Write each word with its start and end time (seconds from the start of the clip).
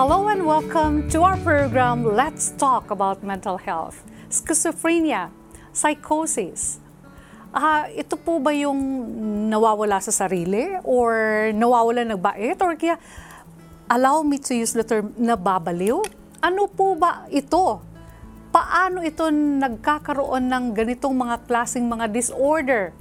Hello 0.00 0.28
and 0.28 0.44
welcome 0.44 1.08
to 1.08 1.24
our 1.24 1.40
program 1.40 2.04
Let's 2.04 2.52
Talk 2.56 2.92
About 2.92 3.24
Mental 3.24 3.56
Health, 3.56 4.04
Schizophrenia, 4.28 5.32
Psychosis. 5.72 6.80
Ah, 7.48 7.88
ito 7.88 8.20
po 8.20 8.36
ba 8.40 8.52
yung 8.52 8.80
nawawala 9.48 10.04
sa 10.04 10.12
sarili 10.12 10.76
or 10.84 11.48
nawawala 11.56 12.04
ng 12.08 12.20
bait 12.20 12.60
or 12.60 12.76
kaya 12.76 13.00
allow 13.88 14.20
me 14.20 14.36
to 14.36 14.52
use 14.52 14.76
the 14.76 14.84
term 14.84 15.16
nababaliw? 15.16 16.00
Ano 16.44 16.68
po 16.68 16.92
ba 16.96 17.24
ito? 17.28 17.80
Paano 18.52 19.00
ito 19.00 19.28
nagkakaroon 19.32 20.44
ng 20.48 20.64
ganitong 20.72 21.12
mga 21.12 21.44
klasing 21.48 21.88
mga 21.88 22.08
disorder? 22.08 22.96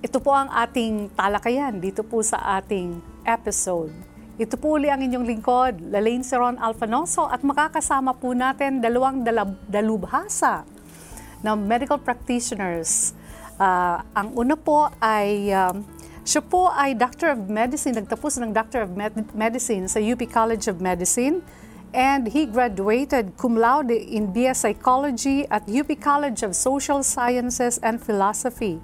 Ito 0.00 0.20
po 0.24 0.32
ang 0.32 0.52
ating 0.52 1.12
talakayan 1.16 1.80
dito 1.80 2.00
po 2.00 2.20
sa 2.20 2.60
ating 2.60 3.00
episode. 3.24 4.11
Ito 4.40 4.56
po 4.56 4.80
uli 4.80 4.88
ang 4.88 5.04
inyong 5.04 5.28
lingkod, 5.28 5.92
Lalaine 5.92 6.24
Seron 6.24 6.56
Alfanoso 6.56 7.28
at 7.28 7.44
makakasama 7.44 8.16
po 8.16 8.32
natin 8.32 8.80
dalawang 8.80 9.20
dalab- 9.20 9.60
dalubhasa 9.68 10.64
na 11.44 11.52
medical 11.52 12.00
practitioners. 12.00 13.12
Ah, 13.60 14.00
ang 14.16 14.32
una 14.32 14.56
po 14.56 14.88
ay, 15.04 15.52
um, 15.52 15.84
siya 16.24 16.40
po 16.40 16.72
ay 16.72 16.96
Doctor 16.96 17.36
of 17.36 17.44
Medicine, 17.44 17.92
nagtapos 17.92 18.40
ng 18.40 18.56
Doctor 18.56 18.88
of 18.88 18.96
Med- 18.96 19.36
Medicine 19.36 19.84
sa 19.84 20.00
UP 20.00 20.24
College 20.24 20.64
of 20.64 20.80
Medicine 20.80 21.44
and 21.92 22.32
he 22.32 22.48
graduated 22.48 23.36
cum 23.36 23.60
laude 23.60 23.92
in 23.92 24.32
BS 24.32 24.64
Psychology 24.64 25.44
at 25.52 25.68
UP 25.68 25.92
College 26.00 26.40
of 26.40 26.56
Social 26.56 27.04
Sciences 27.04 27.76
and 27.84 28.00
Philosophy. 28.00 28.80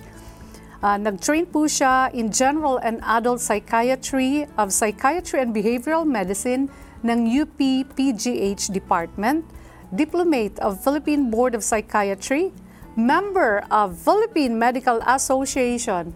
Uh, 0.78 0.94
nag-train 0.94 1.42
po 1.42 1.66
siya 1.66 2.06
in 2.14 2.30
General 2.30 2.78
and 2.86 3.02
Adult 3.02 3.42
Psychiatry 3.42 4.46
of 4.54 4.70
Psychiatry 4.70 5.42
and 5.42 5.50
Behavioral 5.50 6.06
Medicine 6.06 6.70
ng 7.02 7.26
UP 7.26 7.58
PGH 7.98 8.70
Department, 8.70 9.42
Diplomate 9.90 10.54
of 10.62 10.78
Philippine 10.78 11.34
Board 11.34 11.58
of 11.58 11.66
Psychiatry, 11.66 12.54
member 12.94 13.66
of 13.74 13.98
Philippine 13.98 14.54
Medical 14.54 15.02
Association. 15.02 16.14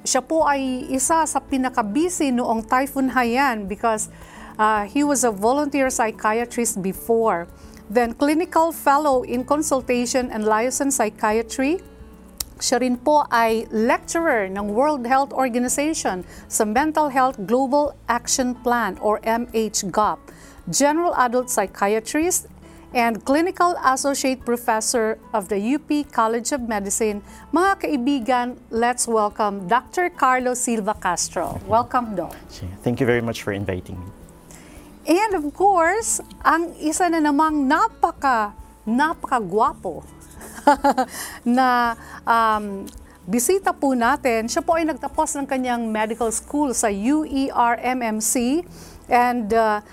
Siya 0.00 0.24
po 0.24 0.48
ay 0.48 0.88
isa 0.88 1.28
sa 1.28 1.40
pinakabisi 1.44 2.32
noong 2.32 2.64
Typhoon 2.64 3.12
Haiyan 3.12 3.68
because 3.68 4.08
uh, 4.56 4.88
he 4.88 5.04
was 5.04 5.28
a 5.28 5.32
volunteer 5.32 5.92
psychiatrist 5.92 6.80
before. 6.80 7.52
Then 7.92 8.16
clinical 8.16 8.72
fellow 8.72 9.28
in 9.28 9.44
consultation 9.44 10.32
and 10.32 10.48
liaison 10.48 10.88
psychiatry, 10.88 11.84
siya 12.60 12.80
rin 12.80 13.00
po 13.00 13.24
ay 13.32 13.64
lecturer 13.72 14.46
ng 14.52 14.76
World 14.76 15.08
Health 15.08 15.32
Organization 15.32 16.22
sa 16.46 16.68
Mental 16.68 17.08
Health 17.08 17.40
Global 17.48 17.96
Action 18.06 18.52
Plan 18.52 19.00
or 19.00 19.18
MHGOP, 19.24 20.20
General 20.68 21.16
Adult 21.16 21.48
Psychiatrist, 21.48 22.46
and 22.92 23.24
Clinical 23.24 23.78
Associate 23.86 24.38
Professor 24.42 25.18
of 25.32 25.48
the 25.48 25.58
UP 25.58 25.88
College 26.10 26.50
of 26.52 26.66
Medicine. 26.66 27.22
Mga 27.54 27.72
kaibigan, 27.86 28.46
let's 28.70 29.06
welcome 29.06 29.66
Dr. 29.70 30.10
Carlos 30.10 30.58
Silva 30.58 30.94
Castro. 30.98 31.58
Welcome, 31.66 32.18
Doc. 32.18 32.34
Thank 32.82 33.00
you 33.00 33.06
very 33.06 33.22
much 33.22 33.42
for 33.42 33.54
inviting 33.54 33.98
me. 33.98 34.08
And 35.06 35.32
of 35.34 35.46
course, 35.56 36.20
ang 36.44 36.76
isa 36.76 37.08
na 37.08 37.24
namang 37.24 37.64
napaka, 37.64 38.52
napaka-gwapo 38.84 40.19
na 41.58 41.96
um, 42.26 42.84
bisita 43.28 43.70
po 43.70 43.92
natin. 43.94 44.48
Siya 44.48 44.64
po 44.64 44.76
ay 44.76 44.88
nagtapos 44.88 45.36
ng 45.38 45.46
kanyang 45.46 45.86
medical 45.88 46.28
school 46.34 46.72
sa 46.74 46.88
UERMMC 46.88 48.64
and 49.10 49.52
uh, 49.54 49.84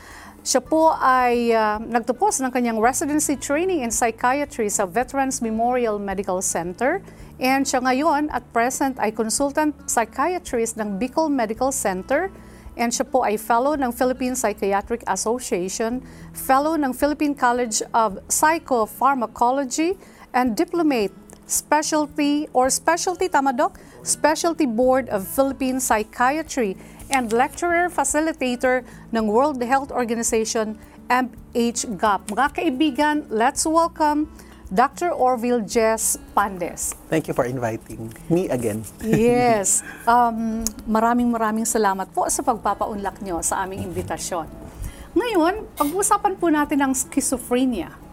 siya 0.47 0.63
po 0.63 0.95
ay 0.95 1.51
uh, 1.51 1.75
nagtapos 1.83 2.39
ng 2.39 2.51
kanyang 2.55 2.79
residency 2.79 3.35
training 3.35 3.83
in 3.83 3.91
psychiatry 3.91 4.71
sa 4.71 4.87
Veterans 4.87 5.43
Memorial 5.43 5.99
Medical 5.99 6.39
Center. 6.39 7.03
And 7.37 7.67
siya 7.67 7.83
ngayon 7.83 8.31
at 8.31 8.47
present 8.55 8.95
ay 8.97 9.11
consultant 9.11 9.75
psychiatrist 9.85 10.79
ng 10.79 10.95
Bicol 10.95 11.27
Medical 11.27 11.75
Center 11.75 12.31
and 12.77 12.93
siya 12.93 13.09
po 13.09 13.25
ay 13.25 13.35
fellow 13.35 13.73
ng 13.73 13.89
Philippine 13.89 14.37
Psychiatric 14.37 15.01
Association, 15.09 15.99
fellow 16.31 16.77
ng 16.77 16.93
Philippine 16.93 17.33
College 17.33 17.81
of 17.91 18.21
Psychopharmacology, 18.29 19.97
and 20.33 20.55
diplomate 20.55 21.11
specialty 21.47 22.47
or 22.51 22.67
specialty 22.67 23.31
tama 23.31 23.55
doc 23.55 23.79
specialty 24.03 24.67
board 24.67 25.07
of 25.09 25.27
Philippine 25.27 25.79
Psychiatry 25.79 26.75
and 27.11 27.31
lecturer 27.31 27.87
facilitator 27.87 28.83
ng 29.15 29.27
World 29.27 29.63
Health 29.63 29.91
Organization 29.91 30.75
MHGAP. 31.07 32.19
Mga 32.35 32.47
kaibigan, 32.51 33.15
let's 33.31 33.63
welcome 33.63 34.27
Dr. 34.67 35.15
Orville 35.15 35.63
Jess 35.63 36.19
Pandes. 36.35 36.91
Thank 37.07 37.31
you 37.31 37.35
for 37.35 37.47
inviting 37.47 38.11
me 38.27 38.51
again. 38.51 38.83
Yes. 38.99 39.79
Um, 40.03 40.67
maraming 40.83 41.31
maraming 41.31 41.63
salamat 41.63 42.11
po 42.11 42.27
sa 42.27 42.43
pagpapaunlak 42.43 43.23
nyo 43.23 43.39
sa 43.39 43.63
aming 43.63 43.87
imbitasyon. 43.87 44.51
Ngayon, 45.15 45.71
pag-uusapan 45.79 46.35
po 46.35 46.51
natin 46.51 46.83
ang 46.83 46.91
schizophrenia. 46.91 48.06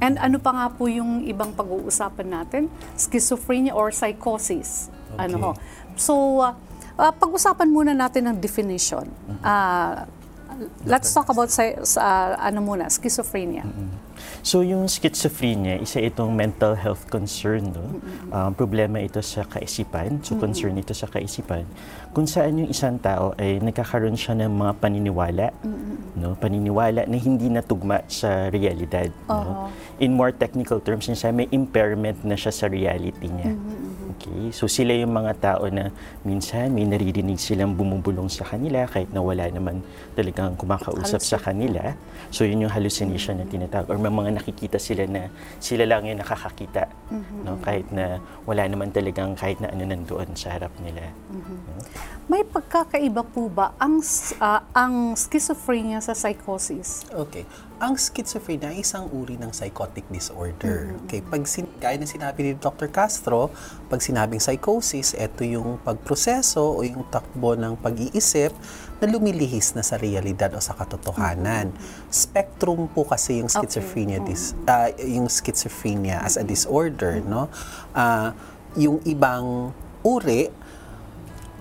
And 0.00 0.16
ano 0.16 0.40
pa 0.40 0.50
nga 0.56 0.66
po 0.72 0.88
yung 0.88 1.28
ibang 1.28 1.52
pag-uusapan 1.52 2.28
natin? 2.28 2.62
Schizophrenia 2.96 3.76
or 3.76 3.92
psychosis. 3.92 4.88
Ano 5.20 5.36
ho? 5.38 5.50
So, 5.94 6.40
uh, 6.40 6.56
uh, 6.96 7.12
pag-usapan 7.12 7.68
muna 7.68 7.92
natin 7.92 8.32
ang 8.32 8.36
definition. 8.40 9.08
Uh, 9.44 10.08
let's 10.84 11.12
talk 11.12 11.28
about 11.28 11.50
sa, 11.50 11.72
sa 11.84 12.36
ano 12.36 12.60
muna, 12.60 12.88
schizophrenia. 12.92 13.64
So 14.40 14.60
yung 14.64 14.88
schizophrenia, 14.88 15.80
isa 15.80 16.00
itong 16.00 16.32
mental 16.32 16.76
health 16.76 17.08
concern. 17.12 17.72
No? 17.72 18.00
Um, 18.32 18.52
problema 18.56 19.00
ito 19.00 19.20
sa 19.20 19.44
kaisipan, 19.44 20.20
so 20.24 20.36
concern 20.36 20.76
ito 20.80 20.96
sa 20.96 21.08
kaisipan. 21.08 21.64
Kung 22.12 22.24
saan 22.24 22.56
yung 22.60 22.68
isang 22.68 22.96
tao 23.00 23.36
ay 23.36 23.60
nagkakaroon 23.60 24.16
siya 24.16 24.36
ng 24.40 24.52
mga 24.52 24.72
paniniwala, 24.80 25.46
no? 26.16 26.36
paniniwala 26.36 27.04
na 27.04 27.16
hindi 27.20 27.52
natugma 27.52 28.00
sa 28.08 28.48
realidad. 28.48 29.12
No? 29.28 29.68
In 30.00 30.16
more 30.16 30.32
technical 30.32 30.80
terms, 30.80 31.08
yun 31.08 31.16
siya, 31.16 31.32
may 31.32 31.48
impairment 31.52 32.24
na 32.24 32.36
siya 32.36 32.52
sa 32.52 32.66
reality 32.68 33.28
niya. 33.28 33.52
Okay? 34.20 34.52
So 34.52 34.68
sila 34.68 34.92
yung 34.92 35.16
mga 35.16 35.32
tao 35.40 35.64
na 35.72 35.88
minsan 36.28 36.76
may 36.76 36.84
naririnig 36.84 37.40
silang 37.40 37.72
bumubulong 37.72 38.28
sa 38.28 38.44
kanila 38.44 38.84
kahit 38.84 39.08
na 39.16 39.24
wala 39.24 39.48
naman 39.48 39.80
talagang 40.12 40.60
kumakausap 40.60 41.24
sa 41.24 41.40
kanila. 41.40 41.96
So 42.28 42.44
yun 42.44 42.68
yung 42.68 42.72
hallucination 42.72 43.40
na 43.40 43.48
tinatawag. 43.48 43.88
Or 43.88 43.96
may 43.96 44.12
mga 44.12 44.36
nakikita 44.36 44.76
sila 44.76 45.08
na 45.08 45.32
sila 45.56 45.88
lang 45.88 46.04
yung 46.04 46.20
nakakakita. 46.20 46.92
No? 47.48 47.56
Kahit 47.64 47.88
na 47.88 48.20
wala 48.44 48.68
naman 48.68 48.92
talagang 48.92 49.32
kahit 49.40 49.56
na 49.64 49.72
ano 49.72 49.88
nandoon 49.88 50.36
sa 50.36 50.52
harap 50.52 50.70
nila. 50.84 51.08
No? 51.32 51.80
May 52.28 52.44
pagkakaiba 52.44 53.24
po 53.24 53.48
ba 53.48 53.72
ang, 53.80 54.04
ah, 54.38 54.62
ang 54.76 55.16
schizophrenia 55.16 55.98
sa 56.04 56.12
psychosis? 56.12 57.08
Okay. 57.10 57.48
Ang 57.80 57.96
schizophrenia 57.96 58.76
ay 58.76 58.84
isang 58.84 59.08
uri 59.08 59.40
ng 59.40 59.56
psychotic 59.56 60.04
disorder. 60.12 60.92
Okay, 61.08 61.24
pag 61.24 61.48
sin- 61.48 61.72
gaya 61.80 61.96
ng 61.96 62.04
sinabi 62.04 62.44
ni 62.44 62.52
Dr. 62.52 62.92
Castro, 62.92 63.48
pag 63.88 64.04
sinabing 64.04 64.36
psychosis, 64.36 65.16
ito 65.16 65.48
yung 65.48 65.80
pagproseso 65.80 66.60
o 66.76 66.84
yung 66.84 67.08
takbo 67.08 67.56
ng 67.56 67.80
pag-iisip 67.80 68.52
na 69.00 69.08
lumilihis 69.08 69.72
na 69.72 69.80
sa 69.80 69.96
realidad 69.96 70.52
o 70.52 70.60
sa 70.60 70.76
katotohanan. 70.76 71.72
Spectrum 72.12 72.84
po 72.92 73.08
kasi 73.08 73.40
yung 73.40 73.48
schizophrenia 73.48 74.20
dis- 74.28 74.52
ah, 74.68 74.92
yung 75.00 75.32
schizophrenia 75.32 76.20
as 76.20 76.36
a 76.36 76.44
disorder, 76.44 77.24
no? 77.24 77.48
Ah, 77.96 78.36
yung 78.76 79.00
ibang 79.08 79.72
uri 80.04 80.52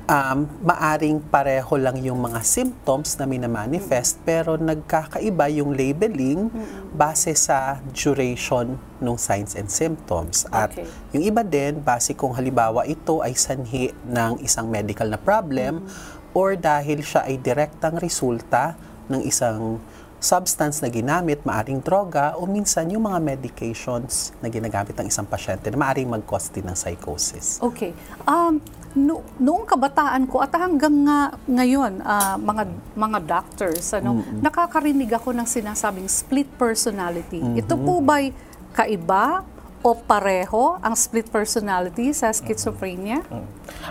um, 0.09 0.49
maaring 0.65 1.21
pareho 1.29 1.69
lang 1.77 2.01
yung 2.01 2.25
mga 2.25 2.41
symptoms 2.41 3.15
na 3.21 3.29
minamanifest 3.29 4.17
pero 4.25 4.57
nagkakaiba 4.57 5.45
yung 5.53 5.77
labeling 5.77 6.49
base 6.97 7.37
sa 7.37 7.77
duration 7.93 8.75
ng 8.99 9.15
signs 9.15 9.53
and 9.53 9.69
symptoms. 9.69 10.49
At 10.49 10.73
Okay. 10.73 10.85
yung 11.13 11.23
iba 11.29 11.45
din, 11.45 11.79
base 11.79 12.17
kung 12.17 12.33
halimbawa 12.33 12.89
ito 12.89 13.21
ay 13.21 13.37
sanhi 13.37 13.93
ng 14.09 14.41
isang 14.41 14.67
medical 14.67 15.07
na 15.07 15.21
problem 15.21 15.85
or 16.33 16.57
dahil 16.57 17.05
siya 17.05 17.29
ay 17.29 17.37
direktang 17.37 18.01
resulta 18.01 18.73
ng 19.09 19.21
isang 19.25 19.81
substance 20.19 20.83
na 20.83 20.91
ginamit, 20.91 21.47
maaring 21.47 21.79
droga, 21.79 22.35
o 22.35 22.43
minsan 22.43 22.91
yung 22.91 23.07
mga 23.07 23.23
medications 23.23 24.35
na 24.43 24.51
ginagamit 24.51 24.91
ng 24.99 25.07
isang 25.07 25.23
pasyente 25.23 25.71
na 25.71 25.79
maaring 25.79 26.11
mag-cause 26.11 26.51
din 26.51 26.67
ng 26.67 26.75
psychosis. 26.75 27.63
Okay. 27.63 27.95
Um, 28.27 28.59
no, 28.97 29.21
noong 29.37 29.65
kabataan 29.69 30.25
ko 30.25 30.41
at 30.41 30.53
hanggang 30.57 31.05
nga 31.05 31.35
ngayon, 31.45 32.01
ah, 32.01 32.37
mga 32.41 32.63
mga 32.97 33.19
doctors, 33.25 33.93
ano, 33.93 34.23
nakakarinig 34.41 35.11
ako 35.13 35.35
ng 35.35 35.45
sinasabing 35.45 36.09
split 36.09 36.49
personality. 36.57 37.41
Ito 37.59 37.77
po 37.77 38.01
ba'y 38.01 38.33
kaiba 38.73 39.45
o 39.79 39.95
pareho 39.95 40.75
ang 40.83 40.91
split 40.95 41.31
personality 41.31 42.11
sa 42.11 42.35
schizophrenia? 42.35 43.23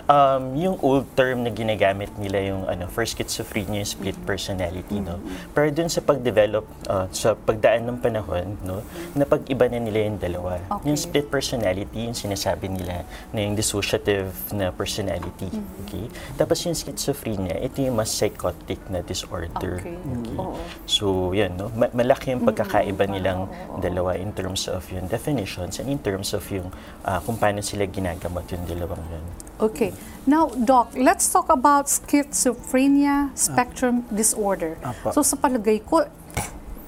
Um, 0.05 0.53
yung 0.53 0.77
old 0.85 1.09
term 1.17 1.41
na 1.41 1.49
ginagamit 1.49 2.13
nila 2.21 2.53
yung 2.53 2.63
ano, 2.69 2.85
for 2.91 3.01
schizophrenia, 3.05 3.81
yung 3.81 3.89
split 3.89 4.17
personality, 4.21 5.01
no? 5.01 5.17
Pero 5.55 5.73
dun 5.73 5.89
sa 5.89 6.05
pag-develop, 6.05 6.65
uh, 6.85 7.09
sa 7.09 7.33
pagdaan 7.33 7.89
ng 7.89 7.97
panahon, 7.97 8.53
no, 8.61 8.85
napag-iba 9.17 9.65
na 9.65 9.81
nila 9.81 10.05
yung 10.05 10.19
dalawa. 10.21 10.61
Okay. 10.77 10.93
Yung 10.93 10.97
split 10.99 11.27
personality, 11.33 12.05
yung 12.05 12.17
sinasabi 12.17 12.69
nila 12.69 13.01
na 13.33 13.39
yung 13.41 13.57
dissociative 13.57 14.29
na 14.53 14.69
personality, 14.69 15.49
okay? 15.85 16.05
Tapos 16.37 16.61
yung 16.69 16.77
schizophrenia, 16.77 17.57
ito 17.57 17.81
yung 17.81 17.97
mas 17.97 18.13
psychotic 18.13 18.77
na 18.93 19.01
disorder. 19.01 19.81
Okay. 19.81 19.97
Oo. 20.37 20.53
So, 20.85 21.33
yan, 21.33 21.57
no? 21.57 21.73
Ma- 21.73 21.91
malaki 21.91 22.37
yung 22.37 22.45
pagkakaiba 22.45 23.09
nilang 23.09 23.49
dalawa 23.81 24.13
in 24.19 24.29
terms 24.37 24.69
of 24.69 24.85
yung 24.93 25.09
definitions 25.09 25.78
and 25.79 25.87
in 25.87 25.99
terms 25.99 26.35
of 26.35 26.43
yung 26.51 26.69
ah, 27.07 27.23
kung 27.23 27.39
paano 27.39 27.63
sila 27.63 27.87
ginagamot 27.87 28.45
yung 28.51 28.63
dalawang 28.67 29.01
yun. 29.09 29.25
Okay. 29.59 29.91
Now, 30.23 30.47
Doc, 30.55 30.95
let's 30.95 31.27
talk 31.27 31.51
about 31.51 31.91
schizophrenia 31.91 33.33
spectrum 33.35 34.07
disorder. 34.07 34.79
Apo. 34.79 35.11
So, 35.11 35.19
sa 35.19 35.35
palagay 35.35 35.83
ko, 35.83 36.07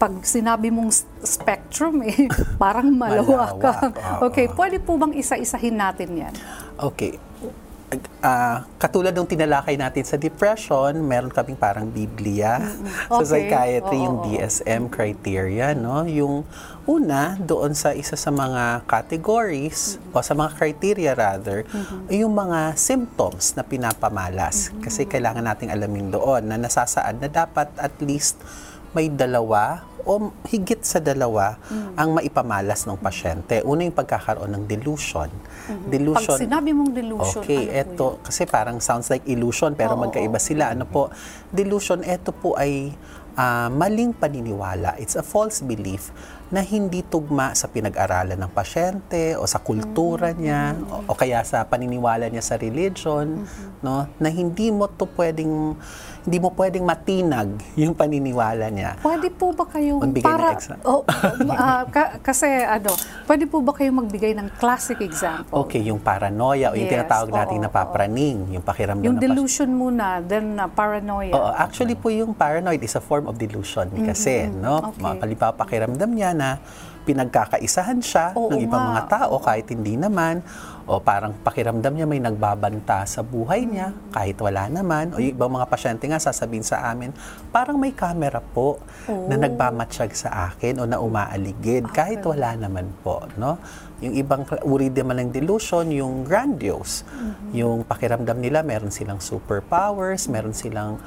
pag 0.02 0.14
sinabi 0.26 0.74
mong 0.74 0.90
spectrum, 1.22 2.02
eh, 2.02 2.26
parang. 2.64 2.90
Malawak, 2.90 3.60
oo. 3.60 4.30
Okay, 4.32 4.50
pwede 4.56 4.82
po 4.82 4.98
bang 4.98 5.14
isa-isahin 5.14 5.78
natin 5.78 6.10
yan? 6.16 6.34
Okay. 6.80 7.31
Ah, 8.24 8.64
katulad 8.80 9.12
ng 9.12 9.28
tinalakay 9.28 9.76
natin 9.76 10.08
sa 10.08 10.16
depression, 10.16 10.96
meron 11.04 11.28
kaming 11.28 11.60
parang 11.60 11.92
Biblia. 11.92 12.64
Sa 13.12 13.20
Okay. 13.20 13.52
psychiatry, 13.52 14.00
Oo, 14.00 14.06
yung. 14.08 14.18
DSM 14.32 14.88
criteria, 14.88 15.76
no? 15.76 16.08
Yung 16.08 16.48
una, 16.88 17.36
doon 17.36 17.76
sa 17.76 17.92
isa 17.92 18.16
sa 18.16 18.32
mga 18.32 18.88
categories, 18.88 20.00
o 20.16 20.24
sa 20.24 20.32
mga 20.32 20.56
criteria 20.56 21.12
rather, 21.12 21.68
yung 22.08 22.32
mga 22.32 22.80
symptoms 22.80 23.60
na 23.60 23.64
pinapamalas. 23.68 24.72
Kasi 24.80 25.04
kailangan 25.04 25.44
nating 25.44 25.76
alamin 25.76 26.16
doon 26.16 26.48
na 26.48 26.56
nasasaad 26.56 27.20
na 27.20 27.28
dapat 27.28 27.68
at 27.76 27.92
least 28.00 28.40
may 28.92 29.08
dalawa 29.08 29.88
o 30.02 30.34
higit 30.50 30.82
sa 30.82 30.98
dalawa 30.98 31.62
ang 31.94 32.18
maipamalas 32.18 32.90
ng 32.90 32.98
pasyente. 32.98 33.62
Una 33.62 33.86
yung 33.86 33.94
pagkakaroon 33.94 34.50
ng 34.50 34.64
delusion. 34.66 35.30
Delusion. 35.88 36.42
Pag 36.42 36.46
sinabi 36.50 36.74
mong 36.74 36.92
delusion, 36.92 37.42
Okay, 37.46 37.70
ano 37.70 37.72
po 37.72 37.80
eto, 37.80 38.06
kasi 38.26 38.42
parang 38.50 38.82
sounds 38.82 39.14
like 39.14 39.24
illusion, 39.30 39.78
pero 39.78 39.94
Oo, 39.94 40.02
magkaiba 40.10 40.42
sila. 40.42 40.74
Ano 40.74 40.90
po, 40.90 41.14
delusion, 41.54 42.02
eto 42.02 42.34
po 42.34 42.58
ay 42.58 42.92
ah, 43.38 43.70
maling 43.70 44.18
paniniwala. 44.18 44.98
It's 44.98 45.16
a 45.16 45.24
false 45.24 45.62
belief 45.62 46.10
na 46.52 46.60
hindi 46.60 47.00
tugma 47.02 47.56
sa 47.56 47.66
pinag-aralan 47.66 48.36
ng 48.36 48.52
pasyente 48.52 49.40
o 49.40 49.48
sa 49.48 49.56
kultura 49.58 50.36
niya 50.36 50.76
o, 50.84 51.08
o 51.08 51.16
kaya 51.16 51.40
sa 51.42 51.64
paniniwala 51.64 52.28
niya 52.28 52.44
sa 52.44 52.60
religion, 52.60 53.48
no? 53.80 54.04
Na 54.20 54.28
hindi 54.28 54.68
mo 54.68 54.86
to 54.86 55.08
pwedeng 55.16 55.80
hindi 56.22 56.38
mo 56.38 56.54
pwedeng 56.54 56.86
matinag 56.86 57.50
yung 57.74 57.98
paniniwala 57.98 58.70
niya. 58.70 58.94
Pwede 59.02 59.34
po 59.34 59.56
ba 59.56 59.66
kayong 59.66 60.06
Magbigay 60.06 60.22
ng 60.22 60.38
para 60.38 60.48
exa- 60.54 60.78
oh, 60.86 61.02
ah, 61.50 61.82
ka- 61.90 62.22
kasi 62.22 62.46
ano, 62.46 62.94
pwede 63.26 63.50
po 63.50 63.58
ba 63.58 63.74
kayong 63.74 64.06
magbigay 64.06 64.38
ng 64.38 64.54
classic 64.60 65.02
example? 65.02 65.66
Okay, 65.66 65.82
yung 65.82 65.98
paranoia 65.98 66.70
o 66.70 66.78
yung 66.78 66.86
Yes, 66.86 66.94
tinatawag 66.94 67.32
nating 67.32 67.58
oo, 67.58 67.66
napapraning, 67.66 68.38
yung 68.54 68.62
pakiramdam 68.62 69.02
Yung 69.02 69.16
ng 69.16 69.22
pasyente. 69.24 69.34
delusion 69.34 69.70
muna, 69.72 70.22
then 70.22 70.60
uh, 70.60 70.70
paranoia. 70.70 71.34
Oo, 71.34 71.50
actually 71.56 71.98
po 71.98 72.14
yung 72.14 72.36
paranoid 72.36 72.84
is 72.84 72.94
a 72.94 73.02
form 73.02 73.26
of 73.26 73.40
delusion 73.40 73.90
kasi, 74.06 74.46
no? 74.46 74.94
Okay. 74.94 75.02
Mapalipa 75.02 75.50
pakiramdam 75.56 76.12
niya 76.12 76.38
na 76.42 76.58
pinagkakaisahan 77.02 77.98
siya 78.00 78.26
Oo 78.34 78.54
ng 78.54 78.62
ibang 78.62 78.94
mga 78.94 79.04
tao 79.10 79.42
kahit 79.42 79.66
hindi 79.70 79.98
naman. 79.98 80.46
O 80.86 80.98
parang 80.98 81.34
pakiramdam 81.36 81.94
niya 81.94 82.06
may 82.06 82.18
nagbabanta 82.20 83.06
sa 83.06 83.22
buhay 83.22 83.66
niya 83.66 83.90
kahit 84.10 84.38
wala 84.38 84.70
naman. 84.70 85.10
O 85.10 85.18
yung 85.18 85.34
ibang 85.34 85.50
mga 85.50 85.66
pasyente 85.66 86.06
nga 86.06 86.18
sasabihin 86.18 86.62
sa 86.62 86.90
amin 86.90 87.10
parang 87.50 87.78
may 87.78 87.90
camera 87.92 88.38
po 88.38 88.78
na 89.08 89.34
Oh. 89.34 89.40
nagmamatsyag 89.40 90.14
sa 90.14 90.30
akin 90.48 90.78
o 90.78 90.86
na 90.86 90.98
umaaligid 90.98 91.90
kahit 91.90 92.22
wala 92.22 92.54
naman 92.56 92.90
po 93.02 93.26
no? 93.34 93.58
Yung 94.02 94.14
ibang 94.14 94.42
kla- 94.42 94.62
uri 94.62 94.90
naman 94.90 95.22
ng 95.22 95.30
delusion 95.32 95.90
yung 95.90 96.22
grandiose. 96.22 97.06
Yung 97.52 97.82
pakiramdam 97.82 98.38
nila 98.38 98.62
meron 98.62 98.90
silang 98.90 99.22
superpowers 99.22 100.26
meron 100.28 100.54
silang 100.54 100.98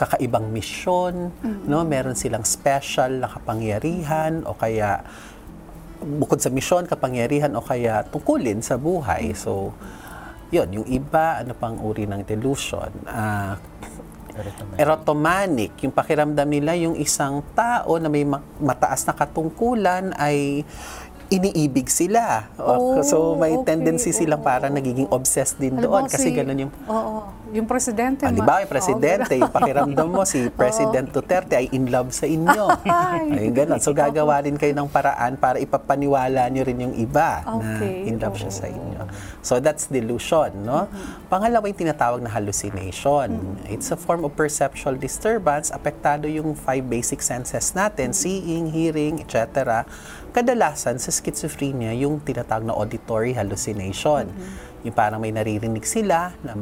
kakaibang 0.00 0.48
misyon, 0.48 1.28
no? 1.68 1.84
Meron 1.84 2.16
silang 2.16 2.48
special 2.48 3.20
na 3.20 3.28
kapangyarihan 3.28 4.48
o 4.48 4.56
kaya 4.56 5.04
bukod 6.00 6.40
sa 6.40 6.48
misyon, 6.48 6.88
kapangyarihan 6.88 7.52
o 7.52 7.60
kaya 7.60 8.08
tungkulin 8.08 8.64
sa 8.64 8.80
buhay. 8.80 9.36
So, 9.36 9.76
yun, 10.48 10.72
yung 10.72 10.86
iba, 10.88 11.44
ano 11.44 11.52
pang 11.52 11.76
uri 11.76 12.08
ng 12.08 12.24
delusion? 12.24 12.88
Ah, 13.04 13.60
erotomanic, 14.80 15.76
yung 15.84 15.92
pakiramdam 15.92 16.48
nila 16.48 16.72
yung 16.78 16.96
isang 16.96 17.44
tao 17.52 18.00
na 18.00 18.08
may 18.08 18.24
ma- 18.24 18.42
mataas 18.56 19.04
na 19.04 19.12
katungkulan 19.12 20.16
ay 20.16 20.64
iniibig 21.30 21.86
sila. 21.86 22.50
Oh, 22.58 22.98
so 23.06 23.38
may 23.38 23.54
okay, 23.54 23.72
tendency 23.72 24.10
silang 24.10 24.42
oo. 24.42 24.66
nagiging 24.66 25.06
obsessed 25.14 25.62
din 25.62 25.78
Halimbawa 25.78 26.02
doon 26.02 26.10
kasi 26.10 26.28
si- 26.30 26.34
ganun 26.34 26.58
yung 26.66 26.72
Oo, 26.90 27.30
yung 27.50 27.66
presidente. 27.66 28.26
Halimbawa, 28.26 28.62
yung 28.62 28.70
presidente, 28.70 29.32
yung 29.38 29.50
pakiramdam 29.50 30.06
mo, 30.10 30.22
si 30.26 30.50
President 30.60 31.10
Duterte 31.10 31.54
ay 31.58 31.70
in 31.70 31.90
love 31.90 32.10
sa 32.10 32.26
inyo. 32.26 32.64
Ay. 32.86 33.50
Ganun. 33.50 33.78
So, 33.82 33.90
gagawa 33.90 34.42
rin 34.42 34.54
kayo 34.54 34.74
ng 34.74 34.90
paraan 34.90 35.34
para 35.34 35.58
ipapaniwala 35.58 36.46
nyo 36.50 36.62
rin 36.62 36.78
yung 36.78 36.94
iba 36.94 37.42
Okay, 37.46 38.06
na 38.06 38.08
in 38.10 38.16
love 38.22 38.38
siya 38.38 38.50
oo. 38.50 38.60
sa 38.62 38.66
inyo. 38.70 39.02
So, 39.42 39.58
that's 39.58 39.90
delusion, 39.90 40.62
no? 40.62 40.86
Pangalawa, 41.26 41.66
yung 41.66 41.78
tinatawag 41.78 42.22
na 42.22 42.30
hallucination. 42.30 43.34
It's 43.66 43.90
a 43.90 43.98
form 43.98 44.22
of 44.22 44.34
perceptual 44.34 44.94
disturbance. 44.94 45.70
Apektado 45.70 46.30
yung 46.30 46.54
five 46.54 46.86
basic 46.86 47.22
senses 47.22 47.74
natin, 47.74 48.14
seeing, 48.14 48.70
hearing, 48.70 49.22
etc. 49.22 49.82
Kadalasan 50.30 51.02
sa 51.02 51.10
schizophrenia, 51.20 51.92
yung 51.92 52.24
tinatawag 52.24 52.64
na 52.64 52.72
auditory 52.72 53.36
hallucination. 53.36 54.32
Yung 54.80 54.96
parang 54.96 55.20
may 55.20 55.30
naririnig 55.30 55.84
sila 55.84 56.32
na 56.40 56.56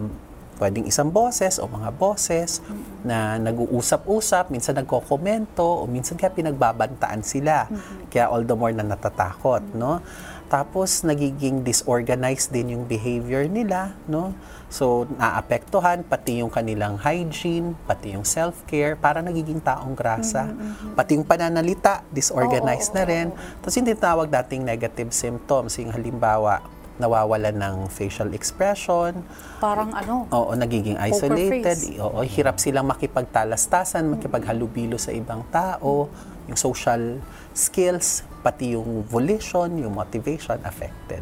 pwedeng 0.58 0.90
isang 0.90 1.08
boses 1.14 1.62
o 1.62 1.70
mga 1.70 1.94
boses 1.94 2.58
na 3.06 3.38
nag-uusap-usap, 3.38 4.50
minsan 4.50 4.74
nagkokomento, 4.74 5.62
o 5.62 5.86
minsan 5.86 6.18
kaya 6.18 6.34
pinagbabantaan 6.34 7.22
sila. 7.22 7.70
Kaya 8.10 8.26
all 8.26 8.42
the 8.42 8.58
more 8.58 8.74
na 8.74 8.82
natatakot, 8.82 9.62
no? 9.78 10.02
Tapos 10.48 11.04
nagiging 11.04 11.60
disorganized 11.60 12.48
din 12.48 12.72
yung 12.72 12.84
behavior 12.88 13.44
nila, 13.44 13.92
no? 14.08 14.32
So 14.72 15.04
naapektuhan 15.16 16.04
pati 16.08 16.40
yung 16.40 16.48
kanilang 16.48 16.96
hygiene, 16.96 17.76
pati 17.84 18.16
yung 18.16 18.24
self-care, 18.24 18.96
para 18.96 19.20
nagiging 19.20 19.60
taong 19.60 19.92
grasa. 19.92 20.48
Pati 20.96 21.20
yung 21.20 21.28
pananalita, 21.28 22.00
disorganized 22.08 22.96
na 22.96 23.04
rin. 23.04 23.28
Tapos 23.60 23.76
yung 23.76 23.86
tinatawag 23.88 24.28
dating 24.32 24.64
negative 24.64 25.12
symptoms, 25.12 25.76
yung 25.76 25.92
halimbawa, 25.92 26.64
nawawalan 26.98 27.54
ng 27.54 27.76
facial 27.88 28.34
expression, 28.34 29.22
Parang 29.62 29.90
ano, 29.94 30.26
Oo, 30.30 30.54
nagiging 30.54 30.98
isolated. 30.98 31.98
Oo, 31.98 32.22
hirap 32.26 32.58
silang 32.58 32.86
makipagtalastasan, 32.90 34.06
makipaghalubilo 34.18 34.98
sa 34.98 35.14
ibang 35.14 35.46
tao, 35.50 36.10
yung 36.50 36.58
social 36.58 37.22
skills, 37.54 38.22
pati 38.38 38.72
yung 38.72 39.02
volition, 39.02 39.66
yung 39.76 39.92
motivation 39.92 40.56
affected. 40.62 41.20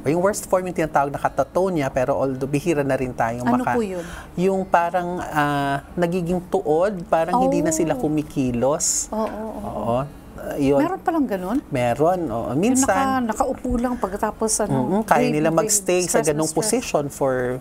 O 0.00 0.06
yung 0.06 0.20
worst 0.20 0.46
form 0.46 0.64
yung 0.64 0.76
tinatawag 0.76 1.10
na 1.10 1.18
catatonia, 1.18 1.86
pero 1.88 2.14
although 2.14 2.46
bihira 2.46 2.80
na 2.80 2.94
rin 2.94 3.10
tayong 3.10 3.42
Ano 3.42 3.60
maka... 3.60 3.74
po 3.74 3.82
yun? 3.82 4.02
Yung 4.36 4.62
parang 4.64 5.18
ah, 5.18 5.82
nagiging 5.94 6.38
tuod, 6.46 7.02
parang 7.06 7.42
hindi 7.42 7.60
na 7.60 7.70
sila 7.70 7.92
Oh. 7.92 8.00
kumikilos. 8.00 9.10
oo, 9.10 9.18
oo, 9.18 9.26
oo. 9.26 9.70
Oo. 9.82 9.98
Ah, 10.36 10.54
yun. 10.54 10.78
Meron 10.78 11.00
palang 11.00 11.26
ganun? 11.26 11.58
Meron. 11.68 12.20
oo. 12.28 12.48
Yung 12.50 12.60
Minsan, 12.60 13.26
naka, 13.26 13.34
nakaupo 13.34 13.70
lang 13.74 13.96
pagkatapos 13.96 14.62
ano, 14.62 15.00
Mm, 15.00 15.02
kaya 15.02 15.26
nila 15.28 15.48
magstay 15.50 16.04
sa 16.04 16.20
stress. 16.20 16.52
position 16.52 17.08
for 17.08 17.58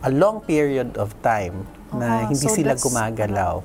a 0.00 0.08
long 0.08 0.40
period 0.40 0.96
of 0.96 1.12
time 1.20 1.68
na 1.92 2.24
Ah, 2.24 2.32
hindi 2.32 2.40
so 2.40 2.48
sila 2.48 2.72
gumagalaw. 2.74 3.60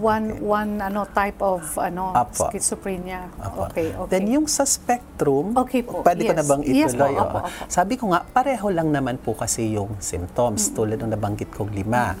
One 0.00 0.40
one 0.40 0.80
ano 0.80 1.04
type 1.04 1.36
of 1.44 1.60
ano 1.76 2.16
Apo. 2.16 2.48
schizophrenia. 2.48 3.28
Apo. 3.36 3.68
Okay, 3.68 3.92
okay. 3.92 4.08
Then 4.08 4.24
yung 4.32 4.48
sa 4.48 4.64
spectrum, 4.64 5.52
Okay 5.52 5.84
po, 5.84 6.00
pwede 6.00 6.24
ko 6.24 6.32
yes. 6.32 6.38
na 6.40 6.44
bang 6.48 6.62
Yes 6.64 6.92
po, 6.96 7.04
ituloy? 7.04 7.12
Oo. 7.12 7.24
opo. 7.28 7.38
Sabi 7.68 7.94
ko 8.00 8.04
nga, 8.08 8.24
pareho 8.24 8.66
lang 8.72 8.88
naman 8.88 9.20
po 9.20 9.36
kasi 9.36 9.76
yung 9.76 10.00
symptoms, 10.00 10.72
tulad 10.72 10.96
ng 10.96 11.12
nabanggit 11.12 11.52
kong 11.52 11.76
lima. 11.76 12.16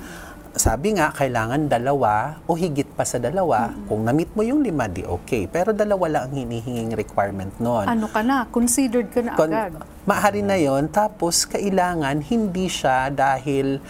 Sabi 0.52 0.92
nga, 0.92 1.08
kailangan 1.16 1.64
dalawa 1.64 2.36
o 2.44 2.52
higit 2.52 2.84
pa 2.92 3.08
sa 3.08 3.16
dalawa. 3.16 3.72
Kung 3.88 4.04
na-meet 4.04 4.36
mo 4.36 4.44
yung 4.44 4.60
lima, 4.60 4.84
di 4.84 5.00
okay. 5.00 5.48
Pero 5.48 5.72
dalawa 5.72 6.12
lang 6.12 6.22
ang 6.28 6.44
hinihinging 6.44 6.92
requirement 6.92 7.56
noon. 7.56 7.88
ano 7.88 8.04
ka 8.04 8.20
na, 8.20 8.44
considered 8.52 9.08
ka 9.08 9.24
na 9.24 9.32
Kon- 9.32 9.48
agad. 9.48 9.80
Maaari 10.04 10.44
na 10.44 10.60
yon 10.60 10.92
tapos 10.92 11.48
kailangan 11.48 12.20
hindi 12.20 12.68
siya 12.68 13.08
dahil 13.08 13.80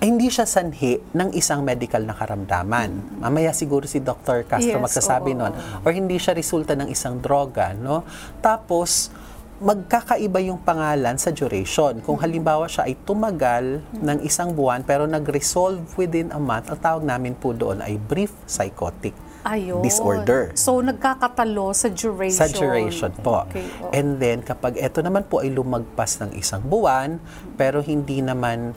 eh, 0.00 0.08
hindi 0.08 0.32
siya 0.32 0.48
sanhi 0.48 0.96
ng 1.12 1.36
isang 1.36 1.60
medical 1.60 2.00
na 2.08 2.16
karamdaman. 2.16 3.20
Mamaya 3.20 3.52
siguro 3.52 3.84
si 3.84 4.00
Dr. 4.00 4.48
Castro 4.48 4.80
Yes, 4.80 4.84
magsasabi 4.88 5.36
oo, 5.36 5.44
nun. 5.44 5.52
Or 5.84 5.92
hindi 5.92 6.16
siya 6.16 6.32
resulta 6.32 6.72
ng 6.72 6.88
isang 6.88 7.20
droga, 7.20 7.76
no? 7.76 8.08
Tapos, 8.40 9.12
magkakaiba 9.60 10.40
yung 10.40 10.56
pangalan 10.64 11.20
sa 11.20 11.36
duration. 11.36 12.00
Kung 12.00 12.16
halimbawa 12.16 12.64
siya 12.64 12.88
ay 12.88 12.96
tumagal 13.04 13.84
ng 13.92 14.18
isang 14.24 14.56
buwan 14.56 14.80
pero 14.88 15.04
nag-resolve 15.04 15.84
within 16.00 16.32
a 16.32 16.40
month, 16.40 16.72
ang 16.72 16.80
tawag 16.80 17.04
namin 17.04 17.36
po 17.36 17.52
doon 17.52 17.84
ay 17.84 18.00
brief 18.00 18.32
psychotic 18.48 19.12
Ayun. 19.44 19.84
disorder. 19.84 20.56
So, 20.56 20.80
nagkakatalo 20.80 21.76
sa 21.76 21.92
duration. 21.92 22.40
Sa 22.40 22.48
duration 22.48 23.12
po. 23.20 23.44
Okay, 23.52 23.68
oo. 23.84 23.92
And 23.92 24.16
then, 24.16 24.40
kapag 24.40 24.80
ito 24.80 25.04
naman 25.04 25.28
po 25.28 25.44
ay 25.44 25.52
lumagpas 25.52 26.24
ng 26.24 26.40
isang 26.40 26.64
buwan, 26.64 27.20
pero 27.60 27.84
hindi 27.84 28.24
naman 28.24 28.72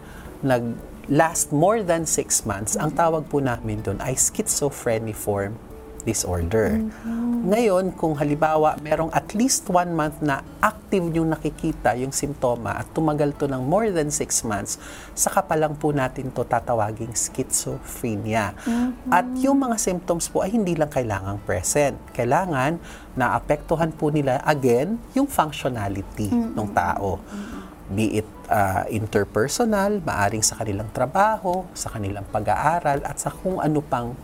nag-last 1.03 1.51
more 1.51 1.83
than 1.83 2.07
six 2.07 2.47
months, 2.47 2.79
ang 2.79 2.95
tawag 2.95 3.27
po 3.27 3.43
namin 3.43 3.83
doon 3.83 3.99
ay 3.99 4.15
schizophreniform 4.15 5.51
disorder. 6.03 6.83
Ngayon, 7.47 7.95
kung 7.95 8.15
halimbawa 8.19 8.75
merong 8.83 9.07
at 9.15 9.31
least 9.31 9.71
one 9.71 9.95
month 9.95 10.19
na 10.19 10.43
active 10.59 11.07
yung 11.15 11.31
nakikita 11.31 11.95
yung 11.95 12.11
simptoma 12.11 12.75
at 12.75 12.91
tumagal 12.91 13.31
to 13.39 13.47
ng 13.47 13.63
more 13.63 13.87
than 13.87 14.11
six 14.11 14.43
months, 14.43 14.79
saka 15.15 15.43
pa 15.43 15.55
lang 15.55 15.75
po 15.79 15.95
natin 15.95 16.27
to 16.31 16.43
tatawaging 16.43 17.15
schizophrenia. 17.15 18.51
At 19.07 19.27
yung 19.39 19.63
mga 19.63 19.79
symptoms 19.79 20.27
po 20.27 20.43
ay 20.43 20.51
hindi 20.51 20.75
lang 20.75 20.91
kailangang 20.91 21.39
present. 21.47 21.95
Kailangan 22.11 22.79
naapektuhan 23.15 23.95
po 23.95 24.11
nila 24.11 24.43
again 24.43 24.99
yung 25.15 25.27
functionality 25.27 26.31
ng 26.31 26.67
tao. 26.75 27.19
Be 27.91 28.23
it 28.23 28.29
uh, 28.47 28.87
interpersonal, 28.87 29.99
maaring 30.03 30.45
sa 30.45 30.59
kanilang 30.59 30.87
trabaho, 30.95 31.67
sa 31.75 31.91
kanilang 31.91 32.23
pag-aaral, 32.31 33.03
at 33.03 33.19
sa 33.19 33.33
kung 33.33 33.59
ano 33.59 33.83
pang 33.83 34.15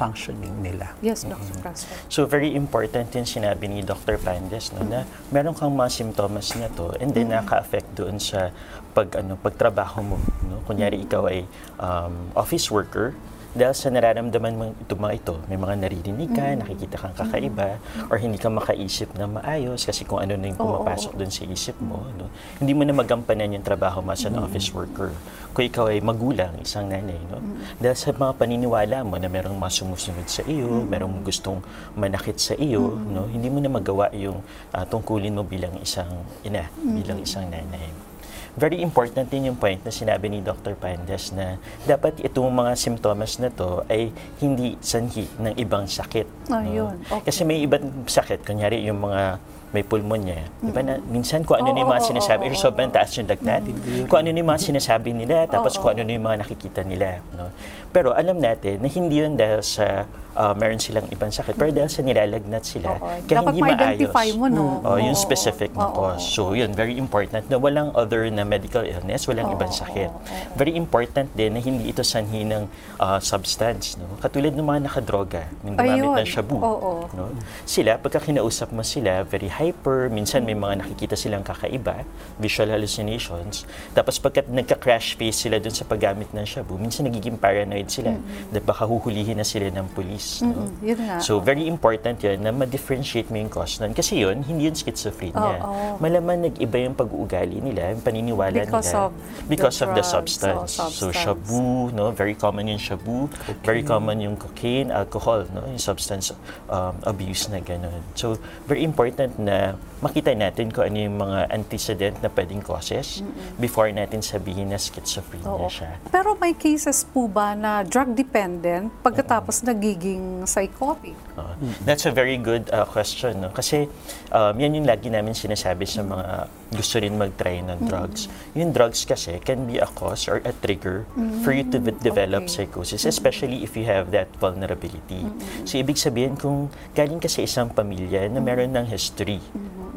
functioning 0.00 0.64
nila. 0.64 0.96
Yes, 1.04 1.28
Dr. 1.28 1.60
Castro. 1.60 1.92
So 2.08 2.24
very 2.24 2.56
important 2.56 3.12
yung 3.12 3.28
sinabi 3.28 3.68
ni 3.68 3.84
Dr. 3.84 4.16
Pandes 4.16 4.72
no, 4.72 4.80
na 4.88 5.04
meron 5.28 5.52
kang 5.52 5.76
mga 5.76 5.92
simptomas 5.92 6.56
na 6.56 6.72
to 6.72 6.96
and 6.96 7.12
then 7.12 7.28
naka-affect 7.28 7.92
doon 7.92 8.16
sa 8.16 8.48
pag 8.96 9.12
ano 9.20 9.36
pagtrabaho 9.36 10.00
mo 10.00 10.16
no. 10.48 10.64
Kunyari 10.64 11.04
ikaw 11.04 11.28
ay 11.28 11.44
um, 11.76 12.32
office 12.32 12.72
worker 12.72 13.12
dahil 13.50 13.74
sa 13.74 13.90
nararamdaman 13.90 14.54
mo 14.54 14.64
ito 14.78 14.94
mga 14.94 15.14
ito, 15.18 15.34
may 15.50 15.58
mga 15.58 15.74
naririnig 15.82 16.30
ka, 16.30 16.54
nakikita 16.54 16.96
kang 17.02 17.16
kakaiba, 17.18 17.82
or 18.06 18.22
hindi 18.22 18.38
ka 18.38 18.46
makaisip 18.46 19.10
na 19.18 19.26
maayos 19.26 19.82
kasi 19.82 20.06
kung 20.06 20.22
ano 20.22 20.38
na 20.38 20.54
yung 20.54 20.60
pumapasok 20.60 21.18
doon 21.18 21.32
sa 21.34 21.42
isip 21.50 21.74
mo. 21.82 22.06
No? 22.14 22.30
Hindi 22.62 22.78
mo 22.78 22.86
na 22.86 22.94
magampanan 22.94 23.50
yung 23.58 23.66
trabaho 23.66 24.06
mo 24.06 24.14
as 24.14 24.22
an 24.22 24.38
office 24.38 24.70
worker. 24.70 25.10
Kung 25.50 25.66
ikaw 25.66 25.90
ay 25.90 25.98
magulang, 25.98 26.54
isang 26.62 26.86
nanay, 26.86 27.18
no? 27.26 27.42
dahil 27.82 27.98
sa 27.98 28.14
mga 28.14 28.38
paniniwala 28.38 29.02
mo 29.02 29.18
na 29.18 29.26
merong 29.26 29.58
mga 29.58 29.72
sumusunod 29.82 30.26
sa 30.30 30.46
iyo, 30.46 30.86
merong 30.86 31.26
gustong 31.26 31.58
manakit 31.98 32.38
sa 32.38 32.54
iyo, 32.54 32.94
no? 32.94 33.26
hindi 33.26 33.50
mo 33.50 33.58
na 33.58 33.70
magawa 33.70 34.14
yung 34.14 34.38
ah, 34.70 34.86
tungkulin 34.86 35.34
mo 35.34 35.42
bilang 35.42 35.74
isang 35.82 36.22
ina, 36.46 36.70
bilang 36.78 37.18
isang 37.18 37.50
nanay 37.50 38.09
very 38.56 38.82
important 38.82 39.30
din 39.30 39.50
yung 39.52 39.58
point 39.58 39.78
na 39.82 39.92
sinabi 39.92 40.30
ni 40.30 40.42
Dr. 40.42 40.74
Pandas 40.74 41.30
na 41.34 41.58
dapat 41.86 42.18
itong 42.22 42.50
mga 42.50 42.72
simptomas 42.74 43.38
na 43.38 43.50
to 43.50 43.82
ay 43.86 44.10
hindi 44.42 44.74
sanhi 44.82 45.26
ng 45.38 45.54
ibang 45.58 45.86
sakit. 45.86 46.50
Ayun, 46.50 46.98
okay. 47.06 47.30
Kasi 47.30 47.46
may 47.46 47.62
ibang 47.62 48.06
sakit, 48.06 48.42
kunyari 48.42 48.82
yung 48.86 49.02
mga 49.02 49.38
may 49.70 49.86
pulmonya. 49.86 50.50
Ba 50.74 50.82
na, 50.82 50.98
minsan 50.98 51.46
kung 51.46 51.62
ano 51.62 51.70
Oo, 51.70 51.74
na 51.74 51.82
yung 51.86 51.92
mga 51.94 52.02
oo, 52.02 52.10
sinasabi, 52.10 52.42
oo, 52.42 52.50
or 52.50 52.58
sobrang 52.58 52.90
taas 52.90 53.14
yung 53.14 53.30
lagnat. 53.30 53.62
Kung 54.10 54.18
ano 54.18 54.28
na 54.34 54.38
yung 54.42 54.50
mga 54.50 54.62
sinasabi 54.66 55.14
nila, 55.14 55.46
tapos 55.46 55.78
Oo, 55.78 55.86
kung 55.86 55.90
ano 55.94 56.02
na 56.02 56.10
yung 56.10 56.26
mga 56.26 56.38
nakikita 56.42 56.82
nila. 56.82 57.22
No? 57.38 57.54
Pero 57.94 58.10
alam 58.10 58.42
natin 58.42 58.82
na 58.82 58.90
hindi 58.90 59.22
yun 59.22 59.38
dahil 59.38 59.62
sa 59.62 60.10
ah, 60.34 60.54
meron 60.54 60.78
silang 60.78 61.06
ibang 61.10 61.30
sakit, 61.30 61.54
pero 61.54 61.70
dahil 61.70 61.90
sa 61.90 62.02
nilalagnat 62.02 62.62
sila. 62.62 62.94
Oo. 62.94 63.06
Kaya 63.24 63.38
Dapat 63.42 63.52
hindi 63.54 63.62
ma-identify 63.62 64.28
maayos. 64.30 64.38
mo, 64.38 64.46
no? 64.46 64.64
Oh, 64.82 64.98
yung 64.98 65.16
Oo. 65.16 65.24
specific 65.26 65.70
na 65.74 65.86
Oo. 65.88 65.94
cause. 65.94 66.24
So, 66.24 66.52
yun, 66.52 66.70
very 66.72 66.94
important 66.94 67.48
na 67.48 67.56
walang 67.56 67.90
other 67.94 68.26
na 68.30 68.44
medical 68.44 68.82
illness, 68.82 69.26
walang 69.26 69.50
Oo, 69.50 69.56
ibang 69.56 69.72
sakit. 69.72 70.10
Very 70.54 70.74
important 70.74 71.30
din 71.34 71.56
na 71.56 71.60
hindi 71.60 71.90
ito 71.90 72.04
sanhi 72.04 72.44
ng 72.44 72.66
ah, 72.98 73.18
substance. 73.18 73.96
No? 73.96 74.06
Katulad 74.20 74.52
ng 74.52 74.66
mga 74.66 74.80
nakadroga, 74.86 75.42
yung 75.64 75.74
gumamit 75.74 76.04
Ayun. 76.04 76.16
ng 76.20 76.28
shabu. 76.28 76.56
Oo. 76.60 76.92
No? 77.16 77.32
Sila, 77.64 77.96
pagka 77.96 78.20
kinausap 78.20 78.70
mo 78.70 78.84
sila, 78.84 79.24
very 79.24 79.48
hyper, 79.48 80.12
minsan 80.12 80.44
may 80.44 80.54
mga 80.54 80.84
nakikita 80.84 81.14
silang 81.16 81.42
kakaiba, 81.42 82.04
visual 82.36 82.68
hallucinations. 82.68 83.64
Tapos 83.92 84.20
pagka 84.20 84.44
nagka-crash 84.44 85.16
face 85.16 85.46
sila 85.46 85.56
dun 85.58 85.72
sa 85.72 85.84
paggamit 85.84 86.28
ng 86.30 86.44
shabu, 86.44 86.76
minsan 86.76 87.06
nagiging 87.06 87.36
paranoid 87.36 87.88
sila. 87.88 88.12
Dahil 88.50 88.64
baka 88.64 88.84
huhulihin 88.84 89.38
na 89.38 89.46
sila 89.46 89.72
ng 89.72 89.86
pulis. 89.92 90.19
No? 90.42 90.66
Mm, 90.66 90.70
yun 90.84 91.00
nga. 91.06 91.16
So, 91.20 91.40
very 91.40 91.64
important 91.66 92.16
yun 92.20 92.38
na 92.44 92.50
ma-differentiate 92.52 93.28
mo 93.28 93.36
yung 93.40 93.52
cause 93.52 93.80
nun. 93.80 93.92
Kasi 93.92 94.20
yun, 94.20 94.42
hindi 94.44 94.68
yun 94.68 94.76
schizophrenia. 94.76 95.60
Oo. 95.64 96.00
Malaman 96.00 96.50
nag-iba 96.50 96.76
yung 96.84 96.96
pag-uugali 96.96 97.58
nila, 97.60 97.92
yung 97.94 98.02
paniniwala 98.04 98.64
Because 98.64 98.90
nila. 98.92 99.06
of 99.06 99.10
because 99.48 99.76
the 99.78 99.84
of 99.86 99.90
the 99.94 100.04
substance. 100.04 100.70
So, 100.76 100.88
substance. 100.90 101.16
shabu, 101.16 101.92
no? 101.94 102.10
very 102.10 102.34
common 102.34 102.68
yung 102.68 102.82
shabu. 102.82 103.30
Very 103.62 103.82
common 103.82 104.20
yung 104.20 104.36
cocaine, 104.36 104.90
alcohol, 104.90 105.46
no? 105.54 105.64
yung 105.68 105.80
substance 105.80 106.32
um, 106.68 106.94
abuse 107.04 107.48
na 107.48 107.60
ganun. 107.62 108.02
So, 108.14 108.36
very 108.66 108.82
important 108.82 109.38
na 109.38 109.78
makita 110.00 110.32
natin 110.32 110.72
kung 110.72 110.88
ano 110.88 110.96
yung 110.96 111.16
mga 111.20 111.38
antecedent 111.52 112.16
na 112.24 112.32
pwedeng 112.32 112.64
causes 112.64 113.20
before 113.60 113.92
natin 113.92 114.24
sabihin 114.24 114.72
na 114.72 114.80
schizophrenia 114.80 115.46
Oo. 115.46 115.68
siya. 115.68 116.00
Pero 116.08 116.34
may 116.40 116.56
cases 116.56 117.04
po 117.04 117.28
ba 117.28 117.52
na 117.54 117.84
drug 117.84 118.16
dependent 118.16 118.88
pagkatapos 119.04 119.62
nagiging 119.62 120.09
psychotic? 120.46 121.14
Oo. 121.36 121.52
That's 121.84 122.06
a 122.06 122.12
very 122.14 122.38
good 122.38 122.70
uh, 122.70 122.86
question. 122.86 123.44
No? 123.44 123.50
Kasi 123.50 123.86
um, 124.30 124.54
yan 124.56 124.78
yung 124.78 124.86
lagi 124.86 125.10
namin 125.10 125.34
sinasabi 125.36 125.84
sa 125.84 126.00
mga 126.00 126.48
gusto 126.70 127.02
rin 127.02 127.18
mag-try 127.18 127.60
ng 127.66 127.90
drugs. 127.90 128.30
Yung 128.54 128.70
drugs 128.70 129.02
kasi 129.02 129.42
can 129.42 129.66
be 129.66 129.82
a 129.82 129.90
cause 129.90 130.30
or 130.30 130.38
a 130.46 130.54
trigger 130.62 131.02
for 131.42 131.50
you 131.50 131.66
to 131.66 131.82
de- 131.82 131.98
develop 132.00 132.46
Okay. 132.46 132.62
psychosis, 132.62 133.04
especially 133.04 133.66
if 133.66 133.74
you 133.74 133.84
have 133.84 134.14
that 134.14 134.30
vulnerability. 134.38 135.26
So, 135.66 135.76
ibig 135.76 135.98
sabihin, 135.98 136.38
kung 136.38 136.70
galing 136.94 137.18
ka 137.18 137.26
sa 137.26 137.42
isang 137.42 137.74
pamilya 137.74 138.30
na 138.30 138.38
meron 138.38 138.70
ng 138.70 138.86
history 138.86 139.42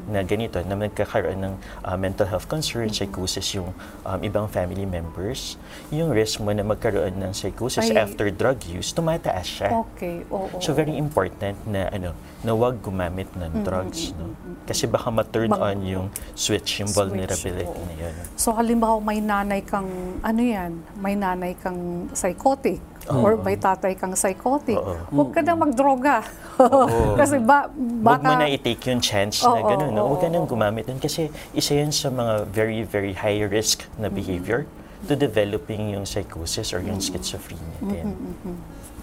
na 0.08 0.22
ganito, 0.24 0.60
na 0.64 0.76
nagkakaroon 0.76 1.40
ng 1.40 1.54
uh, 1.86 1.98
mental 1.98 2.28
health 2.28 2.48
concern, 2.52 2.92
psychosis 2.92 3.56
yung 3.56 3.72
um, 4.04 4.20
ibang 4.20 4.48
family 4.52 4.84
members, 4.84 5.56
yung 5.90 6.12
risk 6.12 6.44
mo 6.44 6.52
na 6.52 6.64
magkaroon 6.64 7.16
ng 7.20 7.32
psychosis 7.32 7.92
Ay. 7.92 8.00
after 8.00 8.28
drug 8.30 8.60
use, 8.68 8.92
tumataas 8.92 9.48
siya. 9.48 9.70
Okay, 9.88 10.28
oo. 10.28 10.60
So 10.60 10.76
very 10.76 10.96
important 11.00 11.56
na 11.68 11.88
ano, 11.92 12.12
na 12.44 12.52
wag 12.52 12.84
gumamit 12.84 13.32
ng 13.40 13.64
drugs, 13.64 14.12
no? 14.20 14.36
Kasi 14.68 14.88
baka 14.88 15.08
ma-turn 15.12 15.52
Mag- 15.52 15.64
on 15.64 15.78
yung 15.84 16.08
switch, 16.36 16.84
yung 16.84 16.92
Switch, 16.92 17.00
vulnerability 17.00 17.68
oo. 17.68 17.88
na 17.88 17.94
yun. 17.96 18.14
So 18.36 18.52
halimbawa 18.52 19.00
may 19.00 19.20
nanay 19.24 19.64
kang, 19.64 20.20
ano 20.20 20.42
yan, 20.44 20.84
may 21.00 21.16
nanay 21.16 21.56
kang 21.56 22.12
psychotic 22.12 22.80
or 23.12 23.36
may 23.42 23.60
tatay 23.60 24.00
kang 24.00 24.16
psychotic. 24.16 24.80
Oo. 24.80 24.96
Huwag 25.12 25.30
ka 25.36 25.42
na 25.44 25.54
magdroga. 25.60 26.24
Kasi 27.20 27.42
ba, 27.44 27.68
baka... 27.76 28.24
mo 28.24 28.36
na 28.40 28.48
i-take 28.48 28.94
yung 28.94 29.04
chance 29.04 29.44
na 29.44 29.60
Oo, 29.60 29.68
gano'n, 29.68 29.92
no? 29.92 30.04
Huwag 30.14 30.22
ka 30.24 30.28
nang 30.32 30.48
gumamit 30.48 30.88
nun 30.88 31.02
kasi 31.02 31.28
isa 31.52 31.76
yun 31.76 31.92
sa 31.92 32.08
mga 32.14 32.48
very, 32.48 32.86
very 32.86 33.12
high 33.12 33.44
risk 33.44 33.84
na 34.00 34.08
behavior 34.08 34.64
to 35.10 35.20
developing 35.20 35.92
yung 35.92 36.08
psychosis 36.08 36.72
or 36.72 36.80
yung 36.80 37.04
schizophrenia 37.04 37.80
din. 37.84 38.16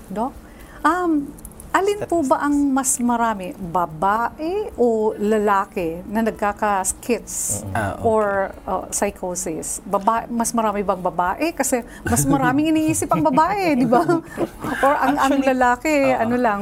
Doc, 0.09 0.33
um, 0.81 1.29
alin 1.71 2.03
po 2.05 2.27
ba 2.27 2.43
ang 2.43 2.55
mas 2.71 2.99
marami, 2.99 3.55
babae 3.55 4.75
o 4.75 5.15
lalaki 5.15 6.03
na 6.07 6.27
nagkaka-skits 6.27 7.63
Ah, 7.71 7.95
okay. 7.95 8.03
or 8.03 8.25
uh, 8.67 8.85
psychosis? 8.91 9.79
Baba, 9.87 10.27
mas 10.27 10.51
marami 10.51 10.83
bang 10.83 10.99
babae? 10.99 11.55
Kasi 11.55 11.87
mas 12.03 12.27
maraming 12.27 12.75
iniisip 12.75 13.07
ang 13.09 13.23
babae, 13.23 13.79
di 13.79 13.87
ba? 13.87 14.03
or 14.85 14.95
ang, 14.99 15.15
ang 15.15 15.33
Actually, 15.39 15.47
lalaki, 15.47 15.95
oo. 16.11 16.19
ano 16.19 16.37
lang, 16.37 16.61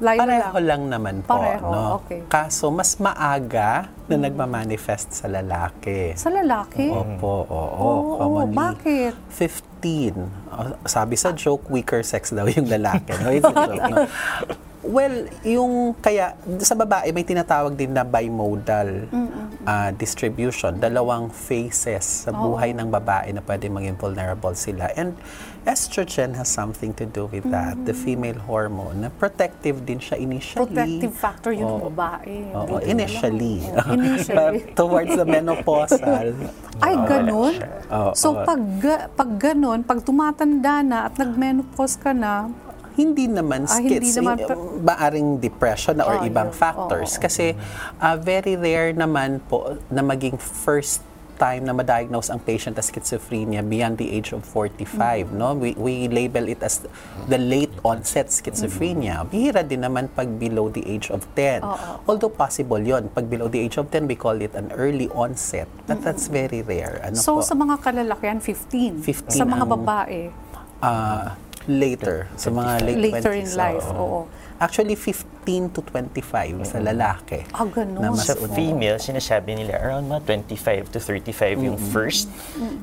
layo 0.00 0.18
Pareho 0.18 0.56
lang. 0.56 0.64
lang 0.64 0.82
naman 0.90 1.14
po. 1.20 1.36
Pareho, 1.36 1.64
no? 1.64 1.80
okay. 2.00 2.20
Kaso, 2.26 2.72
mas 2.72 2.96
maaga 2.96 3.92
na 4.08 4.16
nagmamanifest 4.18 5.12
sa 5.14 5.28
lalaki. 5.28 6.16
Sa 6.16 6.32
lalaki? 6.32 6.88
Opo, 6.88 7.44
oo. 7.44 7.60
Oo, 7.78 8.16
commonly. 8.16 8.56
bakit? 8.56 9.12
15. 9.28 10.24
Uh, 10.50 10.72
Sabi 10.84 11.14
sa 11.14 11.30
joke, 11.30 11.68
weaker 11.68 12.00
sex 12.00 12.32
daw 12.32 12.48
yung 12.48 12.66
lalaki. 12.66 13.12
No? 13.20 13.28
It's 13.30 13.44
a 13.44 13.54
joke. 13.54 13.84
no? 13.84 13.96
Well, 14.80 15.28
yung 15.44 15.92
kaya 16.00 16.32
sa 16.64 16.72
babae 16.72 17.12
may 17.12 17.20
tinatawag 17.20 17.76
din 17.76 17.92
na 17.92 18.00
bimodal 18.00 19.12
uh, 19.68 19.90
distribution, 19.92 20.80
dalawang 20.80 21.28
phases 21.28 22.24
sa 22.24 22.32
buhay 22.32 22.72
ng 22.72 22.88
babae 22.88 23.36
na 23.36 23.44
pwede 23.44 23.68
maging 23.68 24.00
vulnerable 24.00 24.56
sila. 24.56 24.88
And 24.96 25.20
estrogen 25.68 26.32
has 26.40 26.48
something 26.48 26.96
to 26.96 27.04
do 27.04 27.28
with 27.28 27.44
that. 27.52 27.76
The 27.84 27.92
female 27.92 28.40
hormone 28.40 29.04
na 29.04 29.08
protective 29.12 29.84
din 29.84 30.00
siya 30.00 30.16
initially. 30.16 30.64
Protective 30.64 31.12
factor 31.12 31.52
yun 31.52 31.68
ng 31.68 31.76
Oo. 31.84 31.92
babae. 31.92 32.36
Oo, 32.56 32.80
Dito 32.80 32.88
initially. 32.88 33.60
initially. 34.00 34.60
Towards 34.80 35.12
the 35.12 35.26
menopausal, 35.28 36.32
Ay, 36.80 36.96
ganun? 37.04 37.52
Oo, 37.92 38.16
so, 38.16 38.32
oo. 38.32 38.48
pag, 38.48 38.62
pag 39.12 39.30
ganun, 39.36 39.84
pag 39.84 40.00
tumatanda 40.00 40.80
na 40.80 41.04
at 41.04 41.20
nag-menopause 41.20 42.00
ka 42.00 42.16
na, 42.16 42.48
hindi 43.00 43.24
naman 43.26 43.64
Ah, 43.64 43.78
hindi 43.78 43.96
skits, 43.98 44.16
naman 44.16 44.36
eh, 44.38 44.52
maaring 44.82 45.28
depression 45.38 45.96
na 45.96 46.04
or 46.04 46.16
Ah, 46.16 46.28
ibang 46.28 46.48
yun. 46.48 46.54
factors. 46.54 47.10
Oo. 47.10 47.22
Kasi 47.22 47.56
ah, 47.96 48.14
very 48.14 48.54
rare 48.54 48.92
naman 48.92 49.40
po 49.42 49.56
na 49.88 50.02
maging 50.02 50.36
first 50.36 51.00
time 51.36 51.64
na 51.64 51.72
ma-diagnose 51.72 52.28
ang 52.28 52.36
patient 52.38 52.76
as 52.76 52.84
schizophrenia 52.86 53.64
beyond 53.64 53.96
the 53.96 54.12
age 54.12 54.28
of 54.30 54.44
45, 54.44 54.84
no? 55.32 55.56
We, 55.56 55.72
we 55.72 56.04
label 56.06 56.44
it 56.46 56.60
as 56.60 56.84
the 57.26 57.40
late 57.40 57.72
onset 57.82 58.28
schizophrenia. 58.28 59.24
Bihira 59.24 59.64
din 59.64 59.80
naman 59.80 60.12
pag 60.12 60.28
below 60.36 60.68
the 60.68 60.84
age 60.84 61.08
of 61.08 61.24
10. 61.32 61.64
Although 62.04 62.28
possible 62.28 62.76
yon 62.78 63.08
Pag 63.08 63.24
below 63.26 63.48
the 63.48 63.56
age 63.58 63.80
of 63.80 63.88
10, 63.88 64.04
we 64.04 64.14
call 64.14 64.36
it 64.36 64.52
an 64.52 64.68
early 64.76 65.08
onset. 65.16 65.64
But 65.88 66.04
that's 66.04 66.28
very 66.28 66.60
rare. 66.62 67.00
Ano 67.00 67.16
So 67.16 67.40
po? 67.40 67.40
sa 67.40 67.56
mga 67.56 67.80
kalalakihan, 67.80 68.36
15. 68.36 69.00
15 69.00 69.32
Sa 69.32 69.48
mga 69.48 69.64
ang- 69.64 69.72
babae, 69.74 70.20
Ah, 70.78 71.40
later. 71.70 72.26
Sa 72.34 72.50
mga 72.50 72.72
late 72.82 72.98
later 72.98 73.32
20s. 73.32 73.38
in 73.38 73.48
life. 73.54 73.86
oo. 73.86 74.02
Oo. 74.02 74.20
Actually, 74.60 74.92
15 74.92 75.72
to 75.72 75.80
25 75.80 76.68
sa 76.68 76.76
lalaki. 76.84 77.48
Ah, 77.56 77.64
ganun. 77.64 77.96
Na 77.96 78.12
mas 78.12 78.28
Sa 78.28 78.36
Oo. 78.36 78.44
female, 78.52 79.00
sinasabi 79.00 79.56
nila 79.56 79.72
around 79.80 80.04
mga 80.04 80.44
25 80.52 80.92
to 80.92 81.00
35 81.00 81.64
yung 81.64 81.78
first 81.80 82.28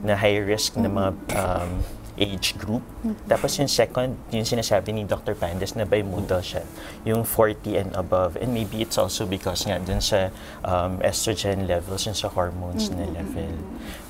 na 0.01 0.17
high 0.17 0.41
risk 0.41 0.73
na 0.73 0.89
mga 0.89 1.09
um, 1.37 1.69
age 2.17 2.57
group. 2.57 2.81
Tapos 3.29 3.55
yung 3.61 3.69
second, 3.69 4.17
yung 4.33 4.43
sinasabi 4.43 4.91
ni 4.91 5.05
Dr. 5.05 5.37
Pandas 5.37 5.77
na 5.77 5.85
bimodal 5.85 6.41
siya, 6.41 6.65
yung 7.05 7.23
40 7.23 7.77
and 7.77 7.91
above. 7.93 8.35
And 8.41 8.51
maybe 8.51 8.81
it's 8.81 8.97
also 8.97 9.29
because 9.29 9.63
nga 9.69 9.77
dun 9.77 10.01
sa 10.01 10.33
um, 10.65 10.99
estrogen 11.05 11.69
levels, 11.69 12.03
yung 12.09 12.17
sa 12.17 12.27
hormones 12.27 12.89
na 12.89 13.05
level. 13.05 13.53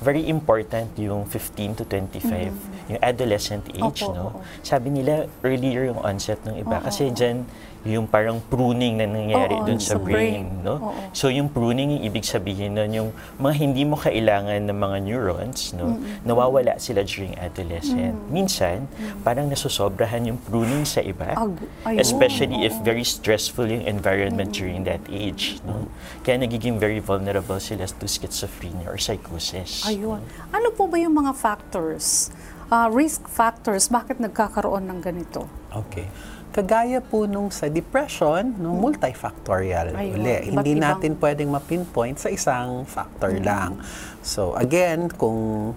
Very 0.00 0.26
important 0.26 0.96
yung 0.96 1.28
15 1.28 1.78
to 1.80 1.84
25, 1.84 2.90
yung 2.90 3.00
adolescent 3.04 3.68
age, 3.76 4.02
Opo, 4.02 4.16
no? 4.16 4.24
oo. 4.32 4.38
Sabi 4.64 4.88
nila 4.90 5.28
earlier 5.44 5.92
yung 5.92 6.00
onset 6.00 6.40
ng 6.48 6.58
iba 6.58 6.80
kasi 6.80 7.12
dyan 7.12 7.44
yung 7.86 8.10
parang 8.10 8.42
pruning 8.42 8.98
na 8.98 9.06
nangyayari 9.06 9.54
Oo, 9.54 9.66
dun 9.66 9.78
sa, 9.78 9.94
sa 9.94 10.02
brain, 10.02 10.50
brain. 10.50 10.66
no? 10.66 10.82
Oo. 10.82 11.00
So 11.14 11.30
yung 11.30 11.46
pruning, 11.46 11.94
yung 11.94 12.02
ibig 12.02 12.26
sabihin 12.26 12.74
nun, 12.74 12.90
yung 12.90 13.08
mga 13.38 13.54
hindi 13.54 13.86
mo 13.86 13.94
kailangan 13.94 14.66
ng 14.66 14.74
mga 14.74 14.96
neurons, 15.06 15.72
no? 15.78 15.94
Nawawala 16.26 16.82
sila 16.82 17.06
during 17.06 17.38
adolescent. 17.38 18.18
Minsan, 18.28 18.90
parang 19.22 19.46
nasusobrahan 19.46 20.26
yung 20.26 20.38
pruning 20.42 20.82
sa 20.82 20.98
iba. 21.00 21.38
Ag- 21.38 21.62
ayun. 21.86 21.98
especially 22.02 22.66
if 22.66 22.74
very 22.82 23.06
stressful 23.06 23.64
yung 23.64 23.86
environment 23.86 24.50
during 24.50 24.82
that 24.82 25.00
age, 25.06 25.62
no? 25.62 25.86
Kaya 26.26 26.42
nagiging 26.42 26.82
very 26.82 26.98
vulnerable 26.98 27.62
sila 27.62 27.86
to 27.86 28.06
schizophrenia 28.10 28.90
or 28.90 28.98
psychosis. 28.98 29.86
Ayun. 29.86 30.18
Ano 30.50 30.68
po 30.74 30.90
ba 30.90 30.98
yung 30.98 31.14
mga 31.14 31.30
factors, 31.32 32.34
ah, 32.68 32.90
risk 32.90 33.30
factors, 33.30 33.86
bakit 33.88 34.18
nagkakaroon 34.18 34.84
ng 34.90 34.98
ganito? 34.98 35.46
Okay. 35.72 36.08
Kagaya 36.48 37.04
po 37.04 37.28
nung 37.28 37.52
sa 37.52 37.68
depression, 37.68 38.56
no, 38.56 38.72
multifactorial 38.72 39.92
Ayun, 39.92 40.16
uli. 40.16 40.36
iba't 40.48 40.64
Hindi 40.64 40.72
ibang- 40.74 40.84
natin 40.96 41.10
pwedeng 41.20 41.48
ma-pinpoint 41.52 42.16
sa 42.16 42.32
isang 42.32 42.88
factor 42.88 43.30
lang. 43.38 43.78
So 44.24 44.56
again, 44.56 45.12
kung 45.12 45.72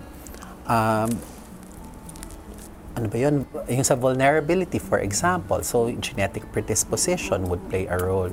um, 0.65 1.09
ano 2.91 3.05
ba 3.07 3.17
yun? 3.17 3.47
Yung 3.67 3.87
sa 3.87 3.95
vulnerability, 3.95 4.79
for 4.79 4.99
example, 4.99 5.63
so 5.63 5.87
genetic 5.99 6.43
predisposition 6.51 7.47
would 7.47 7.63
play 7.67 7.87
a 7.87 7.95
role. 7.95 8.31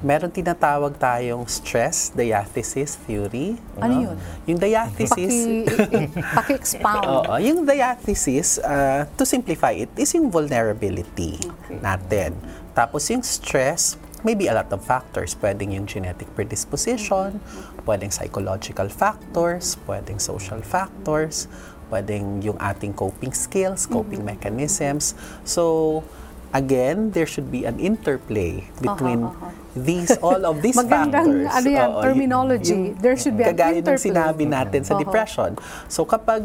Meron 0.00 0.32
tinatawag 0.32 0.96
tayong 0.96 1.44
stress 1.44 2.08
diathesis 2.16 2.96
theory. 3.04 3.60
Ano 3.76 3.92
no? 3.92 4.00
yun? 4.08 4.16
Yung 4.48 4.56
diathesis... 4.56 5.34
Paki, 5.68 6.08
paki-expound. 6.08 7.04
Oo, 7.28 7.36
yung 7.36 7.68
diathesis, 7.68 8.56
uh, 8.64 9.04
to 9.20 9.28
simplify 9.28 9.76
it, 9.76 9.92
is 10.00 10.08
yung 10.16 10.32
vulnerability 10.32 11.36
Okay. 11.36 11.78
natin. 11.84 12.32
Tapos 12.72 13.12
yung 13.12 13.20
stress, 13.20 14.00
maybe 14.24 14.48
a 14.48 14.56
lot 14.56 14.72
of 14.72 14.80
factors. 14.80 15.36
Pwedeng 15.36 15.76
yung 15.76 15.84
genetic 15.84 16.32
predisposition, 16.32 17.36
pwedeng 17.84 18.08
psychological 18.08 18.88
factors, 18.88 19.76
pwedeng 19.84 20.16
social 20.16 20.64
factors, 20.64 21.44
pwedeng 21.92 22.40
yung 22.40 22.56
ating 22.56 22.96
coping 22.96 23.36
skills, 23.36 23.84
coping 23.84 24.24
mechanisms. 24.24 25.12
So, 25.44 26.00
again, 26.56 27.12
there 27.12 27.26
should 27.26 27.50
be 27.52 27.66
an 27.66 27.76
interplay 27.82 28.64
between 28.80 29.28
aha. 29.28 29.52
These 29.72 30.10
all 30.18 30.42
of 30.42 30.58
these 30.58 30.74
Magandang, 30.74 31.46
factors. 31.46 31.54
ano 31.54 31.68
yan, 31.70 31.88
Oo, 31.88 32.02
terminology. 32.02 32.80
There 32.98 33.14
should 33.14 33.38
be 33.38 33.46
an 33.46 33.54
kagaya 33.54 33.78
ng 33.78 33.98
sinabi 33.98 34.44
natin 34.44 34.82
sa 34.82 34.98
Oo. 34.98 35.00
depression. 35.00 35.54
So 35.86 36.02
kapag 36.02 36.42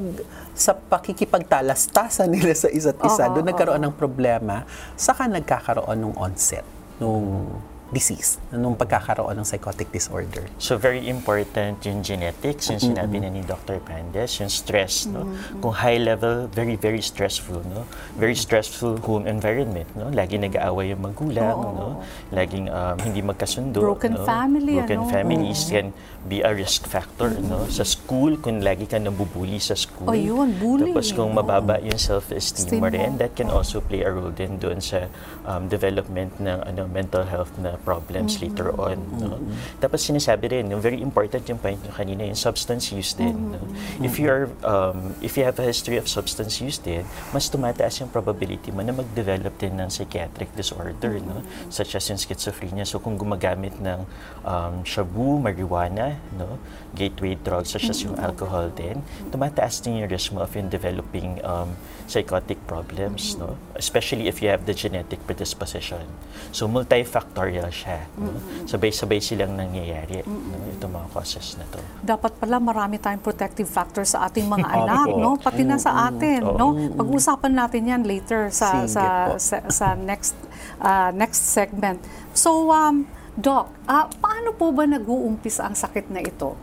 sa 0.54 0.78
pakikipagtalastasan 0.78 2.30
nila 2.36 2.54
sa 2.54 2.70
isa't 2.70 3.02
isa, 3.02 3.26
Oo, 3.26 3.34
doon 3.34 3.46
nagkaroon 3.50 3.82
ng 3.82 3.96
problema, 3.98 4.64
saka 4.94 5.26
nagkakaroon 5.26 5.98
ng 5.98 6.14
onset 6.16 6.66
nung 7.02 7.50
disease, 7.94 8.42
nung 8.50 8.74
pagkakaroon 8.74 9.38
ng 9.38 9.46
psychotic 9.46 9.94
disorder. 9.94 10.50
So 10.58 10.78
very 10.78 11.06
important 11.06 11.86
yung 11.86 12.02
genetics, 12.02 12.74
yung 12.74 12.82
sinabi 12.82 13.22
na 13.22 13.30
ni 13.30 13.46
Dr. 13.46 13.78
Pandes, 13.78 14.42
yung 14.42 14.50
stress, 14.50 15.06
no? 15.06 15.30
Kung 15.62 15.74
high 15.74 16.02
level, 16.02 16.50
very 16.50 16.74
very 16.74 17.02
stressful, 17.02 17.62
no? 17.70 17.86
Very 18.18 18.34
stressful 18.34 18.98
home 19.06 19.30
environment, 19.30 19.86
no? 19.94 20.10
Lagi 20.10 20.42
nag-aaway 20.42 20.98
yung 20.98 21.04
magulang, 21.06 21.58
Oo. 21.62 21.78
no? 21.78 21.88
Laging 22.34 22.74
um, 22.74 22.98
hindi 22.98 23.22
magkasundo, 23.22 23.78
Broken 23.78 24.18
no? 24.18 24.26
family, 24.26 24.82
Broken 24.82 25.06
ano? 25.06 25.14
families 25.14 25.70
can 25.70 25.94
be 26.26 26.42
a 26.42 26.50
risk 26.50 26.90
factor, 26.90 27.38
no? 27.38 27.70
Sa 27.70 27.86
school, 27.86 28.42
kung 28.42 28.66
lagi 28.66 28.90
ka 28.90 28.98
nabubuli 28.98 29.62
sa 29.62 29.78
school. 29.78 30.10
Oh, 30.10 30.18
yun, 30.18 30.58
bullying. 30.58 30.98
Tapos 30.98 31.14
kung 31.14 31.30
mababa 31.38 31.78
yung 31.86 32.02
self-esteem 32.02 32.66
Esteem 32.66 32.82
mo 32.82 32.90
mo. 32.90 32.96
rin, 32.98 33.12
that 33.22 33.38
can 33.38 33.50
also 33.54 33.78
play 33.78 34.02
a 34.02 34.10
role 34.10 34.34
din 34.34 34.58
doon 34.58 34.82
sa 34.82 35.06
um, 35.46 35.70
development 35.70 36.34
ng 36.42 36.60
ano 36.66 36.90
mental 36.90 37.24
health 37.28 37.54
na 37.62 37.75
problems 37.78 38.42
later 38.42 38.72
on. 38.80 38.98
No? 39.20 39.40
Tapos 39.80 40.04
sinasabi 40.06 40.52
rin, 40.52 40.72
yung 40.72 40.82
very 40.82 41.02
important 41.02 41.44
yung 41.48 41.60
point 41.60 41.80
nyo 41.82 41.92
kanina, 41.92 42.26
yung 42.28 42.40
substance 42.40 42.92
use 42.92 43.14
din. 43.14 43.56
No? 43.56 43.62
If 44.02 44.20
you 44.20 44.28
are, 44.32 44.48
um, 44.64 45.16
if 45.20 45.36
you 45.36 45.44
have 45.44 45.58
a 45.60 45.66
history 45.66 45.98
of 45.98 46.08
substance 46.08 46.60
use 46.60 46.78
din, 46.80 47.04
mas 47.36 47.50
tumataas 47.52 48.00
yung 48.02 48.12
probability 48.12 48.72
mo 48.72 48.82
na 48.84 48.96
mag-develop 48.96 49.56
din 49.60 49.76
ng 49.80 49.90
psychiatric 49.92 50.54
disorder, 50.56 51.20
no? 51.20 51.44
such 51.68 51.96
as 51.96 52.06
yung 52.08 52.20
schizophrenia. 52.20 52.88
So 52.88 53.00
kung 53.00 53.20
gumagamit 53.20 53.76
ng 53.82 54.06
um, 54.46 54.76
shabu, 54.88 55.42
marijuana, 55.42 56.20
no? 56.36 56.60
gateway 56.96 57.36
drugs 57.36 57.76
such 57.76 57.92
as 57.92 58.00
yung 58.02 58.16
alcohol 58.18 58.72
din, 58.72 59.04
tumataas 59.30 59.84
din 59.84 60.04
yung 60.04 60.10
risk 60.10 60.32
mo 60.32 60.42
of 60.42 60.52
yung 60.56 60.72
developing 60.72 61.44
um, 61.44 61.76
psychotic 62.06 62.62
problems, 62.70 63.36
no? 63.38 63.58
especially 63.76 64.30
if 64.30 64.42
you 64.42 64.50
have 64.50 64.66
the 64.66 64.74
genetic 64.74 65.22
predisposition. 65.26 66.06
So 66.54 66.70
multifactorial 66.70 67.70
siya. 67.74 68.06
No? 68.18 68.38
Sabay-sabay 68.70 69.20
silang 69.22 69.58
nangyayari, 69.58 70.22
no? 70.26 70.70
itong 70.76 70.94
mga 70.94 71.08
causes 71.12 71.58
na 71.58 71.66
to. 71.74 71.82
Dapat 72.06 72.38
pala 72.38 72.62
marami 72.62 73.02
tayong 73.02 73.22
protective 73.22 73.68
factors 73.68 74.14
sa 74.14 74.30
ating 74.30 74.46
mga 74.46 74.68
anak, 74.86 75.08
no? 75.18 75.38
Pati 75.38 75.64
na 75.66 75.82
sa 75.82 76.10
atin, 76.10 76.46
no? 76.46 76.78
Pag-usapan 76.94 77.54
natin 77.54 77.82
'yan 77.90 78.04
later 78.06 78.54
sa 78.54 78.86
Sige 78.86 78.96
sa, 78.96 79.04
po. 79.04 79.42
sa 79.42 79.58
sa 79.70 79.88
next 79.98 80.38
ah, 80.80 81.10
next 81.10 81.50
segment. 81.52 82.00
So 82.38 82.70
um 82.70 83.10
Doc, 83.36 83.68
ah, 83.84 84.08
paano 84.08 84.56
po 84.56 84.72
ba 84.72 84.88
nag-uumpisa 84.88 85.68
ang 85.68 85.76
sakit 85.76 86.08
na 86.08 86.24
ito? 86.24 86.56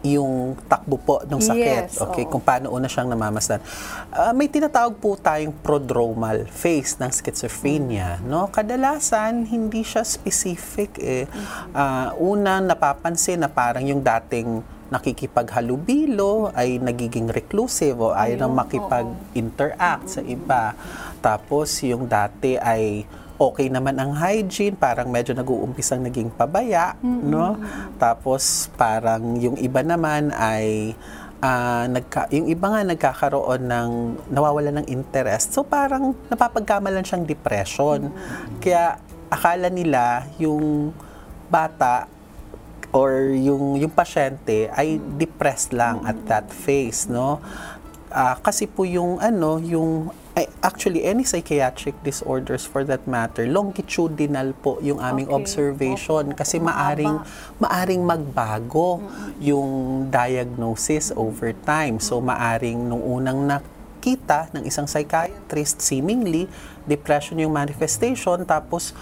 Yung 0.00 0.56
takbo 0.64 0.96
po 0.96 1.20
ng 1.28 1.40
sakit. 1.40 1.92
Yes, 1.92 2.00
okay, 2.00 2.24
oo. 2.24 2.30
kung 2.32 2.42
paano 2.42 2.72
una 2.72 2.88
siyang 2.88 3.12
namamasdan. 3.12 3.60
Ah, 4.08 4.32
may 4.32 4.48
tinatawag 4.48 4.96
po 4.96 5.16
tayong 5.20 5.52
prodromal 5.60 6.48
phase 6.48 6.96
ng 6.96 7.12
schizophrenia, 7.12 8.16
no? 8.24 8.48
Kadalasan 8.48 9.44
hindi 9.44 9.84
siya 9.84 10.00
specific 10.04 10.96
eh. 11.00 11.24
Ah, 11.76 12.16
una 12.16 12.64
napapansin 12.64 13.44
na 13.44 13.48
parang 13.52 13.84
yung 13.84 14.00
dating 14.00 14.64
nakikipaghalubilo 14.90 16.50
ay 16.50 16.82
nagiging 16.82 17.30
reclusive 17.30 17.94
o 17.94 18.10
ayaw 18.10 18.42
nang 18.44 18.54
makipag-interact 18.58 20.18
sa 20.18 20.20
iba. 20.26 20.74
Tapos 21.22 21.78
yung 21.86 22.10
dati 22.10 22.58
ay 22.58 23.06
okay 23.40 23.72
naman 23.72 23.96
ang 23.96 24.12
hygiene, 24.12 24.76
parang 24.76 25.08
medyo 25.08 25.32
nag-uumpisang 25.32 26.04
naging 26.04 26.28
pabaya, 26.28 26.92
no? 27.00 27.56
Tapos 27.96 28.68
parang 28.76 29.40
yung 29.40 29.56
iba 29.56 29.80
naman 29.80 30.28
ay 30.36 30.92
ah, 31.40 31.88
nagka, 31.88 32.28
yung 32.28 32.52
iba 32.52 32.68
nga 32.68 32.84
nagkakaroon 32.84 33.64
ng 33.64 33.90
nawawala 34.28 34.76
ng 34.76 34.86
interest. 34.92 35.56
So 35.56 35.64
parang 35.64 36.12
napapagkamalan 36.28 37.00
siyang 37.00 37.24
depression. 37.24 38.12
Kaya 38.60 39.00
akala 39.32 39.72
nila 39.72 40.28
yung 40.36 40.92
bata 41.48 42.06
or 42.92 43.32
yung 43.32 43.78
yung 43.80 43.90
pasyente 43.90 44.68
ay 44.74 45.00
depressed 45.16 45.72
lang 45.72 46.04
at 46.04 46.18
that 46.28 46.46
phase, 46.52 47.08
no? 47.08 47.40
Ah, 48.12 48.36
kasi 48.36 48.68
po 48.68 48.84
yung 48.84 49.16
ano, 49.16 49.56
yung 49.62 50.12
actually 50.62 51.04
any 51.04 51.26
psychiatric 51.26 51.98
disorders 52.06 52.64
for 52.64 52.86
that 52.86 53.04
matter, 53.04 53.44
longitudinal 53.44 54.54
po 54.60 54.78
yung 54.80 55.02
aming 55.02 55.28
Okay. 55.28 55.36
observation 55.44 56.32
Opo. 56.32 56.38
kasi 56.38 56.56
maaring 56.56 57.20
maaring 57.58 58.02
magbago 58.06 59.04
yung 59.42 60.06
diagnosis 60.08 61.12
over 61.18 61.52
time. 61.66 61.98
So 62.00 62.22
maaring 62.22 62.88
nung 62.88 63.02
unang 63.02 63.44
na 63.44 63.58
nakita 64.00 64.48
ng 64.56 64.64
isang 64.64 64.88
psychiatrist 64.88 65.84
seemingly 65.84 66.48
depression 66.88 67.36
yung 67.36 67.52
manifestation 67.52 68.48
tapos 68.48 68.96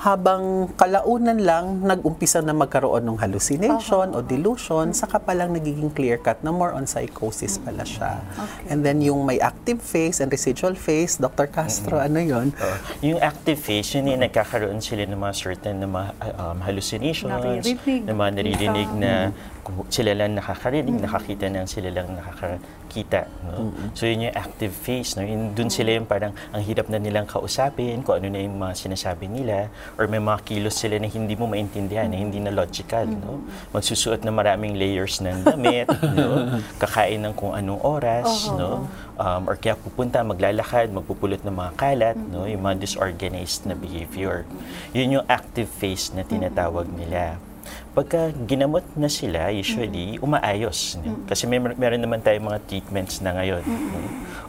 habang 0.00 0.68
kalaunan 0.74 1.38
lang 1.38 1.80
nag-umpisa 1.86 2.42
na 2.42 2.50
magkaroon 2.50 3.06
ng 3.06 3.18
hallucination 3.20 4.10
o 4.12 4.20
delusion 4.20 4.90
saka 4.90 5.22
pa 5.22 5.32
lang 5.32 5.54
nagiging 5.54 5.88
clear 5.94 6.18
cut 6.18 6.42
na 6.42 6.50
more 6.50 6.74
on 6.74 6.84
psychosis 6.84 7.62
pala 7.62 7.86
siya. 7.86 8.18
And 8.66 8.82
then 8.82 9.00
yung 9.00 9.22
may 9.22 9.38
active 9.38 9.78
phase 9.78 10.18
and 10.18 10.28
residual 10.28 10.74
phase, 10.74 11.16
Dr. 11.16 11.46
Castro, 11.46 12.02
ano 12.02 12.18
yon? 12.18 12.50
Uh, 12.58 12.78
yung 13.00 13.20
active 13.22 13.56
phase, 13.56 13.94
yun 13.94 14.10
yung 14.10 14.22
nagkakaroon 14.26 14.82
sila 14.82 15.06
ng 15.06 15.20
mga 15.20 15.34
certain 15.34 15.78
na 15.78 15.86
mga 15.86 16.10
um, 16.36 16.58
hallucinations, 16.64 17.30
Naririnig. 17.30 18.02
na 18.04 18.12
mga 18.12 18.30
naririnig 18.34 18.88
Kita. 18.90 19.00
na 19.00 19.12
kung 19.30 19.53
sila 19.88 20.12
lang 20.12 20.36
nakakarinig, 20.36 21.00
nakakita 21.00 21.48
ng 21.48 21.68
sila 21.68 21.88
lang 21.88 22.12
nakakita. 22.12 23.24
No? 23.48 23.72
So 23.96 24.04
yun 24.04 24.28
yung 24.28 24.36
active 24.36 24.74
phase. 24.74 25.16
No? 25.16 25.24
Yun, 25.24 25.56
dun 25.56 25.72
sila 25.72 25.96
yung 25.96 26.04
parang 26.04 26.36
ang 26.52 26.60
hirap 26.60 26.92
na 26.92 27.00
nilang 27.00 27.24
kausapin, 27.24 28.04
kung 28.04 28.20
ano 28.20 28.28
na 28.28 28.40
yung 28.44 28.60
mga 28.60 28.74
sinasabi 28.76 29.30
nila, 29.30 29.72
or 29.96 30.04
may 30.04 30.20
mga 30.20 30.44
kilos 30.44 30.76
sila 30.76 31.00
na 31.00 31.08
hindi 31.08 31.32
mo 31.32 31.48
maintindihan, 31.48 32.10
na 32.10 32.18
hindi 32.20 32.38
na 32.42 32.52
logical. 32.52 33.08
No? 33.08 33.40
Magsusuot 33.72 34.20
na 34.26 34.32
maraming 34.34 34.76
layers 34.76 35.24
ng 35.24 35.48
damit, 35.48 35.88
no? 36.18 36.60
kakain 36.76 37.24
ng 37.24 37.32
kung 37.32 37.56
anong 37.56 37.80
oras, 37.80 38.52
no? 38.52 38.84
um, 39.16 39.42
or 39.48 39.56
kaya 39.56 39.78
pupunta, 39.78 40.20
maglalakad, 40.20 40.92
magpupulot 40.92 41.40
ng 41.40 41.54
mga 41.54 41.72
kalat, 41.78 42.16
no? 42.18 42.44
yung 42.44 42.60
mga 42.60 42.84
disorganized 42.84 43.64
na 43.64 43.72
behavior. 43.72 44.44
Yun 44.92 45.20
yung 45.20 45.26
active 45.30 45.70
phase 45.70 46.12
na 46.12 46.26
tinatawag 46.26 46.90
nila. 46.92 47.40
Pagka 47.94 48.34
ginamot 48.44 48.82
na 48.98 49.06
sila, 49.06 49.54
usually, 49.54 50.18
umaayos. 50.18 50.98
no? 50.98 51.22
Kasi 51.24 51.46
may, 51.46 51.62
meron 51.62 52.02
naman 52.02 52.18
tayong 52.18 52.50
mga 52.50 52.60
treatments 52.66 53.22
na 53.22 53.38
ngayon. 53.38 53.62
no? 53.62 53.98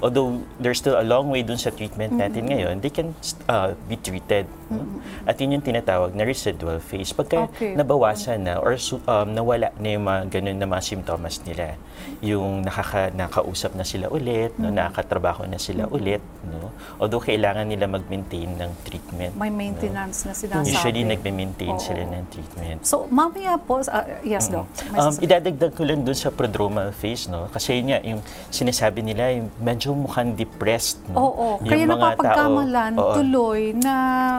Although 0.02 0.42
there's 0.58 0.82
still 0.82 0.98
a 0.98 1.06
long 1.06 1.30
way 1.30 1.46
dun 1.46 1.56
sa 1.56 1.70
treatment 1.70 2.18
natin 2.18 2.50
ngayon, 2.50 2.82
they 2.82 2.90
can 2.90 3.14
uh, 3.46 3.78
be 3.86 3.96
treated. 3.96 4.50
no? 4.68 4.82
At 5.24 5.38
yun 5.38 5.54
yung 5.54 5.62
tinatawag 5.62 6.18
na 6.18 6.26
residual 6.26 6.82
phase. 6.82 7.14
Pagka 7.14 7.46
Okay. 7.46 7.78
nabawasan 7.78 8.42
na 8.42 8.58
or 8.58 8.74
um, 9.06 9.30
nawala 9.30 9.70
na 9.78 9.88
yung 9.94 10.04
mga 10.04 10.22
ganun 10.34 10.58
na 10.58 10.66
mga 10.66 10.82
symptoms 10.82 11.38
nila. 11.46 11.78
Yung 12.26 12.66
nakaka, 12.66 13.14
nakausap 13.14 13.78
na 13.78 13.86
sila 13.86 14.10
ulit, 14.10 14.58
no, 14.58 14.74
nakakatrabaho 14.74 15.46
na 15.46 15.62
sila 15.62 15.86
ulit. 15.88 16.20
No? 16.42 16.74
Although 16.98 17.22
kailangan 17.22 17.70
nila 17.70 17.86
mag-maintain 17.86 18.50
ng 18.58 18.72
treatment. 18.82 19.38
May 19.38 19.54
maintenance 19.54 20.26
na 20.26 20.34
sinasabi. 20.34 20.74
Usually 20.74 21.04
nagme-maintain 21.06 21.78
Oo. 21.78 21.80
sila 21.80 22.02
ng 22.02 22.24
treatment. 22.34 22.80
So, 22.82 23.06
mamaya 23.36 23.60
po, 23.60 23.84
ah, 23.92 24.08
yes, 24.24 24.48
Doc. 24.48 24.64
May 24.88 25.00
Um, 25.04 25.14
idadagdag 25.20 25.72
ko 25.76 25.84
lang 25.84 26.08
dun 26.08 26.16
sa 26.16 26.32
prodromal 26.32 26.96
phase, 26.96 27.28
no? 27.28 27.52
Kasi 27.52 27.84
yun 27.84 27.92
nga, 27.92 28.00
yung 28.00 28.24
sinasabi 28.48 29.04
nila, 29.04 29.36
yung 29.36 29.52
medyo 29.60 29.92
mukhang 29.92 30.32
depressed, 30.40 31.04
no? 31.12 31.20
Oo, 31.20 31.48
Yung 31.60 31.68
kaya 31.68 31.84
napapagkamalan 31.84 32.92
tao, 32.96 33.04
oo, 33.04 33.16
tuloy 33.20 33.76
na, 33.76 33.96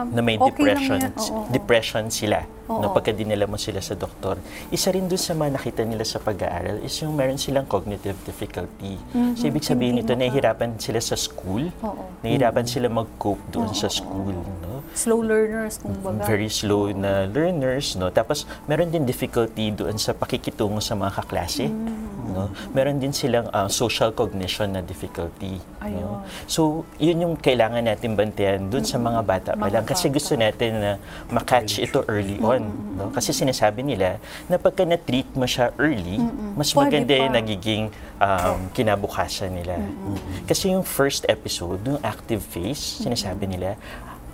na 0.09 0.21
may 0.25 0.41
okay 0.41 0.49
depression, 0.49 0.97
lang 0.97 1.13
yan. 1.13 1.13
Oo, 1.13 1.29
oo. 1.29 1.49
depression 1.53 2.03
sila. 2.09 2.41
No, 2.67 2.91
Oo. 2.91 2.93
pagka 2.93 3.11
dinala 3.11 3.47
mo 3.47 3.55
sila 3.55 3.79
sa 3.79 3.95
doktor. 3.95 4.37
Isa 4.69 4.91
rin 4.91 5.07
dun 5.07 5.17
sa 5.17 5.31
mga 5.31 5.55
nakita 5.55 5.81
nila 5.81 6.03
sa 6.03 6.19
pag-aaral 6.19 6.83
is 6.83 6.93
yung 6.99 7.15
meron 7.15 7.39
silang 7.39 7.63
cognitive 7.65 8.15
difficulty. 8.23 8.99
So, 9.35 9.47
ibig 9.47 9.63
sabihin 9.63 9.87
Mm-hmm. 9.87 10.03
Nito, 10.03 10.13
nahihirapan 10.13 10.69
sila 10.77 10.99
sa 10.99 11.15
school. 11.15 11.71
Oo. 11.79 12.03
Nahihirapan 12.21 12.67
sila 12.67 12.91
mag-cope 12.91 13.39
doon 13.49 13.71
sa 13.71 13.87
school. 13.87 14.35
No? 14.61 14.83
Slow 14.91 15.23
learners, 15.23 15.79
kumbaga. 15.79 16.25
very 16.25 16.49
slow 16.49 16.91
na 16.91 17.23
learners, 17.25 17.95
no? 17.95 18.09
Tapos 18.09 18.43
meron 18.65 18.89
din 18.89 19.05
difficulty 19.05 19.69
doon 19.69 19.95
sa 19.95 20.11
pakikitungo 20.11 20.79
sa 20.79 20.93
mga 20.93 21.11
kaklase, 21.17 21.69
no? 22.27 22.49
Meron 22.71 22.97
din 22.97 23.11
silang 23.11 23.45
uh, 23.49 23.67
social 23.67 24.11
cognition 24.11 24.73
na 24.73 24.81
difficulty, 24.81 25.59
no? 25.81 25.85
Ayun. 25.85 26.17
So, 26.45 26.61
yun 26.97 27.17
yung 27.21 27.35
kailangan 27.37 27.83
natin 27.83 28.13
bantayan 28.13 28.67
doon 28.67 28.83
sa 28.83 28.97
mga 28.97 29.21
bata 29.23 29.51
pa 29.53 29.67
lang 29.69 29.85
kasi 29.85 30.09
gusto 30.09 30.33
natin 30.33 30.71
na 30.77 30.91
makatch 31.29 31.77
ito 31.79 32.01
early 32.09 32.37
on, 32.39 32.56
no? 32.63 33.09
Kasi 33.13 33.35
sinasabi 33.35 33.83
nila 33.85 34.17
na 34.49 34.57
pagka 34.57 34.87
na-treat 34.87 35.27
mo 35.37 35.45
siya 35.45 35.75
early, 35.77 36.17
mas 36.57 36.73
Pwede 36.73 36.81
maganda 36.81 37.13
yung 37.13 37.35
nagiging 37.35 37.83
um, 38.17 38.59
kinabukasan 38.73 39.53
nila. 39.53 39.77
Kasi 40.49 40.73
yung 40.73 40.81
first 40.81 41.27
episode, 41.29 41.81
yung 41.85 42.01
active 42.01 42.41
phase, 42.41 43.03
sinasabi 43.03 43.45
nila, 43.45 43.77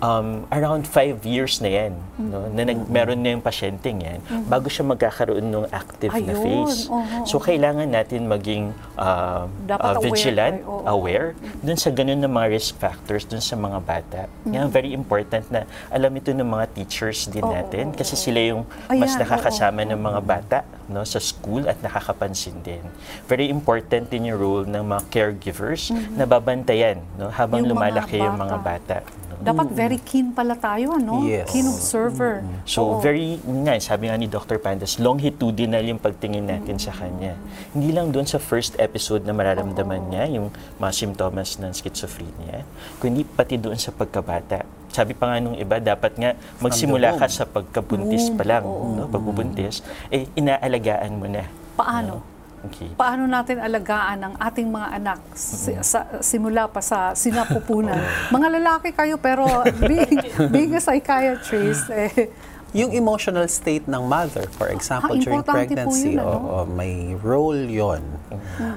um, 0.04 0.28
around 0.52 0.84
five 0.84 1.16
years 1.24 1.64
na 1.64 1.70
yan, 1.72 1.92
no, 2.20 2.44
na 2.52 2.62
nag, 2.68 2.78
meron 2.92 3.18
na 3.18 3.32
yung 3.32 3.40
pasyenteng 3.40 3.98
yan, 4.04 4.18
bago 4.46 4.68
siya 4.68 4.84
magkakaroon 4.84 5.44
ng 5.44 5.66
active 5.72 6.12
na 6.12 6.34
Ayun, 6.36 6.44
phase. 6.68 6.92
oo, 6.92 7.24
So, 7.24 7.40
kailangan 7.40 7.88
natin 7.88 8.28
maging 8.28 8.76
um, 9.00 9.46
Dapat 9.64 9.80
uh, 9.80 9.96
aware 9.96 10.04
vigilant, 10.12 10.56
tayo, 10.60 10.68
oo. 10.70 10.84
aware, 10.86 11.28
dun 11.64 11.78
sa 11.78 11.88
ganun 11.88 12.20
ng 12.20 12.28
mga 12.28 12.46
risk 12.52 12.76
factors 12.76 13.24
dun 13.24 13.40
sa 13.40 13.56
mga 13.56 13.78
bata. 13.80 14.20
Yan, 14.44 14.68
very 14.68 14.92
important 14.92 15.48
na 15.48 15.64
alam 15.88 16.12
ito 16.12 16.30
ng 16.30 16.44
mga 16.46 16.66
teachers 16.76 17.26
din 17.26 17.42
Oo, 17.42 17.54
natin, 17.54 17.96
kasi 17.96 18.14
sila 18.14 18.40
yung 18.44 18.62
Ayan, 18.92 19.00
mas 19.00 19.16
nakakasama 19.16 19.82
oo, 19.82 19.90
ng 19.96 20.00
mga 20.00 20.20
bata 20.20 20.58
no, 20.84 21.00
sa 21.02 21.16
school 21.16 21.64
at 21.64 21.80
nakakapansin 21.80 22.60
din. 22.60 22.84
Very 23.24 23.48
important 23.48 24.12
din 24.12 24.28
yung 24.28 24.36
role 24.36 24.66
ng 24.68 24.84
mga 24.84 25.02
caregivers 25.08 25.88
na 26.12 26.28
babantayan 26.28 27.00
no, 27.16 27.32
habang 27.32 27.54
Mm-hmm. 27.54 27.70
Yung 27.70 27.78
mga 27.78 27.92
lumalaki 27.94 28.16
yung 28.18 28.34
mga 28.34 28.56
bata. 28.58 28.96
No. 29.38 29.44
Dapat 29.44 29.68
very 29.74 29.98
keen 29.98 30.30
pala 30.30 30.54
tayo, 30.54 30.98
ano? 30.98 31.24
Yes. 31.26 31.50
Keen 31.50 31.66
observer. 31.66 32.42
So 32.68 32.98
Oo. 32.98 33.00
very, 33.00 33.38
nga, 33.42 33.78
sabi 33.80 34.10
nga 34.10 34.16
ni 34.18 34.26
Dr. 34.26 34.58
Pandas, 34.58 34.98
longitudinal 34.98 35.82
yung 35.84 36.02
pagtingin 36.02 36.46
natin 36.46 36.76
sa 36.76 36.90
kanya. 36.90 37.38
Hindi 37.72 37.90
lang 37.94 38.10
doon 38.10 38.26
sa 38.26 38.42
first 38.42 38.76
episode 38.78 39.22
na 39.26 39.32
mararamdaman 39.32 40.10
niya 40.10 40.24
yung 40.38 40.50
mga 40.78 40.92
symptoms 40.92 41.58
ng 41.62 41.72
schizophrenia, 41.72 42.66
kundi 42.98 43.22
pati 43.24 43.56
doon 43.56 43.78
sa 43.78 43.94
pagkabata. 43.94 44.66
Sabi 44.94 45.10
pa 45.10 45.26
nga 45.26 45.42
nung 45.42 45.58
iba, 45.58 45.82
dapat 45.82 46.14
nga 46.14 46.38
magsimula 46.62 47.18
ka 47.18 47.26
sa 47.26 47.46
pagkabuntis 47.46 48.30
pa 48.34 48.46
lang, 48.46 48.62
no? 48.62 49.10
pagbubuntis, 49.10 49.82
eh 50.10 50.30
inaalagaan 50.38 51.18
mo 51.18 51.26
na. 51.26 51.50
Paano? 51.74 52.33
Okay. 52.64 52.88
Paano 52.94 53.24
natin 53.24 53.60
alagaan 53.60 54.18
ang 54.22 54.34
ating 54.36 54.68
mga 54.68 54.88
anak 54.94 55.18
si- 55.32 55.76
sa, 55.80 56.18
simula 56.18 56.64
pa 56.66 56.80
sa 56.80 57.12
sinapupunan? 57.12 58.00
mga 58.36 58.48
lalaki 58.52 58.90
kayo 58.90 59.16
pero 59.16 59.44
being, 59.78 60.16
being 60.54 60.72
a 60.72 60.80
psychiatrist, 60.80 61.90
eh, 61.90 62.32
Yung 62.74 62.90
emotional 62.90 63.46
state 63.46 63.86
ng 63.86 64.02
mother, 64.02 64.50
for 64.50 64.66
example, 64.66 65.14
Ah, 65.14 65.22
during 65.22 65.46
pregnancy, 65.46 66.18
yun, 66.18 66.26
ano? 66.26 66.34
oo, 66.34 66.58
may 66.66 67.14
role 67.14 67.70
yon 67.70 68.02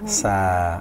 sa 0.05 0.33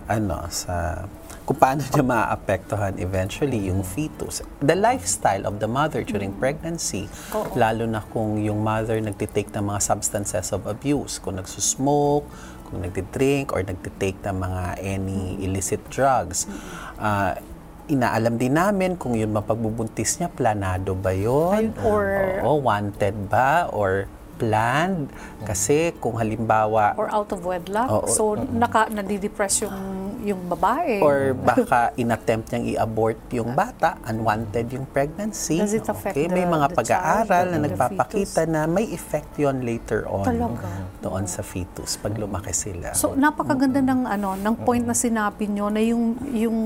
ano 0.04 0.44
sa 0.52 1.08
kung 1.46 1.56
paano 1.56 1.80
niya 1.80 2.02
maapektuhan 2.02 2.98
eventually 2.98 3.70
yung 3.70 3.80
fetus. 3.80 4.42
The 4.58 4.74
lifestyle 4.74 5.46
of 5.46 5.62
the 5.62 5.70
mother 5.70 6.02
during 6.02 6.34
pregnancy, 6.34 7.06
Oo. 7.30 7.54
lalo 7.54 7.86
na 7.86 8.02
kung 8.02 8.36
yung 8.36 8.60
mother 8.60 8.98
nagtitake 8.98 9.54
ng 9.54 9.62
mga 9.64 9.80
substances 9.80 10.50
of 10.50 10.66
abuse, 10.66 11.16
kung 11.16 11.38
nagsusmoke, 11.38 12.26
kung 12.66 12.82
nagtidrink 12.82 13.54
or 13.54 13.62
nagtitake 13.62 14.18
ng 14.20 14.36
mga 14.36 14.62
any 14.82 15.38
illicit 15.40 15.80
drugs. 15.88 16.50
Ah, 16.98 17.38
inaalam 17.86 18.34
din 18.34 18.58
namin 18.58 18.98
kung 18.98 19.14
yun 19.14 19.30
mapagbubuntis 19.30 20.18
niya, 20.18 20.26
planado 20.26 20.98
ba 20.98 21.14
yun? 21.14 21.70
Ayun, 21.70 21.74
or- 21.86 22.42
Oo, 22.42 22.58
wanted 22.60 23.14
ba? 23.30 23.70
Or 23.70 24.10
planned? 24.36 25.08
Kasi 25.42 25.96
kung 25.98 26.20
halimbawa, 26.20 26.92
or 27.00 27.08
out 27.08 27.32
of 27.32 27.40
wedlock. 27.42 27.88
Oo. 27.88 28.08
So, 28.08 28.22
naka, 28.36 28.88
nadidepress 28.88 29.64
yung, 29.64 29.76
yung 30.22 30.40
babae. 30.46 31.00
or 31.00 31.32
baka 31.32 31.92
inattempt 31.96 32.52
niyang 32.52 32.66
i-abort 32.76 33.20
yung 33.32 33.56
bata, 33.56 33.96
unwanted 34.04 34.68
yung 34.72 34.86
pregnancy. 34.88 35.58
Does 35.58 35.74
it 35.74 35.86
affect 35.86 36.16
okay? 36.16 36.26
May 36.28 36.44
mga 36.44 36.66
pag-aaral 36.72 37.44
na 37.52 37.58
nagpapakita 37.62 38.44
na 38.46 38.66
may 38.66 38.90
effect 38.90 39.38
yon 39.38 39.62
later 39.62 40.04
on 40.10 40.26
Talaga? 40.26 40.68
doon 41.00 41.24
sa 41.24 41.40
fetus 41.40 41.96
pag 41.96 42.16
lumaki 42.16 42.50
sila. 42.50 42.92
So 42.96 43.14
napakaganda 43.14 43.80
ng 43.80 44.02
ano 44.04 44.34
ng 44.34 44.54
point 44.66 44.82
na 44.82 44.96
sinabi 44.96 45.46
nyo 45.46 45.70
na 45.70 45.80
yung 45.80 46.18
yung 46.34 46.58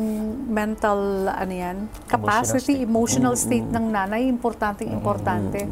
mental 0.49 1.29
ano 1.29 1.55
yan 1.55 1.77
capacity 2.09 2.81
emotional 2.81 3.37
state 3.37 3.67
ng 3.69 3.93
nanay 3.93 4.27
importante 4.27 4.83
importante 4.87 5.69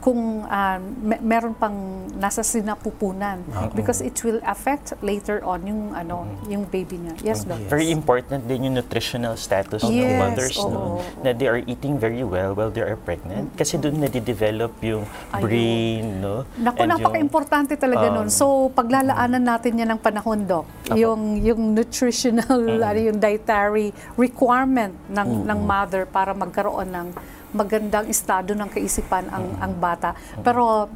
kung 0.00 0.44
ah, 0.44 0.78
me- 0.80 1.20
meron 1.40 1.56
pang 1.56 2.04
nasa 2.20 2.44
sinapupunan 2.44 3.40
because 3.72 4.04
it 4.04 4.12
will 4.20 4.44
affect 4.44 4.92
later 5.00 5.40
on 5.40 5.64
yung 5.64 5.96
ano 5.96 6.28
yung 6.52 6.68
baby 6.68 7.00
niya. 7.00 7.32
Yes, 7.32 7.48
Doc. 7.48 7.56
Very 7.64 7.88
important 7.88 8.44
din 8.44 8.68
yung 8.68 8.76
nutritional 8.76 9.40
status 9.40 9.80
ng 9.88 9.88
Yes, 9.88 10.20
mothers, 10.20 10.56
oo, 10.60 10.68
no? 10.68 10.80
oo. 11.00 11.24
Na 11.24 11.32
they 11.32 11.48
are 11.48 11.64
eating 11.64 11.96
very 11.96 12.20
well 12.20 12.52
while 12.52 12.68
they 12.68 12.84
are 12.84 13.00
pregnant. 13.00 13.56
Kasi 13.56 13.80
doon 13.80 14.04
nadidevelop 14.04 14.76
yung 14.84 15.08
Ayun. 15.32 15.40
brain, 15.40 16.04
no? 16.20 16.44
Naku, 16.60 16.84
napaka-importante 16.84 17.72
talaga 17.80 18.12
um, 18.12 18.20
nun. 18.20 18.28
So, 18.28 18.68
paglalaanan 18.76 19.40
natin 19.40 19.80
yan 19.80 19.96
ng 19.96 20.00
panahon, 20.04 20.44
Doc. 20.44 20.68
Yung, 20.92 21.40
yung 21.40 21.72
nutritional, 21.72 22.84
ano, 22.84 23.00
yung 23.00 23.16
dietary 23.16 23.96
requirement 24.20 24.92
ng, 25.08 25.48
ng 25.48 25.58
mother 25.64 26.04
para 26.04 26.36
magkaroon 26.36 26.92
ng 26.92 27.08
magandang 27.50 28.06
estado 28.06 28.54
ng 28.54 28.68
kaisipan 28.70 29.26
ang, 29.26 29.46
ang 29.58 29.72
bata. 29.74 30.14
Pero, 30.42 30.86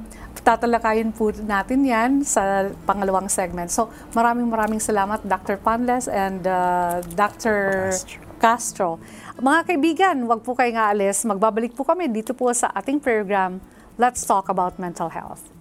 tatalakayin 0.44 1.08
po 1.10 1.32
natin 1.32 1.88
yan 1.88 2.20
sa 2.20 2.68
pangalawang 2.84 3.32
segment. 3.32 3.72
So, 3.72 3.88
maraming 4.12 4.46
maraming 4.46 4.78
salamat 4.78 5.24
Dr. 5.24 5.56
Panles 5.56 6.04
and 6.04 6.44
uh, 6.44 7.00
Dr. 7.16 7.88
Castro. 8.36 9.00
Mga 9.40 9.60
kaibigan, 9.64 10.16
wag 10.28 10.44
po 10.44 10.52
kayong 10.52 10.76
aalis. 10.76 11.24
Magbabalik 11.24 11.72
po 11.72 11.82
kami 11.82 12.12
dito 12.12 12.36
po 12.36 12.52
sa 12.52 12.68
ating 12.76 13.00
program, 13.00 13.56
Let's 13.96 14.20
Talk 14.28 14.52
About 14.52 14.76
Mental 14.76 15.08
Health. 15.08 15.53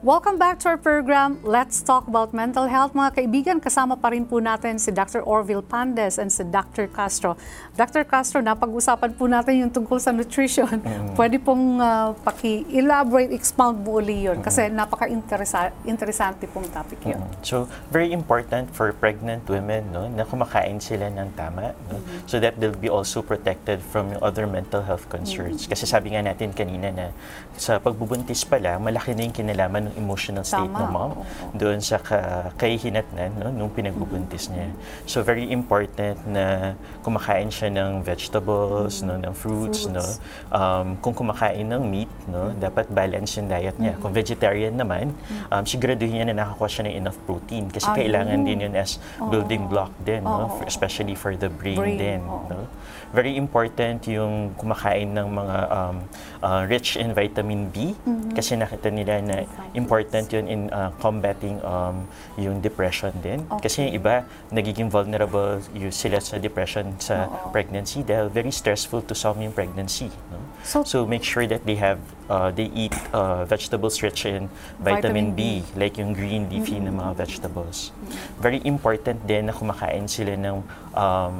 Welcome 0.00 0.40
back 0.40 0.56
to 0.64 0.72
our 0.72 0.80
program, 0.80 1.44
Let's 1.44 1.84
Talk 1.84 2.08
About 2.08 2.32
Mental 2.32 2.64
Health. 2.64 2.96
Mga 2.96 3.20
kaibigan, 3.20 3.56
kasama 3.60 4.00
pa 4.00 4.08
rin 4.08 4.24
po 4.24 4.40
natin 4.40 4.80
si 4.80 4.88
Dr. 4.88 5.20
Orville 5.20 5.60
Pandes 5.60 6.16
and 6.16 6.32
si 6.32 6.40
Dr. 6.40 6.88
Castro. 6.88 7.36
Dr. 7.76 8.08
Castro, 8.08 8.40
napag-usapan 8.40 9.12
po 9.12 9.28
natin 9.28 9.60
yung 9.60 9.68
tungkol 9.68 10.00
sa 10.00 10.08
nutrition. 10.08 10.80
Pwede 11.20 11.36
pong 11.36 11.84
uh, 11.84 12.16
paki-elaborate, 12.24 13.28
expound 13.28 13.84
mo 13.84 14.00
uli 14.00 14.24
yun 14.24 14.40
kasi 14.40 14.72
napaka-interesante 14.72 16.48
pong 16.48 16.64
topic 16.72 17.04
yun. 17.04 17.20
So, 17.44 17.68
very 17.92 18.16
important 18.16 18.72
for 18.72 18.96
pregnant 18.96 19.44
women 19.52 19.92
no, 19.92 20.08
na 20.08 20.24
kumakain 20.24 20.80
sila 20.80 21.12
ng 21.12 21.36
tama 21.36 21.76
no, 21.92 22.00
so 22.24 22.40
that 22.40 22.56
they'll 22.56 22.72
be 22.72 22.88
also 22.88 23.20
protected 23.20 23.84
from 23.84 24.16
other 24.24 24.48
mental 24.48 24.80
health 24.80 25.12
concerns. 25.12 25.68
Kasi 25.68 25.84
sabi 25.84 26.16
nga 26.16 26.24
natin 26.24 26.56
kanina 26.56 26.88
na 26.88 27.12
sa 27.60 27.76
pagbubuntis 27.76 28.48
pa 28.48 28.56
lang, 28.56 28.80
malaki 28.80 29.12
na 29.12 29.28
yung 29.28 29.36
kinalaman 29.36 29.89
ng 29.90 29.98
emotional 29.98 30.46
state 30.46 30.70
Tama, 30.70 30.86
ng 30.86 30.88
mom 30.94 31.10
oo. 31.18 31.22
doon 31.58 31.82
sa 31.82 31.98
ka- 31.98 32.54
kahihinatnan 32.54 33.34
no, 33.34 33.50
nung 33.50 33.70
pinagbubuntis 33.74 34.46
niya. 34.54 34.70
So, 35.04 35.26
very 35.26 35.50
important 35.50 36.22
na 36.30 36.78
kumakain 37.02 37.50
siya 37.50 37.74
ng 37.74 38.06
vegetables, 38.06 39.02
no, 39.02 39.18
ng 39.18 39.34
fruits, 39.34 39.90
no. 39.90 39.98
Fruits. 39.98 40.22
Um, 40.54 40.94
kung 41.02 41.14
kumakain 41.14 41.66
ng 41.66 41.82
meat, 41.82 42.10
no, 42.30 42.54
dapat 42.54 42.86
balance 42.88 43.34
yung 43.36 43.50
diet 43.50 43.74
niya. 43.76 43.98
Kung 43.98 44.14
vegetarian 44.14 44.78
naman, 44.78 45.10
um, 45.50 45.62
siguraduhin 45.66 46.22
niya 46.22 46.26
na 46.30 46.46
nakakuha 46.46 46.68
siya 46.70 46.82
ng 46.86 46.94
enough 46.94 47.18
protein 47.26 47.66
kasi 47.66 47.90
kailangan 47.90 48.46
din 48.46 48.70
yun 48.70 48.74
as 48.78 49.02
building 49.18 49.66
block 49.66 49.90
din, 50.06 50.22
no, 50.22 50.46
for- 50.54 50.68
especially 50.70 51.18
for 51.18 51.34
the 51.34 51.50
brain, 51.50 51.76
Brain, 51.80 51.98
din. 51.98 52.20
No? 52.22 52.68
Very 53.10 53.34
important 53.34 54.06
yung 54.06 54.54
kumakain 54.54 55.10
ng 55.10 55.28
mga 55.34 55.56
um, 55.66 55.96
uh, 56.38 56.62
rich 56.70 56.94
in 56.94 57.10
vitamin 57.10 57.66
B 57.66 57.90
kasi 58.30 58.54
nakita 58.54 58.86
nila 58.86 59.18
na 59.18 59.42
important 59.74 60.30
yun 60.30 60.46
in 60.46 60.60
uh, 60.70 60.94
combating 61.02 61.58
um, 61.66 62.06
yung 62.38 62.62
depression 62.62 63.10
din. 63.18 63.42
Kasi 63.58 63.80
Okay. 63.80 63.86
yung 63.90 63.94
iba, 63.98 64.14
nagiging 64.50 64.88
vulnerable 64.90 65.58
yung 65.74 65.90
sila 65.90 66.22
sa 66.22 66.38
depression 66.38 66.94
sa 66.98 67.26
Oo. 67.26 67.50
pregnancy 67.50 68.02
dahil 68.02 68.30
very 68.30 68.50
stressful 68.50 69.02
to 69.02 69.14
some 69.14 69.42
yung 69.42 69.50
pregnancy. 69.50 70.10
No? 70.30 70.38
So- 70.62 70.84
So, 70.84 71.06
make 71.06 71.22
sure 71.24 71.46
that 71.46 71.64
they 71.64 71.76
have, 71.78 71.98
uh, 72.28 72.50
they 72.50 72.68
eat 72.74 72.92
uh, 73.10 73.42
vegetables 73.46 74.02
rich 74.02 74.26
in 74.26 74.50
Vitamin 74.78 75.00
vitamin, 75.00 75.26
B. 75.34 75.64
B, 75.64 75.78
like 75.78 75.96
yung 75.96 76.12
green 76.12 76.50
leafy 76.50 76.76
na 76.78 76.90
mga 76.90 77.16
vegetables. 77.16 77.90
Very 78.38 78.60
important 78.64 79.22
din 79.24 79.48
na 79.48 79.54
kumakain 79.54 80.04
sila 80.04 80.34
ng 80.36 80.60
um, 80.92 81.36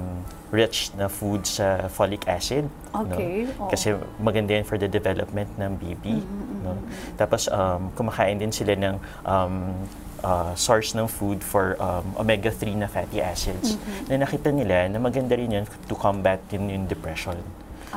rich 0.50 0.90
na 0.98 1.06
food 1.06 1.46
sa 1.46 1.86
folic 1.86 2.26
acid. 2.26 2.66
Okay. 2.90 3.46
No? 3.54 3.70
Kasi 3.70 3.94
maganda 4.18 4.58
yan 4.58 4.66
for 4.66 4.76
the 4.76 4.90
development 4.90 5.50
ng 5.56 5.78
baby. 5.78 6.22
No? 6.66 6.74
Tapos 7.14 7.46
um, 7.50 7.90
kumakain 7.94 8.38
din 8.38 8.50
sila 8.50 8.74
ng 8.74 8.94
um, 9.22 9.74
uh, 10.22 10.52
source 10.54 10.92
ng 10.94 11.06
food 11.06 11.40
for 11.40 11.78
um, 11.80 12.04
omega-3 12.18 12.76
na 12.76 12.88
fatty 12.90 13.22
acids 13.22 13.78
na 14.10 14.20
nakita 14.20 14.52
nila 14.52 14.90
na 14.90 14.98
maganda 14.98 15.38
rin 15.38 15.50
yun 15.50 15.64
to 15.88 15.94
combat 15.96 16.40
yun 16.52 16.68
yung 16.68 16.86
depression. 16.86 17.38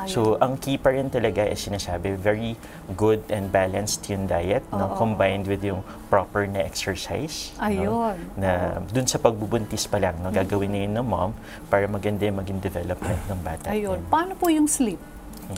So, 0.04 0.36
ang 0.42 0.58
key 0.58 0.74
pa 0.74 0.90
rin 0.90 1.06
talaga 1.06 1.46
is 1.46 1.62
sinasabi, 1.62 2.18
very 2.18 2.58
good 2.98 3.22
and 3.30 3.48
balanced 3.48 4.02
yung 4.10 4.26
diet, 4.26 4.66
no? 4.74 4.90
Combined 4.98 5.46
with 5.46 5.62
yung 5.62 5.86
proper 6.10 6.50
na 6.50 6.66
exercise. 6.66 7.54
Ayun. 7.62 8.18
No? 8.34 8.42
Na 8.42 8.82
dun 8.90 9.06
sa 9.06 9.22
pagbubuntis 9.22 9.86
pa 9.86 10.02
lang, 10.02 10.18
no? 10.18 10.34
gagawin 10.34 10.70
na 10.74 10.80
yun 10.82 10.92
ng 10.98 11.06
mom 11.06 11.30
para 11.70 11.86
maganda 11.86 12.26
yung 12.26 12.42
maging 12.42 12.58
development 12.58 13.20
ng 13.30 13.40
bata. 13.40 13.66
Ayun. 13.70 14.02
Yan. 14.02 14.10
Paano 14.10 14.32
po 14.34 14.50
yung 14.50 14.66
sleep? 14.66 14.98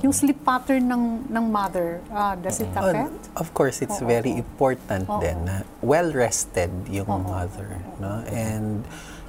Yung 0.02 0.10
sleep 0.10 0.42
pattern 0.42 0.82
ng 0.82 1.30
ng 1.30 1.44
mother, 1.46 2.02
ah, 2.10 2.34
does 2.34 2.58
it 2.58 2.66
Oh, 2.74 2.82
affect? 2.90 3.30
of 3.38 3.48
course, 3.54 3.78
it's 3.80 4.02
Oo, 4.02 4.08
very 4.10 4.34
important 4.34 5.06
Oo. 5.06 5.22
din 5.22 5.46
na 5.46 5.62
well-rested 5.78 6.70
yung 6.90 7.06
Oo. 7.06 7.22
mother. 7.22 7.78
No? 8.02 8.18
And 8.26 8.82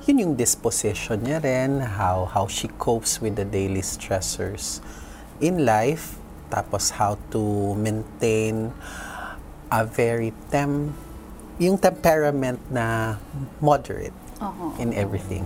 yun 0.07 0.23
yung 0.23 0.35
disposition 0.39 1.19
niya 1.19 1.43
rin, 1.43 1.83
how, 1.83 2.23
how 2.31 2.47
she 2.47 2.71
copes 2.79 3.19
with 3.19 3.35
the 3.35 3.43
daily 3.43 3.83
stressors 3.83 4.79
in 5.43 5.67
life, 5.67 6.15
tapos 6.47 6.95
how 6.95 7.19
to 7.27 7.75
maintain 7.75 8.71
a 9.67 9.83
very 9.83 10.31
tem 10.47 10.95
yung 11.59 11.75
temperament 11.75 12.61
na 12.71 13.17
moderate 13.59 14.15
Oo. 14.39 14.79
in 14.79 14.95
everything. 14.95 15.43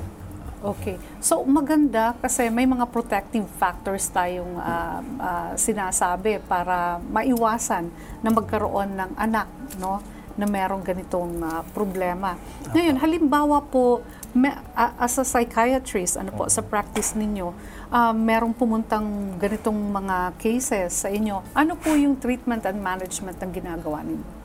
Okay. 0.62 1.02
So 1.17 1.41
maganda 1.41 2.13
kasi 2.21 2.54
may 2.54 2.69
mga 2.69 2.86
protective 2.93 3.50
factors 3.58 4.06
tayong 4.13 4.62
ah, 4.62 5.02
ah, 5.17 5.52
sinasabi 5.58 6.38
para 6.45 7.02
maiwasan 7.10 7.89
na 8.21 8.30
magkaroon 8.30 8.93
ng 8.93 9.12
anak, 9.17 9.50
no? 9.82 10.20
Na 10.41 10.49
merong 10.49 10.82
ganitong 10.82 11.38
ah, 11.45 11.62
problema. 11.71 12.34
Ngayon, 12.73 12.97
halimbawa 12.97 13.62
po, 13.62 14.01
me- 14.34 14.58
a- 14.73 14.97
as 14.97 15.21
a 15.21 15.25
psychiatrist, 15.25 16.17
ano 16.17 16.34
po, 16.34 16.49
sa 16.49 16.65
practice 16.65 17.13
ninyo, 17.13 17.54
ah, 17.93 18.10
merong 18.10 18.58
pumuntang 18.58 19.38
ganitong 19.38 19.77
mga 19.77 20.34
cases 20.41 21.06
sa 21.06 21.13
inyo. 21.13 21.45
Ano 21.54 21.77
po 21.77 21.93
yung 21.93 22.17
treatment 22.17 22.65
and 22.65 22.82
management 22.82 23.38
ng 23.38 23.51
ginagawa 23.54 24.01
ninyo? 24.01 24.40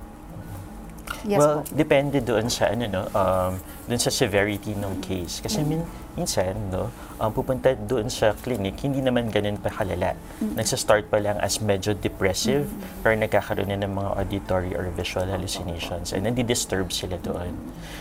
Yes 1.26 1.38
well, 1.42 1.62
po. 1.62 1.74
depende 1.74 2.22
doon 2.22 2.46
sa 2.50 2.70
ano 2.70 2.84
no, 2.86 3.02
um, 3.14 3.58
doon 3.86 4.00
sa 4.00 4.10
severity 4.10 4.74
ng 4.74 5.02
case. 5.02 5.42
Kasi 5.42 5.62
min, 5.62 5.82
minsan 6.18 6.54
no, 6.70 6.90
um, 7.18 7.30
pupunta 7.30 7.74
doon 7.74 8.10
sa 8.10 8.34
clinic, 8.34 8.78
hindi 8.82 9.02
naman 9.02 9.30
ganun 9.30 9.58
pa 9.58 9.70
kalala. 9.70 10.14
Nagsa-start 10.42 11.10
pa 11.10 11.18
lang 11.18 11.38
as 11.42 11.58
medyo 11.62 11.94
depressive, 11.94 12.66
pero 13.02 13.14
nagkakaroon 13.18 13.70
na 13.70 13.78
ng 13.86 13.92
mga 13.94 14.10
auditory 14.18 14.72
or 14.74 14.88
visual 14.94 15.26
hallucinations 15.26 16.14
and 16.14 16.26
nandi-disturb 16.26 16.90
sila 16.90 17.18
doon. 17.22 17.54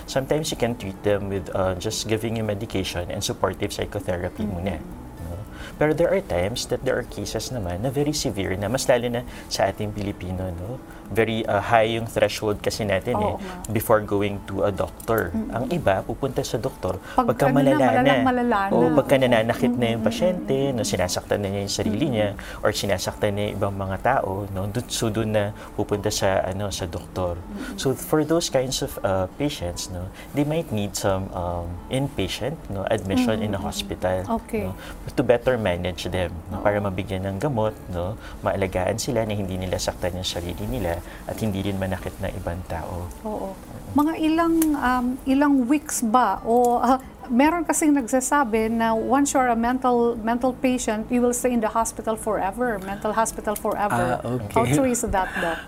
Sometimes 0.05 0.49
you 0.53 0.57
can 0.57 0.77
treat 0.77 0.97
them 1.01 1.29
with 1.29 1.49
uh, 1.53 1.75
just 1.81 2.05
giving 2.05 2.37
you 2.37 2.45
medication 2.45 3.09
and 3.09 3.21
supportive 3.23 3.73
psychotherapy 3.73 4.45
muna. 4.45 4.81
no? 5.25 5.37
Pero 5.75 5.91
there 5.91 6.11
are 6.13 6.21
times 6.23 6.69
that 6.71 6.85
there 6.85 6.95
are 6.95 7.07
cases 7.07 7.51
naman 7.51 7.83
na 7.83 7.89
very 7.89 8.13
severe 8.13 8.55
na 8.55 8.69
mas 8.71 8.87
lalo 8.87 9.09
na 9.09 9.21
sa 9.51 9.67
ating 9.67 9.91
Pilipino, 9.91 10.49
no? 10.55 10.79
Very 11.07 11.45
uh, 11.45 11.61
high 11.61 11.97
yung 11.97 12.09
threshold 12.09 12.59
kasi 12.59 12.81
natin 12.81 13.13
Oo 13.15 13.21
eh 13.21 13.33
nga. 13.37 13.55
before 13.69 14.01
going 14.01 14.41
to 14.45 14.65
a 14.65 14.71
doctor. 14.73 15.29
Ang 15.51 15.69
iba 15.69 16.01
pupunta 16.01 16.41
sa 16.41 16.57
doktor 16.57 16.97
Pag 17.13 17.29
pagka 17.29 17.45
ano 17.47 17.61
na, 17.61 17.61
malala 17.61 17.85
na. 17.85 17.91
malalang 17.93 18.21
malala 18.25 18.57
Oo, 18.73 18.87
na. 18.89 18.95
pagka 18.97 19.15
nananakit 19.17 19.73
na 19.75 19.85
yung 19.93 20.03
pasyente, 20.03 20.57
no, 20.73 20.81
sinasaktan 20.81 21.39
na 21.41 21.47
niya 21.49 21.61
yung 21.65 21.75
sarili 21.75 22.05
niya 22.09 22.29
or 22.61 22.73
sinasaktan 22.73 23.37
niya 23.37 23.43
yung 23.51 23.55
ibang 23.57 23.75
mga 23.75 23.97
tao, 24.01 24.49
no, 24.49 24.65
dun, 24.65 24.85
so 24.87 25.07
doon 25.07 25.29
na 25.29 25.43
pupunta 25.75 26.09
sa 26.09 26.41
ano 26.41 26.69
sa 26.69 26.89
doktor. 26.89 27.37
So 27.75 27.93
for 27.93 28.25
those 28.25 28.49
kinds 28.49 28.81
of 28.81 28.97
uh, 29.01 29.25
patients, 29.37 29.89
no, 29.89 30.09
they 30.33 30.43
might 30.43 30.69
need 30.71 30.95
some 30.95 31.29
um, 31.31 31.69
inpatient 31.89 32.57
no, 32.67 32.83
admission 32.89 33.41
in 33.41 33.53
a 33.53 33.61
hospital 33.61 34.25
Okay. 34.41 34.65
no, 34.65 34.73
to 35.13 35.21
better 35.21 35.55
manage 35.55 36.07
them 36.09 36.31
no, 36.49 36.59
para 36.59 36.81
mabigyan 36.81 37.25
ng 37.25 37.37
gamot, 37.37 37.73
no, 37.89 38.17
maalagaan 38.41 38.97
sila 38.97 39.23
na 39.23 39.33
hindi 39.33 39.55
nila 39.55 39.77
saktan 39.77 40.15
yung 40.15 40.27
sarili 40.27 40.65
nila 40.65 40.94
at 41.01 41.35
hindi 41.39 41.65
rin 41.65 41.77
manakit 41.79 42.13
ng 42.21 42.31
ibang 42.39 42.61
tao. 42.67 43.09
Oo. 43.25 43.55
Mga 43.95 44.13
ilang 44.19 44.55
um, 44.75 45.05
ilang 45.23 45.53
weeks 45.67 46.03
ba 46.03 46.43
o 46.43 46.79
ah, 46.83 46.99
meron 47.29 47.65
kasing 47.65 47.95
nagsasabi 47.95 48.69
na 48.69 48.93
once 48.93 49.33
you're 49.33 49.49
a 49.49 49.57
mental 49.57 50.15
mental 50.21 50.53
patient, 50.53 51.07
you 51.09 51.21
will 51.21 51.33
stay 51.33 51.51
in 51.51 51.61
the 51.61 51.71
hospital 51.71 52.15
forever, 52.15 52.77
mental 52.83 53.13
hospital 53.13 53.55
forever. 53.55 54.19
Ah, 54.21 54.27
okay. 54.27 54.53
How 54.53 54.63
true 54.67 54.89
is 54.89 55.01
that, 55.01 55.29
Doc? 55.41 55.59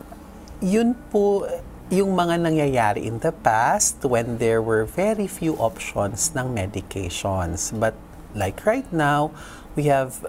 Yun 0.62 0.98
po 1.14 1.46
yung 1.88 2.20
mga 2.20 2.44
nangyayari 2.44 3.08
in 3.08 3.24
the 3.24 3.32
past 3.32 4.04
when 4.04 4.44
there 4.44 4.60
were 4.60 4.84
very 4.84 5.28
few 5.28 5.56
options 5.56 6.36
ng 6.36 6.52
medications. 6.52 7.72
But 7.72 7.96
like 8.36 8.66
right 8.68 8.88
now, 8.92 9.32
we 9.76 9.88
have 9.88 10.26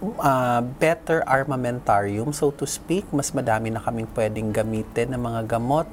uh, 0.00 0.60
better 0.80 1.20
armamentarium, 1.28 2.32
so 2.32 2.50
to 2.50 2.64
speak. 2.64 3.04
Mas 3.12 3.30
madami 3.36 3.68
na 3.70 3.80
kaming 3.80 4.08
pwedeng 4.16 4.50
gamitin 4.50 5.12
ng 5.14 5.20
mga 5.20 5.40
gamot, 5.56 5.86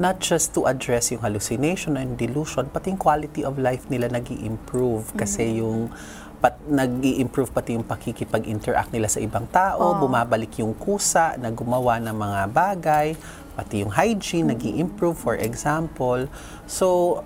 not 0.00 0.18
just 0.18 0.56
to 0.56 0.64
address 0.64 1.12
yung 1.12 1.20
hallucination 1.20 2.00
and 2.00 2.16
delusion, 2.16 2.68
pati 2.72 2.92
yung 2.92 3.00
quality 3.00 3.44
of 3.44 3.60
life 3.60 3.86
nila 3.92 4.08
nag 4.08 4.26
improve. 4.30 5.12
Kasi 5.14 5.60
yung 5.60 5.92
pat, 6.40 6.56
nag-i-improve 6.64 7.52
pati 7.52 7.76
yung 7.76 7.84
pakikipag-interact 7.84 8.90
nila 8.96 9.12
sa 9.12 9.20
ibang 9.20 9.44
tao, 9.52 10.00
bumabalik 10.00 10.56
yung 10.64 10.72
kusa 10.72 11.36
na 11.36 11.52
gumawa 11.52 12.00
ng 12.00 12.16
mga 12.16 12.40
bagay, 12.48 13.08
pati 13.52 13.84
yung 13.84 13.92
hygiene 13.92 14.56
nag 14.56 14.64
improve 14.64 15.20
for 15.20 15.36
example. 15.36 16.24
So, 16.64 17.20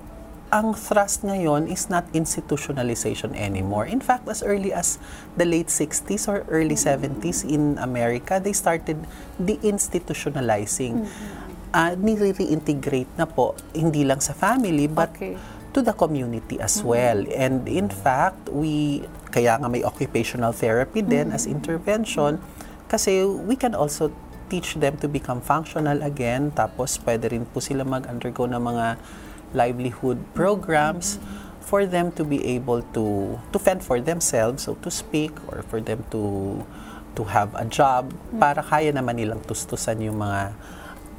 ang 0.54 0.70
thrust 0.70 1.26
ngayon 1.26 1.66
is 1.66 1.90
not 1.90 2.06
institutionalization 2.14 3.34
anymore. 3.34 3.90
In 3.90 3.98
fact, 3.98 4.30
as 4.30 4.38
early 4.38 4.70
as 4.70 5.02
the 5.34 5.42
late 5.42 5.66
60s 5.66 6.30
or 6.30 6.46
early 6.46 6.78
70s 6.78 7.42
in 7.42 7.74
America, 7.82 8.38
they 8.38 8.54
started 8.54 9.02
deinstitutionalizing. 9.42 11.10
Uh, 11.74 11.98
nire-reintegrate 11.98 13.10
na 13.18 13.26
po, 13.26 13.58
hindi 13.74 14.06
lang 14.06 14.22
sa 14.22 14.30
family, 14.30 14.86
but 14.86 15.10
Okay. 15.18 15.34
to 15.74 15.82
the 15.82 15.90
community 15.90 16.54
as 16.62 16.78
well. 16.86 17.26
And 17.34 17.66
in 17.66 17.90
fact, 17.90 18.46
we 18.46 19.02
kaya 19.34 19.58
nga 19.58 19.66
may 19.66 19.82
occupational 19.82 20.54
therapy 20.54 21.02
din 21.02 21.34
as 21.34 21.50
intervention 21.50 22.38
kasi 22.86 23.26
we 23.26 23.58
can 23.58 23.74
also 23.74 24.14
teach 24.46 24.78
them 24.78 24.94
to 25.02 25.10
become 25.10 25.42
functional 25.42 25.98
again 26.06 26.54
tapos 26.54 27.02
pwede 27.02 27.34
rin 27.34 27.42
po 27.42 27.58
sila 27.58 27.82
mag-undergo 27.82 28.46
ng 28.46 28.62
mga 28.62 28.86
livelihood 29.54 30.20
programs 30.34 31.18
for 31.64 31.88
them 31.88 32.12
to 32.12 32.22
be 32.22 32.44
able 32.44 32.84
to 32.92 33.38
to 33.54 33.58
fend 33.58 33.80
for 33.80 33.96
themselves 34.02 34.68
so 34.68 34.76
to 34.84 34.92
speak 34.92 35.32
or 35.48 35.64
for 35.64 35.80
them 35.80 36.04
to 36.12 36.60
to 37.14 37.22
have 37.24 37.54
a 37.54 37.64
job. 37.64 38.10
Para 38.36 38.60
kaya 38.60 38.90
naman 38.90 39.16
nilang 39.16 39.40
tustusan 39.46 40.02
yung 40.02 40.18
mga 40.20 40.52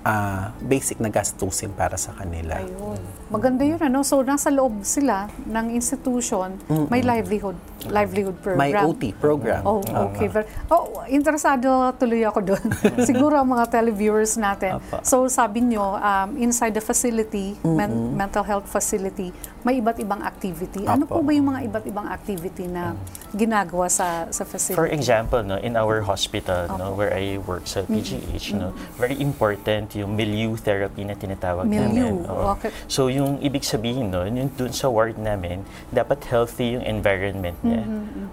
ah, 0.05 0.53
basic 0.61 1.01
na 1.01 1.09
gastusin 1.09 1.73
para 1.73 1.97
sa 1.97 2.13
kanila. 2.13 2.61
Ayun. 2.61 3.01
Maganda 3.33 3.65
yun, 3.65 3.81
ano? 3.81 4.05
So, 4.05 4.21
nasa 4.21 4.53
loob 4.53 4.85
sila 4.85 5.27
ng 5.49 5.73
institution, 5.73 6.61
may 6.93 7.01
livelihood 7.01 7.57
livelihood 7.89 8.37
May 8.57 8.73
program. 8.73 8.83
OT 8.89 9.03
program. 9.13 9.61
Oh, 9.65 9.81
okay. 9.81 10.27
Very, 10.29 10.47
oh, 10.73 11.05
interesado 11.09 11.93
tuloy 11.97 12.25
ako 12.25 12.39
doon. 12.53 12.65
Siguro 13.09 13.37
ang 13.37 13.49
mga 13.49 13.69
televiewers 13.69 14.37
natin. 14.37 14.81
Apa. 14.81 15.05
So, 15.05 15.29
sabi 15.29 15.61
nyo, 15.65 15.97
um, 15.97 16.29
inside 16.37 16.73
the 16.73 16.81
facility, 16.81 17.53
men- 17.61 18.17
mental 18.17 18.41
health 18.41 18.65
facility, 18.65 19.29
may 19.65 19.81
iba't 19.81 19.97
ibang 19.97 20.21
activity. 20.21 20.85
Ano 20.85 21.09
Apa. 21.09 21.17
po 21.17 21.19
ba 21.25 21.31
yung 21.33 21.49
mga 21.49 21.61
iba't 21.65 21.85
ibang 21.89 22.07
activity 22.09 22.69
na 22.69 22.93
ginagawa 23.33 23.89
sa 23.89 24.29
sa 24.29 24.45
facility? 24.45 24.77
For 24.77 24.89
example, 24.89 25.41
no, 25.41 25.57
in 25.57 25.73
our 25.73 26.05
hospital, 26.05 26.69
no, 26.77 26.93
where 26.93 27.09
I 27.09 27.41
work 27.41 27.65
sa 27.65 27.81
PGH, 27.81 28.53
no, 28.53 28.77
very 29.01 29.17
important 29.17 29.94
yung 29.95 30.13
milieu 30.13 30.53
therapy 30.59 31.07
na 31.07 31.15
tinatawag 31.15 31.65
Milieu, 31.65 31.87
namin. 31.87 32.27
Oo. 32.27 32.53
okay. 32.55 32.69
So 32.91 33.07
yung 33.07 33.39
ibig 33.39 33.63
sabihin 33.63 34.11
no, 34.11 34.27
yung 34.27 34.51
dun 34.53 34.75
sa 34.75 34.91
ward 34.91 35.15
namin, 35.15 35.63
dapat 35.89 36.21
healthy 36.27 36.75
yung 36.75 36.83
environment 36.83 37.55
niya 37.63 37.83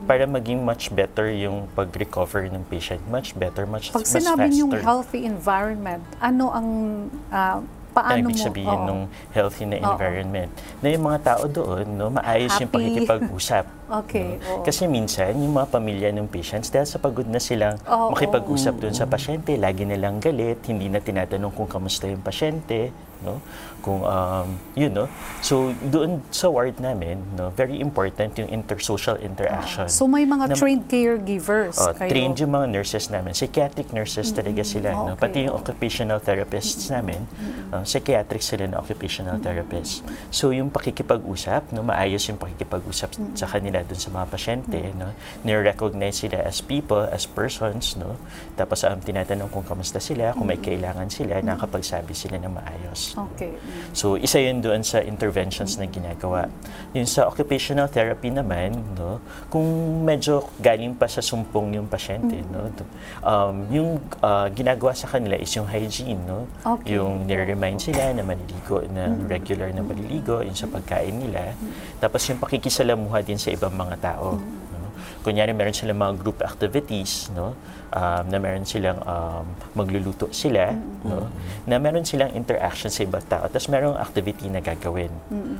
para 0.04 0.26
maging 0.26 0.66
much 0.66 0.90
better 0.90 1.30
yung 1.30 1.70
pag-recover 1.72 2.50
ng 2.50 2.64
patient, 2.66 3.00
much 3.08 3.32
better, 3.38 3.64
much 3.64 3.94
Pag 3.94 4.04
sinabi 4.04 4.50
faster. 4.50 4.60
yung 4.60 4.72
healthy 4.74 5.24
environment, 5.24 6.02
ano 6.18 6.44
ang 6.50 6.68
ah, 7.30 7.60
paano 7.92 8.16
Ano 8.16 8.24
ibig 8.26 8.40
mo? 8.40 8.46
sabihin 8.48 8.78
Oo. 8.80 8.86
nung 8.88 9.02
healthy 9.30 9.64
na 9.64 9.76
Oo. 9.78 9.86
environment? 9.92 10.50
Na 10.80 10.88
yung 10.88 11.04
mga 11.04 11.18
tao 11.22 11.44
doon, 11.46 11.86
no, 11.86 12.08
maayos 12.10 12.50
yung 12.58 12.72
Happy. 12.72 12.76
pakikipag-usap. 12.80 13.64
Okay, 13.92 14.40
oo. 14.40 14.64
Kasi 14.64 14.88
minsan, 14.88 15.36
yung 15.36 15.52
mga 15.52 15.68
pamilya 15.68 16.08
ng 16.16 16.24
patients, 16.24 16.72
dahil 16.72 16.88
sa 16.88 16.96
pagod 16.96 17.28
na 17.28 17.36
silang 17.36 17.76
Oo, 17.84 18.08
makipag-usap 18.08 18.80
doon 18.80 18.96
sa 18.96 19.04
pasyente, 19.04 19.52
lagi 19.54 19.84
nilang 19.84 20.16
galit, 20.16 20.64
hindi 20.64 20.88
na 20.88 20.96
tinatanong 20.96 21.52
kung 21.52 21.68
kamusta 21.68 22.08
yung 22.08 22.24
pasyente, 22.24 22.88
no? 23.20 23.44
Kung, 23.82 24.06
um, 24.06 24.46
yun, 24.72 24.94
no? 24.94 25.10
So, 25.42 25.74
doon 25.82 26.22
sa 26.30 26.46
ward 26.46 26.78
namin, 26.78 27.18
no, 27.34 27.50
very 27.50 27.82
important 27.82 28.38
yung 28.38 28.46
intersocial 28.46 29.18
interaction. 29.18 29.90
So 29.90 30.06
may 30.06 30.22
mga 30.22 30.54
Na- 30.54 30.56
trained 30.56 30.86
caregivers 30.86 31.76
Oh, 31.76 31.90
kayo. 31.90 32.08
trained 32.08 32.38
yung 32.38 32.54
mga 32.54 32.70
nurses 32.70 33.10
namin. 33.10 33.34
Psychiatric 33.34 33.90
nurses 33.90 34.30
talaga 34.30 34.62
sila. 34.62 34.94
Okay. 34.94 35.06
No? 35.10 35.14
Pati 35.18 35.38
yung 35.44 35.54
occupational 35.58 36.22
therapists 36.22 36.86
namin, 36.88 37.26
uh, 37.68 37.82
psychiatric 37.82 38.38
sila 38.40 38.70
na 38.70 38.78
occupational 38.78 39.42
therapists. 39.42 40.06
So 40.30 40.54
yung 40.54 40.70
pakikipag-usap, 40.70 41.74
no, 41.74 41.82
maayos 41.82 42.22
yung 42.24 42.38
pakikipag-usap 42.38 43.10
sa 43.34 43.46
kanila 43.46 43.82
dun 43.82 43.98
sa 43.98 44.08
mga 44.08 44.26
pasyente. 44.30 44.78
No? 44.94 45.10
Nire-recognize 45.42 46.22
sila 46.22 46.38
as 46.40 46.62
people, 46.62 47.02
as 47.02 47.26
persons. 47.26 47.98
No? 47.98 48.14
Tapos 48.54 48.86
um, 48.86 48.96
tinatanong 48.96 49.50
kung 49.50 49.66
kamusta 49.66 49.98
sila, 49.98 50.30
kung 50.32 50.46
may 50.46 50.62
kailangan 50.62 51.10
sila, 51.10 51.42
nakapagsabi 51.42 52.14
sila 52.14 52.38
na 52.38 52.46
maayos. 52.46 53.18
Okay. 53.34 53.58
So, 53.92 54.16
isa 54.16 54.40
yun 54.40 54.64
doon 54.64 54.80
sa 54.80 55.04
interventions 55.04 55.76
na 55.76 55.84
ginagawa. 55.84 56.48
Yung 56.96 57.04
sa 57.04 57.28
occupational 57.28 57.88
therapy 57.92 58.32
naman, 58.32 58.72
no, 58.96 59.20
kung 59.52 59.64
medyo 60.04 60.48
galing 60.60 60.96
pa 60.96 61.04
sa 61.08 61.20
sumpong 61.20 61.76
yung 61.76 61.88
pasyente, 61.88 62.40
no, 62.48 62.72
to- 62.72 62.88
um, 63.20 63.56
yung 63.68 63.90
uh, 64.24 64.48
ginagawa 64.52 64.96
sa 64.96 65.08
kanila 65.08 65.36
is 65.36 65.52
yung 65.52 65.68
hygiene, 65.68 66.20
no? 66.24 66.48
Okay. 66.64 66.96
Yung 66.96 67.28
nire-remind 67.28 67.80
sila 67.80 68.16
na 68.16 68.24
maliligo, 68.24 68.80
na 68.88 69.12
regular 69.28 69.68
na 69.76 69.84
maliligo, 69.84 70.40
yung 70.40 70.56
sa 70.56 70.68
pagkain 70.68 71.12
nila. 71.12 71.52
Tapos 72.00 72.24
yung 72.28 72.40
pakikisalamuha 72.40 73.20
din 73.20 73.36
sa 73.36 73.52
ibang 73.52 73.72
mga 73.76 73.96
tao. 74.00 74.40
Kunyari, 75.22 75.50
meron 75.50 75.70
silang 75.70 75.96
mga 75.96 76.14
group 76.16 76.38
activities, 76.38 77.30
no? 77.30 77.54
Um, 77.88 78.24
na 78.26 78.36
meron 78.36 78.64
silang 78.64 78.98
um, 78.98 79.44
magluluto 79.72 80.26
sila, 80.30 80.72
no? 81.02 81.28
Na 81.62 81.76
meron 81.76 82.02
silang 82.02 82.32
interaction 82.32 82.88
sa 82.88 83.02
ibang 83.02 83.22
tao. 83.22 83.46
Tapos 83.46 83.68
merong 83.68 83.94
activity 83.94 84.48
na 84.48 84.58
gagawin 84.58 85.12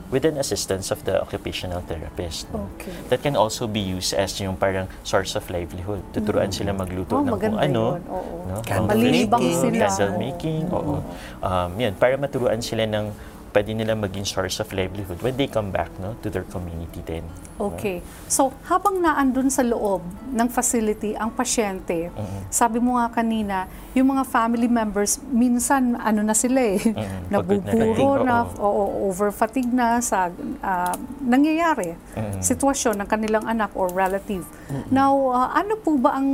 with 0.08 0.24
an 0.24 0.36
assistance 0.36 0.88
of 0.88 0.98
the 1.04 1.14
occupational 1.16 1.78
therapist. 1.82 2.48
no? 2.50 2.66
Okay. 2.74 2.90
That 3.08 3.20
can 3.20 3.36
also 3.36 3.64
be 3.64 3.78
used 3.78 4.12
as 4.12 4.34
yung 4.36 4.56
parang 4.56 4.88
source 5.02 5.34
of 5.34 5.46
livelihood. 5.46 6.02
Tuturuan 6.10 6.50
sila 6.50 6.72
magluto 6.72 7.14
Oh, 7.14 7.22
ng 7.22 7.36
kung 7.36 7.54
ano. 7.54 7.82
yun. 7.94 8.02
Oo. 8.08 8.34
No? 8.48 8.54
Candle 8.64 8.98
making. 8.98 9.54
sila. 9.54 9.84
Candle 9.86 10.12
making, 10.18 10.62
oo. 10.68 10.94
Um, 11.38 11.70
yun, 11.76 11.92
para 11.94 12.16
maturuan 12.16 12.58
sila 12.58 12.82
ng 12.82 13.12
pwede 13.52 13.76
nila 13.76 13.92
maging 13.92 14.24
source 14.24 14.58
of 14.58 14.72
livelihood 14.72 15.20
when 15.20 15.36
they 15.36 15.46
come 15.46 15.68
back 15.68 15.92
no, 16.00 16.16
to 16.24 16.32
their 16.32 16.44
community 16.48 17.04
din. 17.04 17.24
Okay. 17.60 18.00
So, 18.26 18.50
habang 18.66 18.98
naandun 19.04 19.52
sa 19.52 19.62
loob 19.62 20.02
ng 20.32 20.48
facility 20.48 21.14
ang 21.14 21.30
pasyente, 21.30 22.10
sabi 22.48 22.80
mo 22.80 22.98
nga 22.98 23.12
kanina, 23.12 23.68
yung 23.92 24.16
mga 24.16 24.24
family 24.24 24.66
members, 24.66 25.20
minsan 25.30 25.94
ano 26.00 26.24
na 26.24 26.32
sila 26.32 26.58
eh, 26.58 26.80
Mm, 26.82 27.28
na 27.32 27.38
nabuburo 27.44 28.24
na, 28.24 28.48
o 28.58 29.06
over-fatigue 29.12 29.70
na 29.70 30.00
sa 30.00 30.32
ah, 30.64 30.96
nangyayari, 31.20 31.94
sitwasyon 32.40 33.04
ng 33.04 33.08
kanilang 33.08 33.44
anak 33.44 33.70
or 33.76 33.92
relative. 33.92 34.42
Now, 34.88 35.12
ah, 35.30 35.48
ano 35.54 35.76
po 35.78 36.00
ba 36.00 36.16
ang 36.16 36.28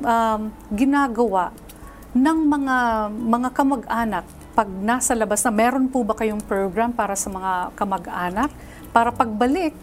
um, 0.00 0.40
ginagawa 0.72 1.52
ng 2.14 2.38
mga 2.46 2.76
mga 3.10 3.48
kamag-anak 3.50 4.26
pag 4.54 4.70
nasa 4.70 5.18
labas 5.18 5.42
na 5.42 5.50
meron 5.50 5.90
po 5.90 6.06
ba 6.06 6.14
kayong 6.14 6.40
program 6.46 6.94
para 6.94 7.18
sa 7.18 7.26
mga 7.28 7.74
kamag-anak? 7.74 8.50
Para 8.94 9.10
pagbalik 9.10 9.74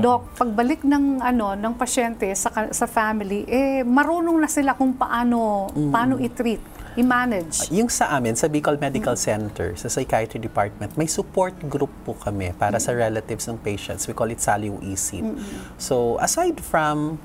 doc 0.00 0.24
pagbalik 0.40 0.80
ng 0.88 1.20
ano 1.20 1.52
ng 1.52 1.76
pasyente 1.76 2.24
sa 2.32 2.48
sa 2.72 2.88
family 2.88 3.44
eh 3.44 3.84
marunong 3.84 4.40
na 4.40 4.48
sila 4.48 4.72
kung 4.72 4.96
paano 4.96 5.68
paano 5.92 6.16
i-treat 6.16 6.64
i-manage. 6.94 7.68
Yung 7.74 7.90
sa 7.90 8.14
amin, 8.14 8.38
sa 8.38 8.46
Bicol 8.46 8.78
Medical 8.78 9.18
Center, 9.18 9.74
sa 9.74 9.90
Psychiatry 9.90 10.38
Department, 10.38 10.94
may 10.94 11.10
support 11.10 11.50
group 11.66 11.90
po 12.06 12.14
kami 12.14 12.54
para 12.54 12.78
sa 12.78 12.94
relatives 12.94 13.50
ng 13.50 13.58
patients. 13.58 14.06
We 14.06 14.14
call 14.14 14.30
it 14.30 14.38
Saliw 14.38 14.78
Isip. 14.78 15.26
So, 15.74 16.22
aside 16.22 16.62
from 16.62 17.18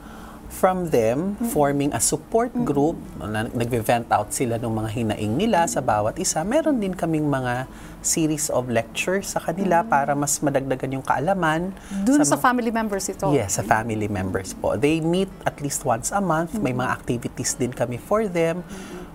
from 0.49 0.89
them 0.89 1.37
forming 1.53 1.93
a 1.93 2.01
support 2.01 2.49
group, 2.65 2.97
na 3.21 3.45
nagve-vent 3.45 4.09
out 4.09 4.33
sila 4.33 4.57
ng 4.57 4.73
mga 4.73 4.89
hinaing 4.91 5.33
nila 5.37 5.69
sa 5.69 5.79
bawat 5.79 6.17
isa, 6.17 6.41
meron 6.41 6.81
din 6.81 6.91
kaming 6.91 7.29
mga 7.29 7.69
series 8.01 8.49
of 8.49 8.65
lectures 8.67 9.37
sa 9.37 9.39
kanila 9.39 9.85
para 9.85 10.17
mas 10.17 10.41
madagdagan 10.41 10.99
yung 10.99 11.05
kaalaman. 11.05 11.69
dun 12.03 12.25
sa, 12.25 12.35
mga- 12.35 12.41
family 12.41 12.71
members 12.73 13.05
ito 13.07 13.29
Yes, 13.29 13.61
sa 13.61 13.63
family 13.63 14.09
members 14.09 14.57
po. 14.57 14.73
They 14.73 14.99
meet 14.99 15.29
at 15.45 15.61
least 15.61 15.85
once 15.85 16.09
a 16.09 16.19
month. 16.19 16.57
May 16.57 16.73
mga 16.73 16.91
activities 16.97 17.53
din 17.53 17.69
kami 17.69 18.01
for 18.01 18.25
them. 18.25 18.65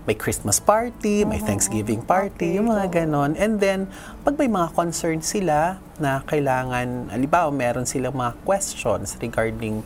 May 0.05 0.13
Christmas 0.13 0.61
party, 0.61 1.25
may 1.25 1.41
Thanksgiving 1.41 2.05
party, 2.05 2.61
yung 2.61 2.69
mga 2.69 2.93
ganon. 2.93 3.33
And 3.41 3.57
then, 3.57 3.89
pag 4.21 4.37
may 4.37 4.53
mga 4.53 4.77
concerns 4.77 5.33
sila 5.33 5.81
na 5.97 6.21
kailangan, 6.29 7.09
halimbawa, 7.09 7.49
meron 7.49 7.89
silang 7.89 8.13
mga 8.13 8.37
questions 8.45 9.17
regarding 9.17 9.81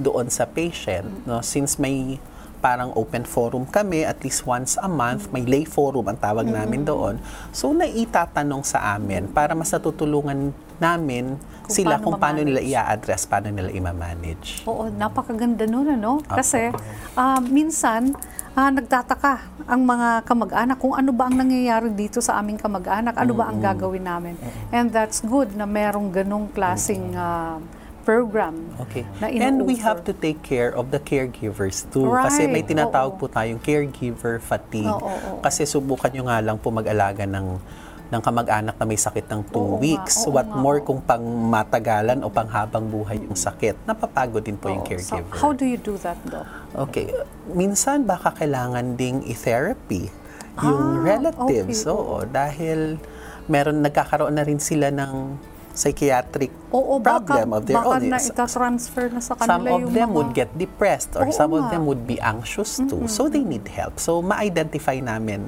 doon 0.00 0.30
sa 0.30 0.48
patient, 0.48 1.06
no? 1.26 1.40
Since 1.44 1.78
may 1.78 2.18
parang 2.64 2.96
open 2.96 3.28
forum 3.28 3.68
kami 3.68 4.08
at 4.08 4.24
least 4.24 4.48
once 4.48 4.80
a 4.80 4.88
month, 4.88 5.28
may 5.28 5.44
lay 5.44 5.68
forum 5.68 6.08
ang 6.08 6.16
tawag 6.16 6.48
namin 6.48 6.80
doon. 6.88 7.20
So, 7.52 7.76
naitatanong 7.76 8.64
sa 8.64 8.96
amin 8.96 9.28
para 9.28 9.52
mas 9.52 9.68
natutulungan 9.68 10.56
namin 10.80 11.36
Kung 11.36 11.76
sila 11.76 12.00
paano 12.00 12.04
kung 12.08 12.16
paano 12.16 12.40
nila 12.40 12.64
i-address, 12.64 13.28
paano 13.28 13.52
nila 13.52 13.68
i-manage. 13.68 14.64
Oo, 14.64 14.88
napakaganda 14.88 15.68
nun, 15.68 15.92
ano? 15.92 16.24
Kasi 16.24 16.72
ah, 17.20 17.36
minsan, 17.44 18.16
ah, 18.56 18.72
nagtataka 18.72 19.44
ang 19.68 19.84
mga 19.84 20.24
kamag-anak 20.24 20.76
kung 20.80 20.96
ano 20.96 21.12
ba 21.12 21.28
ang 21.28 21.36
nangyayari 21.36 21.92
dito 21.92 22.24
sa 22.24 22.40
aming 22.40 22.56
kamag-anak, 22.56 23.12
ano 23.12 23.32
ba 23.36 23.52
ang 23.52 23.60
gagawin 23.60 24.08
namin. 24.08 24.40
And 24.72 24.88
that's 24.88 25.20
good 25.20 25.52
na 25.52 25.68
merong 25.68 26.16
ganong 26.16 26.48
klaseng 26.48 27.12
ah, 27.12 27.60
program 28.04 28.54
Okay. 28.78 29.02
na 29.18 29.26
And 29.26 29.64
we 29.64 29.76
have 29.78 30.04
to 30.04 30.12
take 30.14 30.40
care 30.40 30.70
of 30.70 30.92
the 30.92 31.00
caregivers 31.00 31.88
too. 31.88 32.04
Kasi 32.06 32.44
may 32.46 32.60
Right. 32.60 32.68
tinatawag 32.68 33.16
Oo. 33.16 33.18
po 33.18 33.26
tayong 33.26 33.58
caregiver 33.58 34.38
fatigue. 34.38 34.86
Oo, 34.86 35.08
oo. 35.08 35.40
Kasi 35.40 35.64
subukan 35.64 36.12
nyo 36.12 36.28
nga 36.28 36.38
lang 36.38 36.56
po 36.56 36.68
mag-alaga 36.68 37.24
ng 37.24 37.58
ng 38.04 38.20
kamag-anak 38.20 38.76
na 38.76 38.84
may 38.84 38.94
sakit 38.96 39.26
ng 39.26 39.42
two 39.44 39.58
Oo 39.58 39.74
nga, 39.74 39.80
weeks. 39.80 40.22
oo 40.22 40.30
What 40.30 40.46
nga, 40.46 40.54
more 40.54 40.78
oo. 40.78 40.86
kung 40.86 41.00
pang 41.00 41.24
matagalan 41.24 42.20
o 42.20 42.28
pang 42.28 42.46
habang 42.46 42.86
buhay 42.86 43.18
yung 43.18 43.34
sakit. 43.34 43.74
Napapagod 43.82 44.44
din 44.44 44.54
po 44.54 44.68
yung 44.68 44.84
Oo. 44.84 44.92
So, 44.94 45.18
caregiver. 45.18 45.34
how 45.34 45.50
do 45.50 45.64
you 45.64 45.74
do 45.74 45.96
that, 45.98 46.20
Doc? 46.22 46.44
Okay. 46.78 47.10
Minsan 47.48 48.04
baka 48.04 48.30
kailangan 48.30 48.94
ding 48.94 49.24
i-therapy 49.24 50.12
yung 50.56 51.00
Ah, 51.00 51.16
relatives. 51.16 51.82
okay, 51.82 51.90
Oo, 51.90 52.22
dahil 52.24 53.00
meron 53.46 53.80
nagkakaroon 53.80 54.30
na 54.30 54.42
rin 54.42 54.60
sila 54.60 54.88
ng 54.88 55.34
psychiatric 55.74 56.50
Oo, 56.70 56.98
problem 56.98 57.50
baka, 57.50 57.58
of 57.58 57.62
their 57.66 57.76
baka 57.76 57.98
own. 57.98 58.08
na 58.08 58.16
Yes. 58.16 58.30
itatransfer 58.30 59.10
na 59.10 59.20
sa 59.20 59.34
kanila 59.34 59.50
Some 59.52 59.66
of 59.68 59.82
them 59.90 60.08
mga... 60.08 60.16
would 60.16 60.32
get 60.32 60.50
depressed 60.54 61.12
or 61.14 61.26
Oo 61.26 61.34
some 61.34 61.52
of 61.52 61.66
nga. 61.66 61.72
them 61.72 61.82
would 61.84 62.06
be 62.06 62.16
anxious 62.18 62.78
too. 62.80 63.04
So 63.06 63.26
they 63.26 63.42
need 63.42 63.66
help. 63.68 63.98
So 63.98 64.18
ma-identify 64.18 64.98
namin 64.98 65.44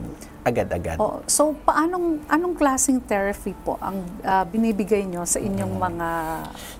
agad-agad. 0.46 0.96
Oo. 1.02 1.26
so, 1.26 1.50
paanong 1.66 2.22
anong 2.30 2.54
klaseng 2.54 3.02
therapy 3.02 3.50
po 3.66 3.74
ang 3.82 3.98
ah, 4.22 4.46
binibigay 4.46 5.02
nyo 5.02 5.26
sa 5.26 5.42
inyong 5.42 5.74
mga 5.74 6.08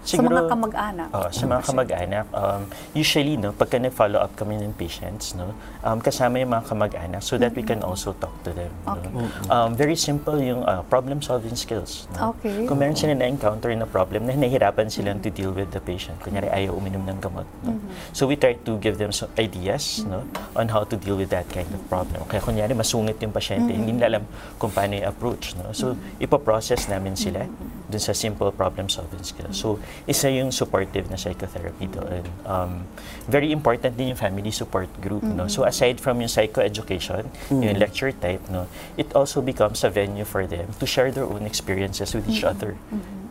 sa 0.07 0.23
mga 0.23 0.43
kamag-anak? 0.47 1.09
Oo, 1.11 1.29
sa 1.35 1.45
mga 1.51 1.63
kamag-anak, 1.67 2.27
um, 2.31 2.63
usually, 2.95 3.35
no, 3.35 3.51
pagka 3.51 3.83
nag-follow 3.83 4.23
up 4.23 4.31
kami 4.39 4.55
ng 4.63 4.71
patients, 4.79 5.35
no, 5.35 5.51
um, 5.83 5.99
kasama 5.99 6.39
yung 6.39 6.55
mga 6.55 6.65
kamag-anak 6.71 7.21
so 7.27 7.35
that 7.35 7.51
we 7.59 7.67
can 7.67 7.83
also 7.83 8.15
talk 8.23 8.33
to 8.47 8.55
them. 8.55 8.71
no. 8.87 9.27
Um, 9.51 9.75
very 9.75 9.99
simple 9.99 10.39
yung 10.39 10.63
uh, 10.63 10.87
problem-solving 10.87 11.59
skills. 11.59 12.07
No? 12.15 12.37
Okay. 12.39 12.71
Kung 12.71 12.79
meron 12.79 12.95
sila 12.95 13.19
na-encounter 13.19 13.75
na 13.75 13.87
problem 13.87 14.31
na 14.31 14.39
nahihirapan 14.39 14.87
silang 14.87 15.19
to 15.19 15.31
deal 15.35 15.51
with 15.51 15.75
the 15.75 15.83
patient, 15.83 16.15
kunyari 16.23 16.47
ayaw 16.55 16.79
uminom 16.79 17.03
ng 17.03 17.19
gamot. 17.19 17.47
No? 17.67 17.75
So 18.15 18.31
we 18.31 18.39
try 18.39 18.55
to 18.55 18.73
give 18.79 19.03
them 19.03 19.11
some 19.11 19.31
ideas 19.39 20.07
no, 20.07 20.23
on 20.55 20.71
how 20.71 20.87
to 20.87 20.95
deal 20.95 21.19
with 21.19 21.35
that 21.35 21.51
kind 21.51 21.69
of 21.75 21.83
problem. 21.91 22.23
Kaya 22.31 22.39
kunyari 22.39 22.79
masungit 22.79 23.19
yung 23.19 23.35
pasyente, 23.35 23.56
hindi 23.65 23.93
nila 23.97 24.19
alam 24.19 24.25
kung 24.61 24.71
paano 24.71 24.97
i-approach. 25.01 25.57
No? 25.57 25.73
So 25.73 25.97
ipoprocess 26.21 26.93
namin 26.93 27.17
sila 27.17 27.49
dun 27.87 28.03
sa 28.03 28.13
simple 28.13 28.51
problem-solving 28.53 29.23
skills. 29.23 29.57
So 29.57 29.79
isa 30.05 30.29
yung 30.29 30.53
supportive 30.53 31.09
na 31.09 31.17
psychotherapy 31.17 31.87
doon. 31.89 32.25
Um, 32.45 32.85
very 33.31 33.51
important 33.55 33.97
din 33.97 34.13
yung 34.13 34.21
family 34.21 34.51
support 34.51 34.91
group. 35.01 35.23
No? 35.23 35.49
So 35.49 35.65
aside 35.65 36.03
from 36.03 36.21
yung 36.21 36.31
psychoeducation, 36.31 37.31
yung 37.51 37.79
lecture 37.79 38.13
type, 38.13 38.43
no, 38.51 38.67
it 38.97 39.11
also 39.15 39.41
becomes 39.41 39.83
a 39.85 39.91
venue 39.91 40.25
for 40.25 40.47
them 40.47 40.71
to 40.79 40.85
share 40.87 41.11
their 41.11 41.25
own 41.25 41.47
experiences 41.47 42.15
with 42.15 42.29
each 42.29 42.45
other. 42.45 42.77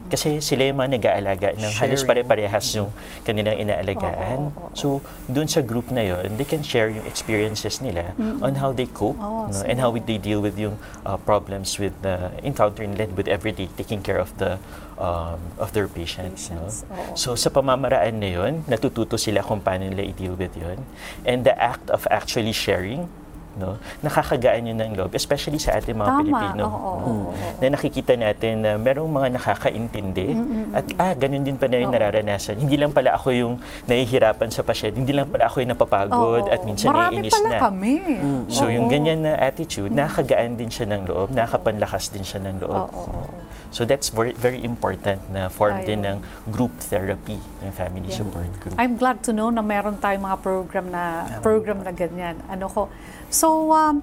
Kasi 0.06 0.38
sila 0.38 0.70
yung 0.70 0.78
mga 0.78 1.02
nag-aalaga 1.02 1.48
ng 1.58 1.72
halos 1.82 2.06
Sharing. 2.06 2.10
pare-parehas 2.10 2.66
yung 2.78 2.90
kanilang 3.26 3.58
inaalagaan. 3.58 4.54
So, 4.78 5.02
dun 5.26 5.50
sa 5.50 5.66
group 5.66 5.90
na 5.90 6.06
yon, 6.06 6.38
they 6.38 6.46
can 6.46 6.62
share 6.62 6.94
yung 6.94 7.06
experiences 7.10 7.82
nila 7.82 8.14
on 8.42 8.62
how 8.62 8.70
they 8.70 8.86
cope 8.86 9.18
Oo, 9.18 9.50
no, 9.50 9.60
and 9.66 9.82
how 9.82 9.90
they 9.90 10.22
deal 10.22 10.46
with 10.46 10.56
yung 10.62 10.78
uh, 11.06 11.18
problems 11.18 11.82
with 11.82 11.94
the 12.06 12.30
encounter 12.46 12.86
nila 12.86 13.10
with 13.18 13.26
everyday 13.26 13.66
taking 13.74 14.06
care 14.06 14.22
of 14.22 14.30
the 14.38 14.62
um, 15.02 15.42
of 15.58 15.74
their 15.74 15.90
patients. 15.90 16.54
no? 16.54 16.70
Patients, 16.70 16.86
oo. 16.88 17.16
So, 17.18 17.30
sa 17.34 17.50
pamamaraan 17.50 18.22
na 18.22 18.30
yun, 18.30 18.54
natututo 18.70 19.18
sila 19.18 19.42
kung 19.42 19.60
paano 19.66 19.90
nila 19.90 20.06
i-deal 20.06 20.38
with 20.38 20.54
yun. 20.54 20.86
And 21.26 21.44
the 21.44 21.58
act 21.58 21.90
of 21.90 22.06
actually 22.14 22.54
sharing, 22.54 23.10
no, 23.56 23.80
nakakagaan 24.00 24.68
yun 24.68 24.78
ng 24.78 24.92
loob, 24.96 25.12
especially 25.14 25.58
sa 25.58 25.76
ating 25.76 25.96
mga 25.96 26.12
Tama. 26.12 26.20
Pilipino. 26.22 26.64
Oo, 26.64 26.76
oo, 26.76 26.94
no? 27.00 27.08
oo, 27.30 27.32
na 27.60 27.66
nakikita 27.72 28.14
natin 28.14 28.54
na 28.62 28.72
merong 28.76 29.08
mga 29.08 29.28
nakakaintindi 29.36 30.28
at 30.72 30.86
ah, 30.96 31.14
ganun 31.14 31.44
din 31.44 31.56
pala 31.56 31.80
yung 31.80 31.90
Oo. 31.90 31.98
nararanasan. 31.98 32.56
Hindi 32.56 32.76
lang 32.76 32.92
pala 32.92 33.16
ako 33.16 33.28
yung 33.32 33.54
nahihirapan 33.86 34.50
sa 34.50 34.62
pasyente, 34.62 35.00
hindi 35.00 35.12
lang 35.12 35.28
pala 35.28 35.48
ako 35.48 35.64
yung 35.64 35.72
napapagod 35.72 36.44
Oo. 36.46 36.52
at 36.52 36.60
minsan 36.64 36.92
Marami 36.92 37.24
naiinis 37.24 37.34
pala 37.34 37.50
na. 37.50 37.60
kami. 37.64 37.94
So 38.48 38.68
yung 38.68 38.88
ganyan 38.88 39.24
na 39.24 39.40
attitude, 39.40 39.92
nakakagaan 39.92 40.56
din 40.56 40.68
siya 40.68 40.92
ng 40.92 41.08
loob, 41.08 41.32
nakakapanlakas 41.32 42.12
din 42.12 42.24
siya 42.24 42.44
ng 42.44 42.60
loob. 42.60 42.88
Oo, 42.92 43.04
oo. 43.08 43.28
So 43.76 43.84
that's 43.84 44.08
very, 44.08 44.32
very 44.32 44.64
important 44.64 45.20
na 45.28 45.52
form 45.52 45.84
din 45.84 46.00
ng 46.00 46.24
Ayun. 46.24 46.48
group 46.48 46.72
therapy, 46.80 47.36
ng 47.60 47.72
family 47.76 48.08
Yeah. 48.08 48.24
support 48.24 48.48
group. 48.64 48.72
I'm 48.80 48.96
glad 48.96 49.20
to 49.28 49.36
know 49.36 49.52
na 49.52 49.60
meron 49.60 50.00
tayong 50.00 50.24
mga 50.24 50.38
program 50.40 50.86
na 50.88 51.04
program 51.44 51.84
na 51.84 51.92
ganyan. 51.92 52.40
Ano 52.48 52.72
ko. 52.72 52.88
So 53.28 53.45
um, 53.50 53.96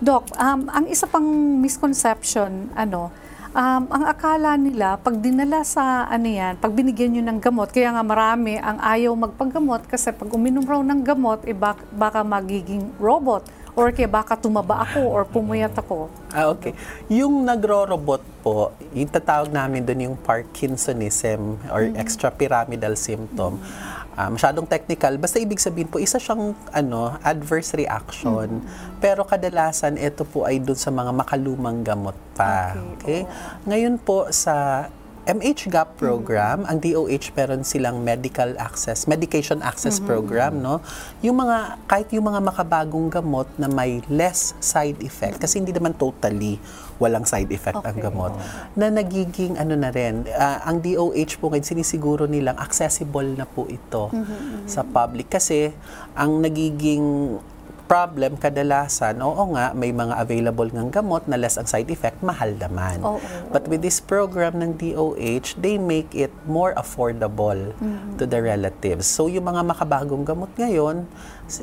Doc, 0.00 0.32
um, 0.36 0.64
ang 0.72 0.88
isa 0.88 1.04
pang 1.04 1.26
misconception 1.60 2.72
ano 2.72 3.12
um, 3.54 3.82
ang 3.90 4.04
akala 4.06 4.54
nila 4.54 4.98
pag 5.00 5.18
dinala 5.18 5.62
sa 5.66 6.06
ano 6.06 6.26
yan, 6.26 6.58
pag 6.58 6.72
binigyan 6.74 7.18
nyo 7.18 7.22
ng 7.30 7.38
gamot, 7.42 7.68
kaya 7.70 7.94
nga 7.94 8.04
marami 8.04 8.58
ang 8.58 8.78
ayaw 8.78 9.12
magpaggamot 9.14 9.86
kasi 9.86 10.14
pag 10.14 10.30
uminom 10.30 10.64
raw 10.66 10.80
ng 10.82 11.00
gamot, 11.02 11.42
eh, 11.46 11.56
bak- 11.56 11.86
baka 11.94 12.22
magiging 12.22 12.90
robot 12.98 13.46
or 13.78 13.94
kaya 13.94 14.10
baka 14.10 14.34
tumaba 14.34 14.82
ako 14.82 15.00
or 15.06 15.22
pumuyat 15.22 15.72
ako. 15.78 16.10
Ah, 16.34 16.50
okay. 16.50 16.74
Yung 17.06 17.46
nagro-robot 17.46 18.22
po, 18.42 18.74
yung 18.90 19.10
tatawag 19.10 19.50
namin 19.50 19.86
doon 19.86 20.10
yung 20.10 20.16
Parkinsonism 20.18 21.58
or 21.70 21.86
extrapyramidal 21.94 22.98
symptom. 22.98 23.62
Ah, 24.18 24.28
masyadong 24.28 24.66
technical. 24.66 25.16
Basta 25.16 25.38
ibig 25.38 25.62
sabihin 25.62 25.86
po, 25.86 26.02
isa 26.02 26.18
siyang 26.18 26.52
ano, 26.74 27.14
adverse 27.22 27.78
reaction. 27.78 28.60
Pero 28.98 29.22
kadalasan, 29.22 29.96
ito 29.96 30.26
po 30.26 30.44
ay 30.44 30.58
doon 30.58 30.76
sa 30.76 30.90
mga 30.90 31.14
makalumang 31.14 31.80
gamot 31.86 32.16
pa. 32.34 32.74
Okay, 32.74 32.90
Okay? 33.00 33.20
Ngayon 33.70 33.96
po 34.02 34.28
sa 34.34 34.86
MHGAP 35.30 36.00
program, 36.00 36.64
ang 36.64 36.80
DOH 36.80 37.36
meron 37.36 37.62
silang 37.62 38.00
medical 38.00 38.56
access, 38.56 39.04
medication 39.04 39.60
access 39.60 40.00
program, 40.00 40.58
no? 40.58 40.80
Yung 41.20 41.38
mga 41.38 41.76
kahit 41.84 42.08
yung 42.16 42.24
mga 42.24 42.40
makabagong 42.40 43.12
gamot 43.12 43.46
na 43.60 43.68
may 43.68 44.00
less 44.08 44.56
side 44.58 44.98
effect 45.04 45.38
kasi 45.38 45.60
hindi 45.60 45.76
naman 45.76 45.92
totally 45.92 46.56
walang 47.00 47.24
side 47.24 47.48
effect 47.50 47.80
ang 47.80 47.96
Okay. 47.96 48.06
gamot 48.06 48.30
na 48.76 48.92
nagiging 48.92 49.56
ano 49.56 49.74
na 49.74 49.88
rin 49.88 50.28
ah, 50.30 50.62
ang 50.62 50.78
DOH 50.78 51.40
po 51.40 51.48
ngayon 51.48 51.66
sinisiguro 51.66 52.28
nilang 52.28 52.60
accessible 52.60 53.26
na 53.26 53.42
po 53.44 53.64
ito 53.66 54.12
sa 54.68 54.84
public 54.84 55.32
kasi 55.32 55.72
ang 56.12 56.38
nagiging 56.38 57.40
problem 57.90 58.38
kadalasan, 58.38 59.18
oo 59.18 59.50
nga, 59.50 59.74
may 59.74 59.90
mga 59.90 60.14
available 60.14 60.70
ng 60.70 60.94
gamot 60.94 61.26
na 61.26 61.34
less 61.34 61.58
ang 61.58 61.66
side 61.66 61.90
effect, 61.90 62.22
mahal 62.22 62.54
naman. 62.54 63.02
Oo, 63.02 63.18
But 63.50 63.66
with 63.66 63.82
this 63.82 63.98
program 63.98 64.62
ng 64.62 64.78
DOH, 64.78 65.58
they 65.58 65.74
make 65.74 66.14
it 66.14 66.30
more 66.46 66.70
affordable 66.78 67.74
to 68.14 68.30
the 68.30 68.38
relatives. 68.38 69.10
So 69.10 69.26
yung 69.26 69.50
mga 69.50 69.66
makabagong 69.66 70.22
gamot 70.22 70.54
ngayon, 70.54 71.02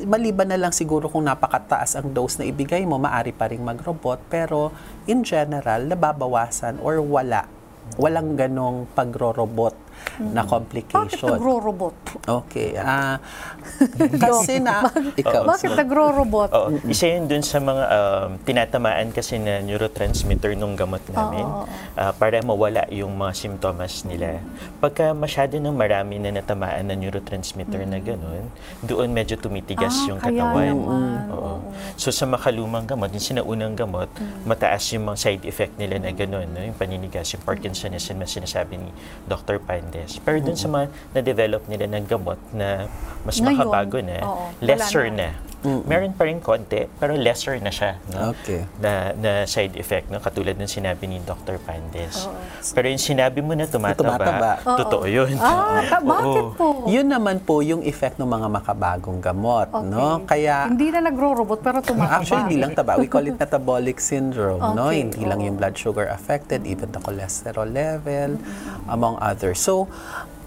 maliban 0.04 0.52
na 0.52 0.60
lang 0.60 0.76
siguro 0.76 1.08
kung 1.08 1.24
napakataas 1.24 1.96
ang 1.96 2.12
dose 2.12 2.44
na 2.44 2.46
ibigay 2.52 2.84
mo, 2.84 3.00
maari 3.00 3.32
pa 3.32 3.48
ring 3.48 3.64
mag-robot, 3.64 4.20
pero 4.28 4.76
in 5.08 5.24
general, 5.24 5.88
nababawasan 5.88 6.84
or 6.84 7.00
wala. 7.00 7.48
Walang 7.96 8.36
ganong 8.36 8.92
pagro-robot 8.92 9.87
na 10.18 10.42
Bakit 10.42 10.50
complication. 10.50 11.30
nagro-robot? 11.30 11.96
Okay. 12.26 12.74
ah 12.76 13.22
kasi 14.24 14.58
na, 14.58 14.88
ikaw. 15.14 15.46
Bakit 15.46 15.76
nagro-robot? 15.76 16.50
Oo. 16.50 16.68
Isa 16.88 17.06
yun 17.08 17.28
dun 17.28 17.44
sa 17.44 17.60
mga 17.60 17.84
um, 17.86 18.30
tinatamaan 18.42 19.12
kasi 19.12 19.38
na 19.38 19.60
neurotransmitter 19.60 20.56
nung 20.56 20.74
gamot 20.74 21.04
namin 21.08 21.44
Oo, 21.44 21.68
ah, 21.94 22.12
para 22.12 22.40
mawala 22.42 22.88
yung 22.90 23.14
mga 23.14 23.34
simptomas 23.36 24.02
nila. 24.04 24.42
Pagka 24.78 25.12
masyado 25.12 25.58
ng 25.58 25.74
marami 25.74 26.18
na 26.18 26.32
natamaan 26.32 26.88
na 26.88 26.96
neurotransmitter 26.96 27.84
na 27.84 28.00
ganun, 28.00 28.48
doon 28.82 29.10
medyo 29.10 29.36
tumitigas 29.36 29.94
Ah, 29.98 30.08
yung 30.08 30.20
kaya 30.20 30.42
katawan. 30.42 30.68
naman, 30.68 31.30
Oo. 31.30 31.54
So 31.96 32.10
sa 32.10 32.26
makalumang 32.26 32.86
gamot, 32.86 33.12
yung 33.12 33.22
sinaunang 33.24 33.74
gamot, 33.74 34.10
mataas 34.44 34.82
yung 34.92 35.06
mga 35.06 35.18
side 35.20 35.44
effect 35.46 35.74
nila 35.76 35.98
na 35.98 36.10
ganun, 36.10 36.48
no? 36.48 36.60
yung 36.60 36.74
paninigas, 36.74 37.30
yung 37.30 37.44
Parkinsonism 37.44 38.18
na 38.18 38.26
sinasabi 38.26 38.78
ni 38.78 38.90
Dr. 39.26 39.60
Pandes. 39.88 40.20
Pero 40.20 40.44
dun 40.44 40.60
sa 40.60 40.68
mga 40.68 40.86
na-develop 41.16 41.64
nila 41.66 41.88
ng 41.88 42.04
gamot 42.04 42.36
na 42.52 42.92
mas 43.24 43.40
Ngayon, 43.40 43.56
makabago 43.58 43.98
na, 44.00 44.18
oo, 44.22 44.46
wala 44.52 44.68
lesser 44.68 45.08
na. 45.10 45.32
na. 45.32 45.46
Meron 45.84 46.14
pa 46.14 46.24
rin 46.24 46.40
konti, 46.40 46.86
pero 46.96 47.18
lesser 47.18 47.60
na 47.60 47.68
siya. 47.68 47.98
No? 48.08 48.32
Okay. 48.32 48.64
Na, 48.78 49.12
na 49.12 49.32
side 49.44 49.76
effect, 49.76 50.08
no? 50.08 50.22
katulad 50.22 50.54
ng 50.54 50.70
sinabi 50.70 51.10
ni 51.10 51.20
Dr. 51.20 51.60
Pandes. 51.60 52.24
Oo. 52.24 52.38
Pero 52.72 52.88
yung 52.88 53.02
sinabi 53.02 53.42
mo 53.42 53.52
na 53.52 53.66
tumataba, 53.66 54.16
Tumataba. 54.16 54.52
Oo. 54.64 54.78
totoo 54.78 55.06
yun. 55.10 55.34
Ah, 55.36 55.82
ka- 55.84 56.00
bakit 56.00 56.46
Oo. 56.46 56.54
po? 56.54 56.68
Yun 56.88 57.10
naman 57.10 57.42
po 57.42 57.60
yung 57.60 57.84
effect 57.84 58.16
ng 58.16 58.30
mga 58.30 58.48
makabagong 58.50 59.20
gamot, 59.20 59.68
no? 59.84 60.24
Kaya 60.24 60.70
Hindi 60.70 60.88
na 60.88 61.04
nagro-robot 61.04 61.60
pero 61.60 61.78
tumataba. 61.82 62.22
Actually, 62.22 62.44
hindi 62.48 62.58
lang 62.62 62.72
taba. 62.72 62.96
We 62.96 63.10
call 63.10 63.28
it 63.28 63.36
metabolic 63.36 63.98
syndrome, 63.98 64.62
no? 64.62 64.88
Okay, 64.88 65.04
Hindi 65.04 65.26
lang 65.26 65.42
oo. 65.42 65.48
yung 65.52 65.58
blood 65.58 65.76
sugar 65.76 66.08
affected, 66.08 66.64
even 66.64 66.94
the 66.94 67.02
cholesterol 67.02 67.68
level, 67.68 68.40
among 68.88 69.20
others. 69.20 69.60
So, 69.60 69.77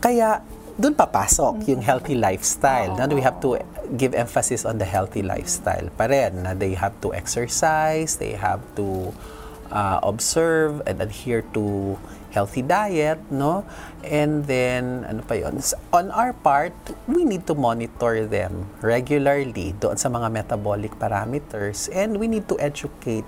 kaya 0.03 0.43
doon 0.75 0.97
papasok 0.97 1.69
yung 1.69 1.85
healthy 1.85 2.17
lifestyle. 2.17 2.97
Now, 2.97 3.05
we 3.07 3.21
have 3.21 3.37
to 3.45 3.61
give 3.95 4.17
emphasis 4.17 4.65
on 4.65 4.81
the 4.81 4.89
healthy 4.89 5.21
lifestyle 5.21 5.93
pa 5.93 6.09
rin. 6.09 6.43
Na 6.43 6.57
they 6.57 6.73
have 6.73 6.97
to 7.05 7.13
exercise, 7.13 8.17
they 8.17 8.33
have 8.33 8.65
to 8.81 9.13
uh, 9.69 10.01
observe 10.01 10.81
and 10.89 11.05
adhere 11.05 11.45
to 11.53 11.95
healthy 12.33 12.63
diet, 12.63 13.19
no? 13.29 13.67
And 14.01 14.47
then, 14.47 15.05
ano 15.05 15.21
pa 15.21 15.35
yun? 15.37 15.59
S- 15.61 15.77
On 15.93 16.09
our 16.15 16.33
part, 16.33 16.73
we 17.05 17.27
need 17.29 17.45
to 17.51 17.55
monitor 17.59 18.25
them 18.25 18.71
regularly 18.81 19.75
doon 19.77 19.99
sa 19.99 20.09
mga 20.09 20.33
metabolic 20.33 20.97
parameters 20.97 21.91
and 21.93 22.17
we 22.17 22.25
need 22.25 22.47
to 22.49 22.57
educate 22.57 23.27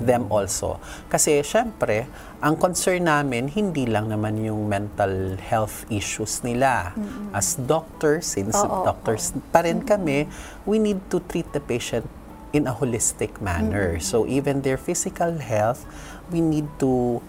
them 0.00 0.30
also. 0.30 0.78
Kasi, 1.10 1.42
syempre, 1.42 2.06
ang 2.38 2.54
concern 2.56 3.10
namin, 3.10 3.50
hindi 3.50 3.84
lang 3.86 4.08
naman 4.08 4.38
yung 4.38 4.70
mental 4.70 5.36
health 5.42 5.84
issues 5.90 6.46
nila. 6.46 6.94
As 7.34 7.58
doctors, 7.58 8.38
since 8.38 8.54
Oo, 8.54 8.86
doctors 8.86 9.34
pa 9.50 9.66
rin 9.66 9.82
kami, 9.82 10.30
we 10.64 10.78
need 10.78 11.02
to 11.10 11.18
treat 11.26 11.50
the 11.50 11.60
patient 11.60 12.06
in 12.54 12.66
a 12.66 12.74
holistic 12.74 13.42
manner. 13.42 13.98
So 14.00 14.24
even 14.24 14.62
their 14.62 14.78
physical 14.78 15.36
health, 15.36 15.84
we 16.32 16.40
need 16.40 16.66
to 16.80 17.20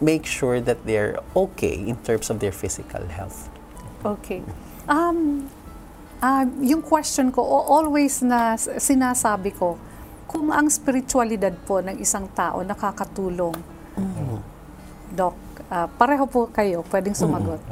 make 0.00 0.26
sure 0.26 0.60
that 0.60 0.82
they're 0.84 1.20
okay 1.36 1.78
in 1.78 1.96
terms 2.02 2.28
of 2.30 2.40
their 2.40 2.52
physical 2.52 3.06
health. 3.06 3.48
Okay. 4.04 4.42
Um, 4.88 5.48
ah, 6.20 6.44
yung 6.60 6.82
question 6.82 7.30
ko, 7.30 7.40
always 7.44 8.20
na 8.20 8.58
sinasabi 8.58 9.54
ko, 9.54 9.78
kung 10.34 10.50
ang 10.50 10.66
spiritualidad 10.66 11.54
po 11.62 11.78
ng 11.78 11.94
isang 12.02 12.26
tao 12.34 12.66
nakakatulong, 12.66 13.54
Doc, 15.14 15.38
ah, 15.70 15.86
pareho 15.86 16.26
po 16.26 16.50
kayo, 16.50 16.82
pwedeng 16.90 17.14
sumagot. 17.14 17.62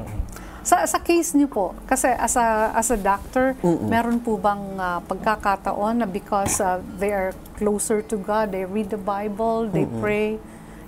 Sa, 0.62 0.78
sa 0.86 1.02
case 1.02 1.34
niyo 1.34 1.50
po, 1.50 1.74
kasi 1.90 2.06
as 2.06 2.38
a, 2.38 2.70
as 2.70 2.94
a 2.94 2.96
doctor, 2.96 3.58
meron 3.90 4.22
po 4.22 4.38
bang 4.38 4.62
ah, 4.78 5.02
pagkakataon 5.02 6.06
na 6.06 6.06
because 6.06 6.62
ah, 6.62 6.78
they 7.02 7.10
are 7.10 7.34
closer 7.58 7.98
to 7.98 8.14
God, 8.14 8.54
they 8.54 8.62
read 8.62 8.94
the 8.94 9.00
Bible, 9.00 9.66
they 9.66 9.90
pray, 9.98 10.38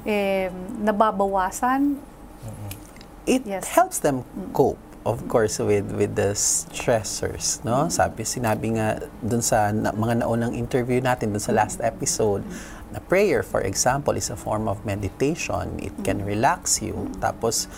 eh, 0.06 0.54
nababawasan? 0.78 1.98
It 3.26 3.42
Yes. 3.50 3.66
helps 3.74 3.98
them 3.98 4.22
cope 4.54 4.78
of 5.05 5.20
course 5.28 5.61
with 5.61 5.92
with 5.92 6.16
the 6.16 6.32
stressors 6.32 7.61
no? 7.62 7.88
Sabi 7.92 8.24
sinabi 8.24 8.80
nga 8.80 9.05
dun 9.20 9.44
sa 9.44 9.68
na, 9.70 9.92
mga 9.92 10.24
naunang 10.24 10.57
interview 10.57 11.00
natin 11.00 11.36
dun 11.36 11.44
sa 11.44 11.52
last 11.52 11.80
episode 11.84 12.40
na 12.88 12.98
prayer 13.05 13.44
for 13.44 13.61
example 13.61 14.16
is 14.16 14.32
a 14.32 14.36
form 14.36 14.64
of 14.64 14.80
meditation. 14.88 15.76
It 15.76 15.92
can 16.02 16.24
relax 16.24 16.80
you. 16.80 17.12
Tapos 17.20 17.68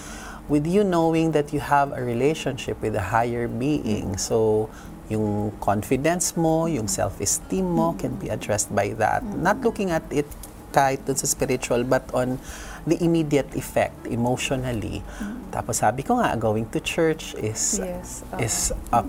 with 0.46 0.66
you 0.70 0.86
knowing 0.86 1.34
that 1.34 1.50
you 1.50 1.58
have 1.58 1.90
a 1.90 2.02
relationship 2.02 2.78
with 2.78 2.94
a 2.94 3.10
higher 3.10 3.50
being 3.50 4.14
so 4.14 4.70
yung 5.10 5.54
confidence 5.62 6.34
mo 6.38 6.66
yung 6.66 6.86
self-esteem 6.86 7.66
mo 7.66 7.94
can 7.98 8.14
be 8.22 8.30
addressed 8.30 8.70
by 8.70 8.94
that. 8.94 9.22
Not 9.22 9.62
looking 9.66 9.90
at 9.90 10.06
it 10.14 10.30
kahit 10.70 11.02
dun 11.06 11.18
sa 11.18 11.26
spiritual 11.26 11.82
but 11.82 12.06
on 12.14 12.38
the 12.86 12.96
immediate 12.98 13.50
effect 13.52 14.06
emotionally. 14.06 15.02
Tapos 15.50 15.82
sabi 15.82 16.00
ko 16.00 16.16
nga 16.16 16.32
going 16.34 16.70
to 16.70 16.78
church 16.78 17.34
is 17.36 17.78
Yes, 17.78 18.22
oo. 18.24 18.38
is 18.38 18.56
a, 18.90 19.02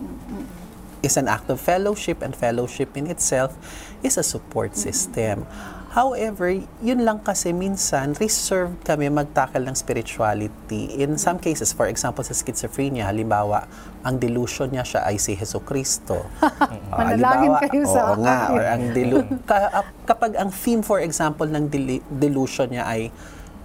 is 0.99 1.15
an 1.15 1.30
act 1.30 1.47
of 1.47 1.61
fellowship 1.61 2.19
and 2.19 2.34
fellowship 2.34 2.97
in 2.97 3.05
itself 3.05 3.53
is 4.01 4.17
a 4.17 4.25
support 4.25 4.73
system. 4.73 5.45
However, 5.88 6.53
yun 6.78 7.01
lang 7.01 7.25
kasi 7.25 7.49
minsan 7.49 8.13
reserved 8.13 8.86
kami 8.86 9.09
magtakal 9.09 9.65
ng 9.65 9.73
spirituality. 9.73 10.93
In 10.93 11.17
some 11.17 11.41
cases, 11.41 11.73
for 11.73 11.89
example 11.89 12.21
sa 12.21 12.34
schizophrenia, 12.34 13.01
halimbawa, 13.03 13.65
ang 14.01 14.17
delusion 14.17 14.69
niya 14.69 14.86
siya 14.86 15.01
ay 15.03 15.17
si 15.17 15.34
Heso 15.34 15.57
Kristo. 15.57 16.21
Manalangin 16.93 17.49
kayo 17.63 17.82
sa 17.84 18.13
oo 18.13 18.21
nga, 18.21 18.53
or 18.53 18.61
ang 18.61 18.93
delu- 18.93 19.25
ka- 19.49 19.73
kapag 20.05 20.38
ang 20.38 20.49
theme 20.49 20.82
for 20.82 21.01
example 21.01 21.45
ng 21.45 21.65
deli- 21.65 22.05
delusion 22.11 22.69
niya 22.69 22.86
ay 22.86 23.09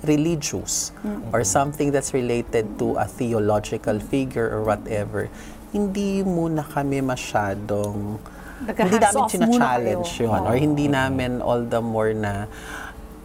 religious 0.05 0.91
or 1.33 1.45
something 1.45 1.91
that's 1.91 2.13
related 2.15 2.79
to 2.79 2.95
a 2.99 3.07
theological 3.07 3.99
figure 3.99 4.51
or 4.51 4.63
whatever, 4.63 5.31
hindi 5.73 6.23
muna 6.23 6.67
kami 6.67 7.01
masyadong 7.01 8.19
hindi 8.63 8.95
namin 8.95 9.27
Nag-hands-off 9.27 9.33
muna 9.35 9.47
challenge 9.59 10.11
kayo. 10.15 10.31
yun 10.31 10.41
or 10.47 10.55
hindi 10.55 10.87
namin 10.87 11.43
all 11.43 11.67
the 11.67 11.83
more 11.83 12.15
na 12.15 12.47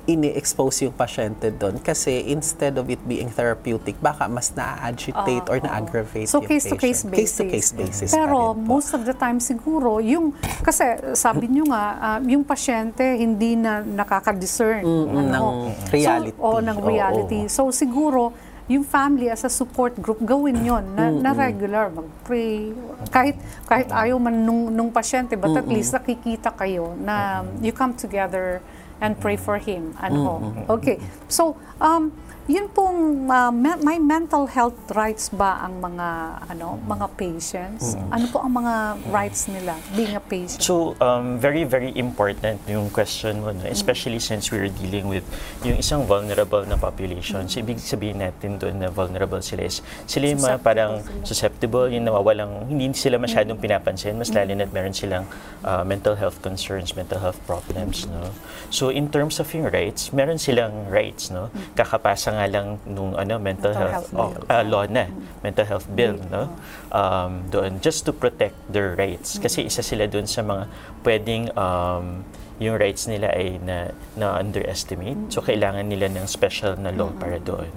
ini-expose 0.08 0.88
yung 0.88 0.96
pasyente 0.96 1.52
doon 1.52 1.84
kasi 1.84 2.32
instead 2.32 2.80
of 2.80 2.88
it 2.88 3.00
being 3.04 3.28
therapeutic, 3.28 4.00
baka 4.00 4.32
mas 4.32 4.56
na-agitate 4.56 5.44
or 5.52 5.60
na-aggravate 5.60 6.32
So 6.32 6.40
yung 6.40 6.48
case-to-case 6.48 7.04
patient. 7.04 7.12
basis. 7.12 7.20
Case-to-case 7.20 7.72
basis 7.76 8.10
pa 8.16 8.24
Pero 8.24 8.56
rin 8.56 8.64
po. 8.64 8.80
most 8.80 8.96
of 8.96 9.04
the 9.04 9.12
time 9.12 9.44
siguro, 9.44 10.00
yung, 10.00 10.32
kasi 10.64 10.96
sabi 11.12 11.52
nyo 11.52 11.68
nga, 11.68 11.84
ah, 12.00 12.20
yung 12.24 12.48
pasyente 12.48 13.04
hindi 13.04 13.60
na 13.60 13.84
nakaka-discern. 13.84 14.88
Mm, 14.88 15.28
ng 15.28 15.46
reality. 15.92 16.40
So, 16.40 16.48
o 16.48 16.58
ng 16.64 16.78
Oo. 16.80 16.88
reality. 16.88 17.40
So 17.52 17.62
siguro, 17.76 18.32
yung 18.68 18.84
family 18.84 19.32
as 19.32 19.48
a 19.48 19.52
support 19.52 19.96
group, 19.96 20.20
gawin 20.24 20.60
yon 20.60 20.84
na, 20.92 21.08
na 21.08 21.32
regular, 21.32 21.88
mag-pray. 21.88 22.76
Kahit, 23.08 23.40
kahit 23.64 23.88
ayaw 23.88 24.20
man 24.20 24.44
nung, 24.44 24.72
nung 24.72 24.92
pasyente, 24.92 25.40
but 25.40 25.56
at 25.56 25.68
least 25.68 25.96
nakikita 25.96 26.52
kayo 26.52 26.92
na 27.00 27.48
you 27.64 27.72
come 27.72 27.96
together 27.96 28.60
and 29.02 29.20
pray 29.20 29.36
for 29.38 29.58
him. 29.58 29.96
Ano? 30.02 30.54
Okay. 30.70 31.00
So, 31.28 31.58
um, 31.82 32.12
yun 32.48 32.72
pong 32.72 33.28
uh, 33.28 33.52
me- 33.52 33.80
may 33.84 34.00
mental 34.00 34.48
health 34.48 34.80
rights 34.96 35.28
ba 35.28 35.60
ang 35.68 35.84
mga 35.84 36.08
ano 36.48 36.80
mga 36.88 37.08
patients? 37.20 38.00
Ano 38.08 38.24
po 38.32 38.40
ang 38.40 38.56
mga 38.56 38.76
rights 39.12 39.52
nila 39.52 39.76
being 39.92 40.16
a 40.16 40.24
patient? 40.24 40.64
So, 40.64 40.96
um, 41.04 41.36
very, 41.36 41.68
very 41.68 41.92
important 42.00 42.64
yung 42.72 42.88
question 42.88 43.44
mo, 43.44 43.52
no? 43.52 43.68
especially 43.68 44.24
since 44.24 44.48
we're 44.48 44.72
dealing 44.72 45.12
with 45.12 45.28
yung 45.68 45.76
isang 45.76 46.08
vulnerable 46.08 46.64
na 46.64 46.80
population. 46.80 47.52
So, 47.52 47.60
ibig 47.60 47.84
sabihin 47.84 48.24
natin 48.24 48.56
doon 48.56 48.80
na 48.80 48.88
vulnerable 48.88 49.44
sila 49.44 49.68
is, 49.68 49.84
sila 50.08 50.32
yung 50.32 50.40
mga 50.40 50.56
Susceptible 50.56 50.64
parang 50.64 50.92
sila. 51.04 51.26
susceptible, 51.28 51.86
yung 51.92 52.06
nawawalang, 52.08 52.52
hindi 52.72 52.96
sila 52.96 53.20
masyadong 53.20 53.60
pinapansin, 53.60 54.16
mas 54.16 54.32
lalo 54.32 54.56
na't 54.56 54.72
meron 54.72 54.96
silang 54.96 55.28
uh, 55.68 55.84
mental 55.84 56.16
health 56.16 56.40
concerns, 56.40 56.96
mental 56.96 57.20
health 57.20 57.44
problems. 57.44 58.08
No? 58.08 58.32
So, 58.72 58.88
in 58.88 59.12
terms 59.12 59.44
of 59.44 59.52
yung 59.52 59.68
rights, 59.68 60.16
meron 60.16 60.40
silang 60.40 60.88
rights. 60.88 61.28
No? 61.28 61.52
Kakapasa 61.76 62.37
nga 62.38 62.46
lang 62.46 62.78
nung 62.86 63.18
ano, 63.18 63.42
mental, 63.42 63.74
Mental 63.74 63.92
health, 63.92 64.10
health 64.14 64.46
oh, 64.46 64.54
uh, 64.54 64.64
law 64.64 64.86
na, 64.86 65.10
mental 65.42 65.66
health 65.66 65.88
bill. 65.92 66.16
No? 66.30 66.54
Um, 66.94 67.50
doon, 67.50 67.82
just 67.82 68.06
to 68.06 68.14
protect 68.14 68.56
their 68.70 68.94
rights. 68.94 69.42
Kasi 69.42 69.66
isa 69.66 69.82
sila 69.82 70.06
doon 70.06 70.30
sa 70.30 70.46
mga 70.46 70.70
pwedeng 71.02 71.50
um, 71.58 72.22
yung 72.58 72.78
rights 72.78 73.06
nila 73.06 73.30
ay 73.34 73.62
na, 73.62 73.94
na 74.18 74.38
underestimate. 74.38 75.30
So, 75.30 75.46
kailangan 75.46 75.86
nila 75.90 76.10
ng 76.10 76.26
special 76.26 76.78
na 76.78 76.90
law 76.90 77.14
para 77.14 77.38
doon. 77.38 77.70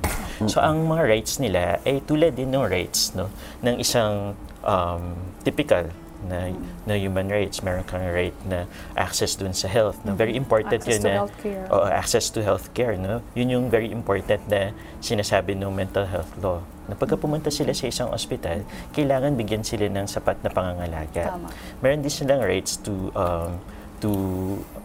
So, 0.48 0.64
ang 0.64 0.88
mga 0.88 1.04
rights 1.04 1.36
nila 1.36 1.80
ay 1.84 2.00
tulad 2.04 2.36
din 2.36 2.52
ng 2.52 2.64
rights 2.64 3.12
no, 3.12 3.28
ng 3.60 3.76
isang 3.76 4.32
um, 4.64 5.16
typical 5.44 5.88
na, 6.26 6.52
na 6.84 6.94
human 6.96 7.28
rights. 7.28 7.62
Meron 7.62 7.84
kang 7.84 8.04
right 8.04 8.36
na 8.44 8.66
access 8.96 9.36
dun 9.36 9.52
sa 9.52 9.68
health. 9.68 10.00
No? 10.04 10.16
Very 10.16 10.36
important 10.36 10.80
Access 10.82 10.98
yun 10.98 11.02
to 11.02 11.08
na 11.08 11.14
healthcare. 11.24 11.64
Oo, 11.70 11.86
access 11.86 12.26
to 12.32 12.38
healthcare. 12.44 12.94
No? 12.98 13.24
Yun 13.36 13.48
yung 13.48 13.66
very 13.70 13.88
important 13.92 14.42
na 14.48 14.74
sinasabi 15.00 15.56
ng 15.56 15.70
mental 15.72 16.04
health 16.04 16.32
law. 16.40 16.60
Na 16.90 16.98
pagka 16.98 17.14
pumunta 17.14 17.48
sila 17.48 17.70
sa 17.70 17.86
isang 17.86 18.10
ospital, 18.10 18.66
kailangan 18.92 19.38
bigyan 19.38 19.62
sila 19.62 19.86
ng 19.86 20.06
sapat 20.10 20.40
na 20.42 20.50
pangangalaga. 20.50 21.38
Tama. 21.38 21.48
Meron 21.80 22.00
din 22.02 22.12
silang 22.12 22.42
rights 22.42 22.80
to 22.82 23.14
um, 23.14 23.60
to 24.00 24.10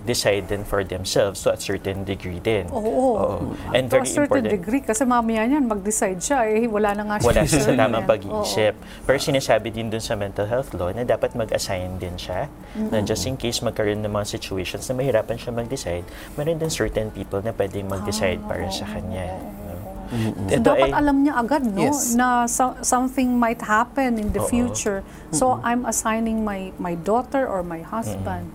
decide 0.05 0.45
then 0.47 0.61
for 0.61 0.85
themselves 0.85 1.41
to 1.41 1.51
a 1.51 1.57
certain 1.57 2.05
degree 2.05 2.37
din. 2.37 2.69
Oo. 2.69 3.41
And 3.73 3.89
to 3.89 3.97
very 3.97 4.05
a 4.05 4.13
certain 4.13 4.45
important. 4.45 4.53
degree, 4.53 4.81
kasi 4.81 5.03
mamaya 5.03 5.43
niyan, 5.43 5.65
mag-decide 5.65 6.21
siya, 6.21 6.45
eh, 6.45 6.69
wala 6.69 6.93
na 6.93 7.03
nga 7.03 7.15
siya. 7.19 7.27
Wala 7.27 7.41
siya 7.43 7.61
sa 7.61 7.73
tamang 7.73 8.05
eh. 8.05 8.07
pag-iisip. 8.07 8.73
Pero 9.03 9.17
sinasabi 9.17 9.73
din 9.73 9.89
dun 9.89 9.99
sa 9.99 10.13
mental 10.13 10.45
health 10.45 10.71
law 10.77 10.93
na 10.93 11.01
dapat 11.01 11.33
mag-assign 11.33 11.97
din 11.97 12.13
siya. 12.15 12.45
Na 12.77 13.01
just 13.01 13.25
in 13.25 13.35
case 13.35 13.59
magkaroon 13.59 13.99
ng 13.99 14.13
mga 14.13 14.27
situations 14.29 14.85
na 14.85 14.93
mahirapan 14.93 15.35
siya 15.35 15.51
mag-decide, 15.51 16.05
meron 16.37 16.55
din 16.55 16.69
certain 16.69 17.09
people 17.09 17.41
na 17.41 17.49
pwedeng 17.51 17.89
mag-decide 17.89 18.37
Ah, 18.45 18.47
para 18.47 18.69
sa 18.69 18.85
kanya. 18.85 19.33
no? 19.33 19.73
So, 20.05 20.53
Ito 20.53 20.69
dapat 20.69 20.85
ay- 20.85 21.01
alam 21.01 21.25
niya 21.25 21.33
agad, 21.33 21.65
no? 21.65 21.81
Yes. 21.81 22.13
Na 22.13 22.45
so- 22.45 22.77
something 22.79 23.33
might 23.33 23.57
happen 23.59 24.21
in 24.21 24.29
the 24.31 24.43
Oo. 24.43 24.45
future. 24.45 25.01
So, 25.33 25.57
I'm 25.65 25.81
assigning 25.83 26.45
my 26.45 26.69
my 26.77 26.93
daughter 26.93 27.49
or 27.49 27.65
my 27.65 27.81
husband. 27.81 28.53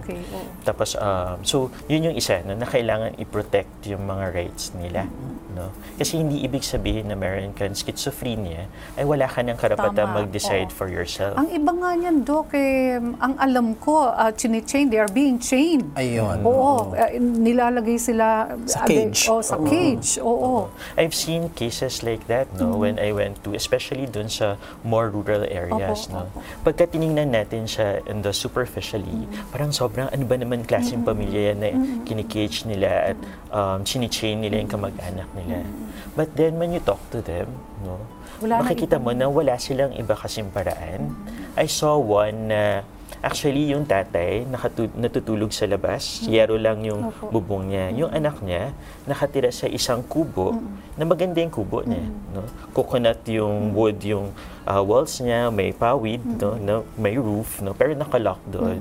Okay, 0.00 0.20
oo. 0.34 0.46
Tapos, 0.66 0.98
um, 0.98 1.38
so, 1.42 1.70
yun 1.86 2.10
yung 2.10 2.16
isa, 2.16 2.42
no, 2.42 2.54
na 2.58 2.66
kailangan 2.66 3.14
i-protect 3.18 3.86
yung 3.86 4.06
mga 4.06 4.34
rights 4.34 4.74
nila. 4.74 5.06
No? 5.50 5.74
Kasi 5.98 6.22
hindi 6.22 6.46
ibig 6.46 6.62
sabihin 6.62 7.10
na 7.10 7.18
meron 7.18 7.50
kang 7.54 7.74
schizophrenia, 7.74 8.70
ay 8.94 9.04
wala 9.06 9.26
ka 9.26 9.42
ng 9.42 9.58
karapatan 9.58 10.06
Tama, 10.06 10.22
mag-decide 10.22 10.70
oo. 10.70 10.76
for 10.78 10.86
yourself. 10.86 11.34
Ang 11.34 11.50
iba 11.50 11.70
nga 11.74 11.90
niyan, 11.98 12.16
Doc, 12.22 12.54
eh, 12.54 12.98
ang 12.98 13.34
alam 13.38 13.74
ko, 13.78 14.10
uh, 14.10 14.30
chine-chain, 14.30 14.90
they 14.90 14.98
are 14.98 15.10
being 15.10 15.42
chained. 15.42 15.90
Ayun. 15.98 16.42
Oo, 16.46 16.94
eh, 16.94 17.18
nilalagay 17.18 17.98
sila 17.98 18.54
Sa 18.66 18.82
ah, 18.82 18.88
cage. 18.88 19.26
Oh, 19.26 19.42
sa 19.42 19.58
cage. 19.62 20.18
Oo. 20.22 20.70
I've 20.94 21.14
seen 21.14 21.50
cases 21.54 22.02
like 22.02 22.26
that 22.30 22.50
no 22.56 22.76
when 22.78 22.98
I 22.98 23.12
went 23.12 23.42
to 23.44 23.54
especially 23.54 24.06
dun 24.06 24.30
sa 24.30 24.56
more 24.82 25.10
rural 25.10 25.44
areas 25.46 26.08
Opo, 26.08 26.26
no. 26.26 26.42
Pagka 26.62 26.88
tiningnan 26.90 27.34
natin 27.34 27.66
siya 27.66 28.02
in 28.06 28.22
the 28.22 28.32
superficially, 28.34 29.12
Mm-hmm. 29.20 29.52
Parang 29.60 29.76
sobrang 29.76 30.08
ano 30.08 30.24
ba 30.24 30.40
naman 30.40 30.64
klaseng 30.64 31.04
pamilya 31.04 31.52
yan 31.52 31.58
na 31.60 31.68
kinikage 32.08 32.64
nila 32.64 33.12
at 33.12 33.18
um, 33.52 33.84
chinichain 33.84 34.40
nila 34.40 34.56
yung 34.56 34.72
kamag-anak 34.72 35.28
nila. 35.36 35.68
But 36.16 36.32
then 36.32 36.56
when 36.56 36.72
you 36.72 36.80
talk 36.80 36.96
to 37.12 37.20
them, 37.20 37.52
no, 37.84 38.00
Wala 38.40 38.64
makikita 38.64 38.96
mo 38.96 39.12
na 39.12 39.28
wala 39.28 39.60
silang 39.60 39.92
iba 39.92 40.16
kasing 40.16 40.48
paraan. 40.48 41.12
I 41.60 41.68
saw 41.68 42.00
one 42.00 42.48
na 42.48 42.88
actually 43.18 43.74
yung 43.74 43.82
tatay 43.84 44.46
nakatu- 44.46 44.94
natutulog 44.94 45.50
sa 45.50 45.66
labas, 45.66 46.22
yero 46.24 46.54
lang 46.54 46.80
yung 46.86 47.10
Opo. 47.10 47.34
bubong 47.34 47.74
niya. 47.74 47.90
Yung 47.92 48.10
anak 48.10 48.38
niya 48.40 48.70
nakatira 49.04 49.50
sa 49.50 49.66
isang 49.66 50.00
kubo 50.00 50.54
na 50.94 51.02
maganda 51.02 51.42
yung 51.42 51.50
kubo 51.50 51.82
niya. 51.82 52.06
No? 52.30 52.46
Coconut 52.70 53.20
yung 53.26 53.74
wood, 53.74 53.98
yung 54.06 54.30
uh, 54.64 54.82
walls 54.82 55.18
niya, 55.18 55.50
may 55.50 55.74
pawid, 55.74 56.22
no? 56.38 56.54
no? 56.56 56.76
may 56.94 57.18
roof, 57.18 57.58
no? 57.60 57.74
pero 57.74 57.92
nakalock 57.92 58.38
doon. 58.46 58.78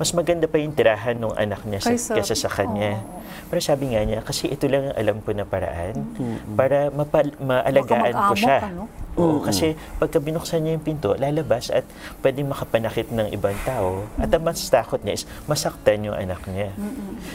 Mas 0.00 0.10
maganda 0.10 0.48
pa 0.48 0.56
yung 0.56 0.72
tirahan 0.72 1.16
ng 1.16 1.36
anak 1.36 1.60
niya 1.68 1.80
sa, 1.84 1.90
Kaysa- 1.92 2.16
kaysa 2.16 2.36
sa 2.36 2.50
kanya. 2.50 3.04
Pero 3.46 3.60
sabi 3.62 3.94
nga 3.94 4.02
niya, 4.02 4.24
kasi 4.24 4.50
ito 4.50 4.66
lang 4.66 4.90
ang 4.90 4.96
alam 4.96 5.16
ko 5.22 5.30
na 5.30 5.44
paraan 5.44 5.94
para 6.56 6.90
mapal- 6.90 7.36
maalagaan 7.38 8.14
ko 8.32 8.34
siya. 8.34 8.58
ano? 8.72 8.90
Oo, 9.16 9.40
kasi 9.40 9.72
pagka 9.96 10.20
binuksan 10.20 10.60
niya 10.60 10.76
yung 10.76 10.84
pinto, 10.84 11.16
lalabas 11.16 11.72
at 11.72 11.88
pwedeng 12.20 12.52
makapanakit 12.52 13.08
ng 13.08 13.32
ibang 13.32 13.56
tao. 13.66 14.06
At 14.22 14.30
ang 14.30 14.46
mas 14.46 14.62
takot 14.70 15.02
niya 15.02 15.18
is 15.18 15.24
masaktan 15.50 16.06
yung 16.06 16.14
anak 16.14 16.46
niya. 16.46 16.70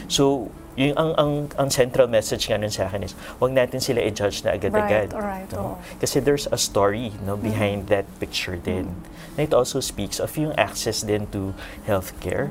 So, 0.08 0.48
yung 0.80 0.96
ang, 0.96 1.12
ang, 1.20 1.32
ang 1.60 1.68
central 1.68 2.08
message 2.08 2.48
nga 2.48 2.56
nun 2.56 2.72
sa 2.72 2.88
akin 2.88 3.04
is, 3.04 3.12
huwag 3.36 3.52
natin 3.52 3.84
sila 3.84 4.00
i-judge 4.00 4.40
na 4.48 4.56
agad-agad. 4.56 5.12
Right, 5.12 5.20
alright, 5.20 5.50
oo. 5.52 5.76
no? 5.76 6.00
Kasi 6.00 6.24
there's 6.24 6.48
a 6.48 6.56
story 6.56 7.12
no, 7.28 7.36
behind 7.36 7.92
that 7.92 8.08
picture 8.16 8.56
din. 8.56 8.96
Na 9.36 9.44
it 9.44 9.52
also 9.52 9.84
speaks 9.84 10.16
of 10.16 10.32
yung 10.40 10.56
access 10.56 11.04
din 11.04 11.28
to 11.28 11.52
healthcare 11.84 12.48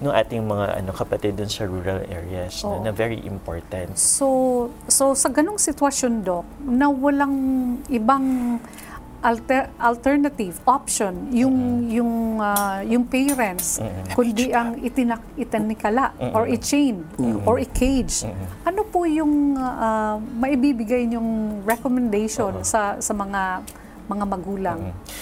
no 0.00 0.16
ating 0.16 0.48
mga 0.48 0.80
ano 0.80 0.96
kapatid 0.96 1.36
dun 1.36 1.52
sa 1.52 1.68
rural 1.68 2.00
areas 2.08 2.64
no, 2.64 2.80
Oo. 2.80 2.88
na 2.88 2.90
very 2.90 3.20
important. 3.20 4.00
So, 4.00 4.72
so 4.88 5.12
sa 5.12 5.28
ganong 5.28 5.60
sitwasyon, 5.60 6.24
Doc, 6.24 6.48
na 6.64 6.88
walang 6.88 7.36
ibang 7.92 8.56
alter, 9.20 9.68
alternative 9.76 10.56
option 10.64 11.28
yung 11.32 11.86
yung 11.88 12.40
ah, 12.40 12.80
yung 12.84 13.04
parents 13.04 13.80
kundi 14.16 14.52
ang 14.52 14.80
itinak 14.80 15.20
itanikala 15.36 16.12
or 16.32 16.48
i-chain 16.48 17.04
or 17.44 17.60
i-cage. 17.60 18.24
Ano 18.64 18.84
po 18.88 19.04
yung 19.04 19.56
ah, 19.56 20.16
maibibigay 20.18 21.08
yung 21.12 21.60
recommendation 21.64 22.64
sa 22.64 22.96
sa 22.98 23.12
mga 23.12 23.64
mga 24.10 24.24
magulang? 24.26 24.80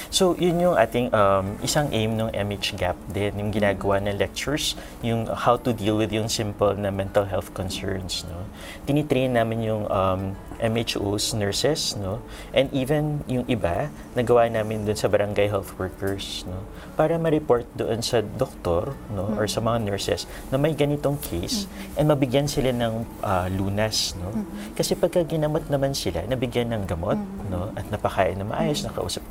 So, 0.08 0.32
yun 0.40 0.56
yung 0.64 0.76
ating 0.80 1.12
um, 1.12 1.60
isang 1.60 1.92
aim 1.92 2.16
ng 2.16 2.32
MH 2.32 2.80
Gap 2.80 2.96
din, 3.12 3.36
yung 3.36 3.52
ginagawa 3.52 4.00
na 4.00 4.16
lectures, 4.16 4.72
yung 5.04 5.28
how 5.28 5.60
to 5.60 5.76
deal 5.76 6.00
with 6.00 6.08
yung 6.08 6.32
simple 6.32 6.72
na 6.72 6.88
mental 6.88 7.28
health 7.28 7.52
concerns. 7.52 8.24
No? 8.24 8.48
Tinitrain 8.88 9.36
namin 9.36 9.68
yung 9.68 9.84
um, 9.92 10.32
MHOs, 10.58 11.34
nurses, 11.38 11.94
no? 11.96 12.22
and 12.50 12.66
even 12.74 13.22
yung 13.30 13.46
iba, 13.46 13.90
nagawa 14.18 14.50
namin 14.50 14.82
dun 14.82 14.98
sa 14.98 15.06
barangay 15.06 15.46
health 15.46 15.74
workers, 15.78 16.42
no? 16.50 16.66
para 16.98 17.14
ma-report 17.14 17.66
doon 17.78 18.02
sa 18.02 18.20
doktor 18.20 18.98
no? 19.14 19.30
or 19.38 19.46
sa 19.46 19.62
mga 19.62 19.86
nurses 19.86 20.26
na 20.50 20.58
may 20.58 20.74
ganitong 20.74 21.14
case 21.22 21.70
and 21.94 22.10
mabigyan 22.10 22.50
sila 22.50 22.74
ng 22.74 23.06
ah, 23.22 23.46
lunas. 23.46 24.18
No? 24.18 24.46
Kasi 24.74 24.98
pagka 24.98 25.22
ginamot 25.22 25.70
naman 25.70 25.94
sila, 25.94 26.26
nabigyan 26.26 26.74
ng 26.74 26.82
gamot 26.90 27.18
no? 27.50 27.70
at 27.78 27.86
napakain 27.88 28.34
na 28.38 28.46
maayos, 28.46 28.82
nakausap, 28.82 29.22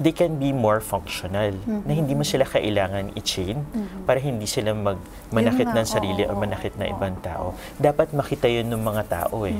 they 0.00 0.12
can 0.12 0.40
be 0.40 0.50
more 0.50 0.80
functional 0.80 1.52
na 1.68 1.92
hindi 1.92 2.16
mo 2.16 2.24
sila 2.24 2.48
kailangan 2.48 3.12
i-chain 3.12 3.60
para 4.08 4.16
hindi 4.18 4.48
sila 4.48 4.72
mag 4.72 4.96
manakit 5.28 5.68
ng 5.68 5.86
sarili 5.86 6.24
o 6.28 6.32
manakit 6.36 6.76
ng 6.80 6.88
ibang 6.96 7.16
tao. 7.20 7.52
Dapat 7.76 8.16
makita 8.16 8.48
yun 8.48 8.68
ng 8.72 8.82
mga 8.82 9.02
tao 9.08 9.44
eh. 9.44 9.56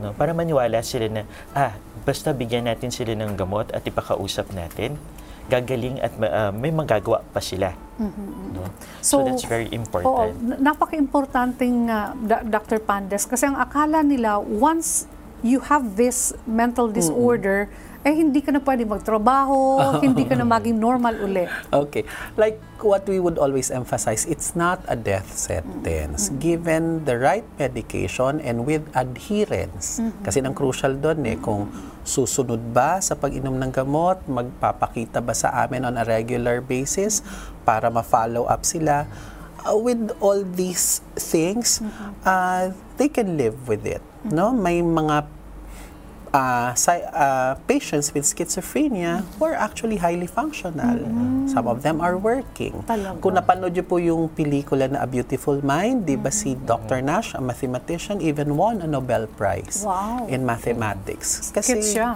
No? 0.00 0.16
Para 0.16 0.32
maniwala 0.32 0.80
sila 0.80 1.06
na, 1.06 1.22
ah, 1.52 1.76
basta 2.02 2.32
bigyan 2.32 2.64
natin 2.64 2.88
sila 2.88 3.12
ng 3.12 3.36
gamot 3.36 3.68
at 3.70 3.84
ipakausap 3.84 4.48
natin, 4.50 4.96
gagaling 5.46 6.00
at 6.00 6.10
ah, 6.24 6.48
may 6.50 6.72
magagawa 6.72 7.20
pa 7.30 7.38
sila. 7.38 7.76
No? 8.00 8.64
So, 9.04 9.20
that's 9.22 9.44
very 9.44 9.68
Oo, 9.68 9.76
important. 9.76 10.32
n- 10.40 10.58
napaka-importanting 10.64 11.92
uh, 11.92 12.16
Da- 12.16 12.40
Dr. 12.42 12.80
Pandes 12.80 13.28
kasi 13.28 13.44
ang 13.44 13.60
akala 13.60 14.00
nila 14.00 14.40
once 14.40 15.04
you 15.44 15.60
have 15.68 15.96
this 15.96 16.32
mental 16.44 16.88
disorder 16.88 17.68
eh 18.00 18.16
hindi 18.16 18.40
ka 18.40 18.48
na 18.56 18.64
pwede 18.64 18.88
magtrabaho, 18.88 19.76
hindi 20.06 20.24
ka 20.24 20.32
na 20.32 20.48
maging 20.48 20.80
normal 20.80 21.20
uli. 21.20 21.44
Okay. 21.68 22.08
Like 22.40 22.56
what 22.80 23.04
we 23.04 23.20
would 23.20 23.36
always 23.36 23.68
emphasize, 23.68 24.24
it's 24.24 24.56
not 24.56 24.80
a 24.88 24.96
death 24.96 25.36
sentence. 25.36 26.32
Given 26.40 27.04
the 27.04 27.20
right 27.20 27.44
medication 27.60 28.40
and 28.40 28.64
with 28.64 28.88
adherence. 28.96 30.00
Kasi 30.24 30.40
ang 30.40 30.56
crucial 30.56 30.96
doon 30.96 31.28
eh, 31.28 31.36
kung 31.36 31.68
susunod 32.00 32.72
ba 32.72 33.04
sa 33.04 33.12
pag-inom 33.20 33.60
ng 33.60 33.68
gamot, 33.68 34.24
magpapakita 34.24 35.20
ba 35.20 35.36
sa 35.36 35.52
amin 35.68 35.84
on 35.84 36.00
a 36.00 36.04
regular 36.08 36.64
basis 36.64 37.20
para 37.68 37.92
ma-follow 37.92 38.48
up 38.48 38.64
sila. 38.64 39.04
Uh, 39.60 39.76
with 39.76 40.08
all 40.24 40.40
these 40.56 41.04
things, 41.20 41.84
uh, 42.24 42.72
they 42.96 43.12
can 43.12 43.36
live 43.36 43.68
with 43.68 43.84
it. 43.84 44.00
No? 44.24 44.56
May 44.56 44.80
mga 44.80 45.39
uh, 46.32 46.74
si- 46.74 47.06
uh, 47.10 47.54
patients 47.66 48.14
with 48.14 48.24
schizophrenia 48.24 49.22
who 49.38 49.44
are 49.46 49.54
actually 49.54 49.96
highly 49.96 50.26
functional. 50.26 50.98
Some 51.50 51.66
of 51.66 51.82
them 51.82 52.00
are 52.00 52.14
working. 52.16 52.82
Talaga? 52.86 53.18
Kung 53.18 53.34
napanood 53.34 53.74
niyo 53.74 53.82
po 53.82 53.98
yung 53.98 54.30
pelikula 54.30 54.86
na 54.86 55.02
A 55.02 55.08
Beautiful 55.10 55.58
Mind, 55.62 56.06
di 56.06 56.14
ba 56.14 56.30
si 56.30 56.54
Dr. 56.54 57.02
Nash, 57.02 57.34
a 57.34 57.42
mathematician, 57.42 58.22
even 58.22 58.54
won 58.54 58.78
a 58.82 58.86
Nobel 58.86 59.26
Prize 59.26 59.82
Wow. 59.82 60.30
in 60.30 60.46
mathematics. 60.46 61.50
Kids 61.50 61.90
siya. 61.90 62.14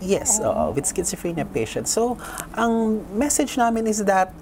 Yes, 0.00 0.40
oo, 0.40 0.72
with 0.72 0.84
schizophrenia 0.84 1.44
patients. 1.44 1.90
So, 1.92 2.16
ang 2.54 3.02
message 3.16 3.56
namin 3.56 3.88
is 3.88 4.04
that 4.04 4.32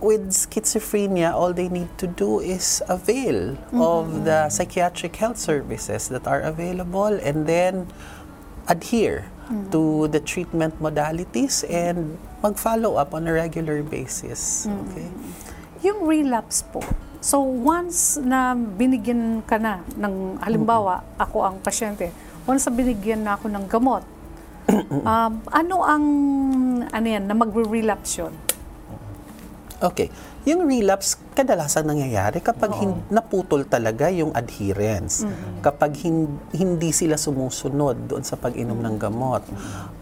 with 0.00 0.30
schizophrenia, 0.30 1.32
all 1.32 1.52
they 1.52 1.68
need 1.68 1.88
to 1.98 2.06
do 2.06 2.40
is 2.40 2.82
avail 2.88 3.56
of 3.72 4.24
the 4.24 4.48
psychiatric 4.48 5.16
health 5.16 5.38
services 5.38 6.08
that 6.08 6.26
are 6.26 6.40
available 6.40 7.16
and 7.22 7.46
then 7.46 7.88
adhere 8.68 9.30
to 9.70 10.08
the 10.08 10.18
treatment 10.18 10.74
modalities 10.82 11.62
and 11.70 12.18
mag-follow 12.42 12.96
up 12.96 13.14
on 13.14 13.26
a 13.26 13.32
regular 13.32 13.82
basis. 13.82 14.66
Okay? 14.66 15.08
Yung 15.86 16.02
relapse 16.04 16.66
po. 16.66 16.82
So 17.22 17.42
once 17.42 18.18
na 18.18 18.54
binigyan 18.54 19.46
ka 19.46 19.58
na 19.58 19.82
ng 19.94 20.42
halimbawa, 20.42 21.02
ako 21.18 21.46
ang 21.46 21.56
pasyente, 21.62 22.10
once 22.46 22.66
na 22.66 22.72
binigyan 22.74 23.22
na 23.22 23.38
ako 23.38 23.46
ng 23.50 23.64
gamot, 23.70 24.02
um, 25.06 25.32
ano 25.50 25.76
ang 25.86 26.04
ano 26.90 27.06
yan, 27.06 27.24
na 27.26 27.34
magre-relapse 27.34 28.18
yun? 28.18 28.34
Okay. 29.76 30.08
Yung 30.46 30.62
relapse, 30.62 31.18
kadalasan 31.34 31.84
nangyayari 31.84 32.38
kapag 32.38 32.70
hin- 32.78 33.02
naputol 33.10 33.66
talaga 33.66 34.08
yung 34.08 34.30
adherence. 34.32 35.26
Kapag 35.60 35.98
hin- 35.98 36.38
hindi 36.50 36.94
sila 36.94 37.18
sumusunod 37.18 38.06
doon 38.06 38.22
sa 38.22 38.38
pag-inom 38.38 38.78
ng 38.78 38.96
gamot. 38.96 39.42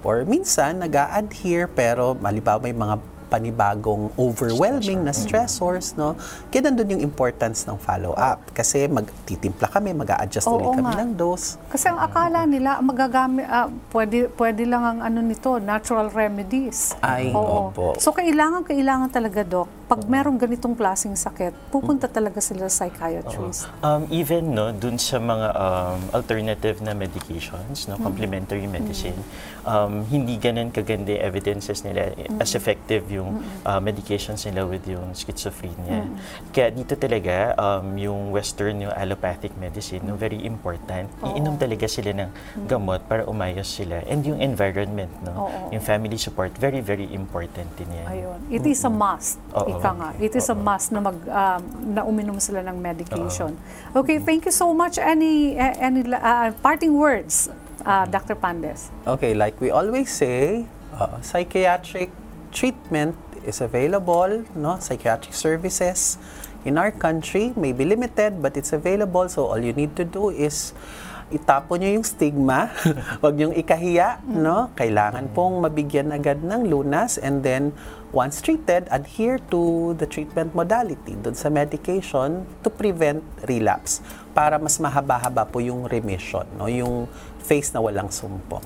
Or 0.04 0.22
minsan, 0.22 0.78
nag 0.78 0.92
adhere 0.92 1.66
pero 1.66 2.12
malibaw 2.12 2.60
may 2.60 2.70
mga 2.70 3.00
panibagong 3.34 4.14
overwhelming 4.14 5.02
na 5.02 5.10
stressors, 5.10 5.98
no? 5.98 6.14
Kaya 6.54 6.70
nandun 6.70 6.94
yung 6.94 7.02
importance 7.02 7.66
ng 7.66 7.74
follow-up. 7.82 8.54
Kasi 8.54 8.86
magtitimpla 8.86 9.66
kami, 9.74 9.90
mag 9.90 10.06
adjust 10.14 10.46
Oo 10.46 10.62
ulit 10.62 10.78
kami 10.78 10.94
nga. 10.94 11.02
ng 11.02 11.12
dose. 11.18 11.58
Kasi 11.66 11.90
ang 11.90 11.98
akala 11.98 12.46
nila, 12.46 12.78
magagamit, 12.78 13.42
ah, 13.50 13.66
pwede, 13.90 14.30
pwede 14.38 14.62
lang 14.62 14.86
ang 14.86 14.98
ano 15.02 15.18
nito, 15.18 15.58
natural 15.58 16.14
remedies. 16.14 16.94
Ay, 17.02 17.34
opo. 17.34 17.98
So 17.98 18.14
kailangan, 18.14 18.62
kailangan 18.62 19.10
talaga, 19.10 19.42
Doc, 19.42 19.66
pag 19.84 20.00
merong 20.08 20.40
ganitong 20.40 20.72
klaseng 20.72 21.12
sakit, 21.12 21.52
pupunta 21.68 22.08
talaga 22.08 22.40
sila 22.40 22.66
sa 22.72 22.88
psychiatrist. 22.88 23.68
Um, 23.84 24.08
even 24.08 24.56
no, 24.56 24.72
dun 24.72 24.96
sa 24.96 25.20
mga 25.20 25.48
um, 25.52 26.00
alternative 26.16 26.80
na 26.80 26.96
medications, 26.96 27.84
no, 27.84 28.00
complementary 28.00 28.64
medicine, 28.64 29.16
um, 29.68 30.04
hindi 30.08 30.40
ganun 30.40 30.72
kaganda 30.72 31.12
yung 31.12 31.24
evidences 31.24 31.84
nila 31.84 32.16
eh, 32.16 32.28
as 32.40 32.56
effective 32.56 33.04
yung 33.12 33.44
uh, 33.68 33.80
medications 33.80 34.48
nila 34.48 34.64
with 34.64 34.84
yung 34.88 35.12
schizophrenia. 35.12 36.08
Kaya 36.48 36.72
dito 36.72 36.96
talaga, 36.96 37.52
um, 37.60 37.92
yung 38.00 38.32
western, 38.32 38.88
yung 38.88 38.94
allopathic 38.96 39.52
medicine, 39.60 40.00
no, 40.08 40.16
very 40.16 40.40
important. 40.48 41.12
Iinom 41.20 41.60
talaga 41.60 41.84
sila 41.84 42.16
ng 42.16 42.30
gamot 42.64 43.04
para 43.04 43.28
umayos 43.28 43.68
sila. 43.68 44.00
And 44.08 44.24
yung 44.24 44.40
environment, 44.40 45.12
no, 45.20 45.48
Oo. 45.48 45.76
yung 45.76 45.84
family 45.84 46.16
support, 46.16 46.56
very, 46.56 46.80
very 46.80 47.04
important 47.12 47.68
din 47.76 47.92
yan. 47.92 48.08
Ayun. 48.08 48.38
It 48.48 48.64
is 48.64 48.80
a 48.88 48.92
must. 48.92 49.36
Oo. 49.52 49.73
Ika 49.78 49.90
nga. 49.98 50.08
It 50.20 50.34
is 50.36 50.48
a 50.48 50.54
must 50.54 50.92
na 50.92 51.00
mag 51.00 51.18
um, 51.26 51.60
na 51.94 52.02
uminom 52.06 52.38
sila 52.40 52.62
ng 52.62 52.78
medication. 52.78 53.58
Okay, 53.94 54.18
thank 54.18 54.44
you 54.46 54.54
so 54.54 54.72
much. 54.74 54.98
Any 54.98 55.58
eh, 55.58 55.74
any 55.78 56.06
uh, 56.06 56.54
parting 56.62 56.94
words, 56.94 57.50
uh, 57.84 58.06
Dr. 58.06 58.34
Pandes? 58.38 58.90
Okay, 59.06 59.34
like 59.34 59.58
we 59.60 59.70
always 59.70 60.10
say, 60.10 60.66
uh, 60.94 61.20
psychiatric 61.20 62.10
treatment 62.54 63.18
is 63.42 63.60
available, 63.60 64.46
no? 64.54 64.78
Psychiatric 64.80 65.34
services 65.34 66.18
in 66.64 66.78
our 66.78 66.90
country 66.90 67.52
may 67.56 67.72
be 67.72 67.84
limited 67.84 68.40
but 68.40 68.56
it's 68.56 68.72
available 68.72 69.28
so 69.28 69.46
all 69.46 69.60
you 69.60 69.72
need 69.72 69.94
to 69.96 70.04
do 70.04 70.30
is 70.30 70.72
itapo 71.32 71.80
nyo 71.80 71.88
yung 71.88 72.04
stigma, 72.04 72.68
wag 73.24 73.34
niyong 73.36 73.56
ikahiya, 73.56 74.20
no? 74.28 74.68
Kailangan 74.76 75.32
pong 75.32 75.64
mabigyan 75.64 76.12
agad 76.12 76.44
ng 76.44 76.68
lunas 76.68 77.16
and 77.16 77.40
then 77.40 77.72
once 78.12 78.44
treated, 78.44 78.86
adhere 78.92 79.40
to 79.48 79.92
the 79.96 80.06
treatment 80.06 80.52
modality 80.52 81.16
dun 81.18 81.32
sa 81.32 81.48
medication 81.48 82.44
to 82.60 82.68
prevent 82.68 83.24
relapse 83.48 84.04
para 84.36 84.60
mas 84.60 84.76
mahaba-haba 84.76 85.48
po 85.48 85.64
yung 85.64 85.88
remission, 85.88 86.44
no? 86.60 86.68
Yung 86.68 87.08
phase 87.40 87.72
na 87.72 87.80
walang 87.80 88.12
sumpong. 88.12 88.64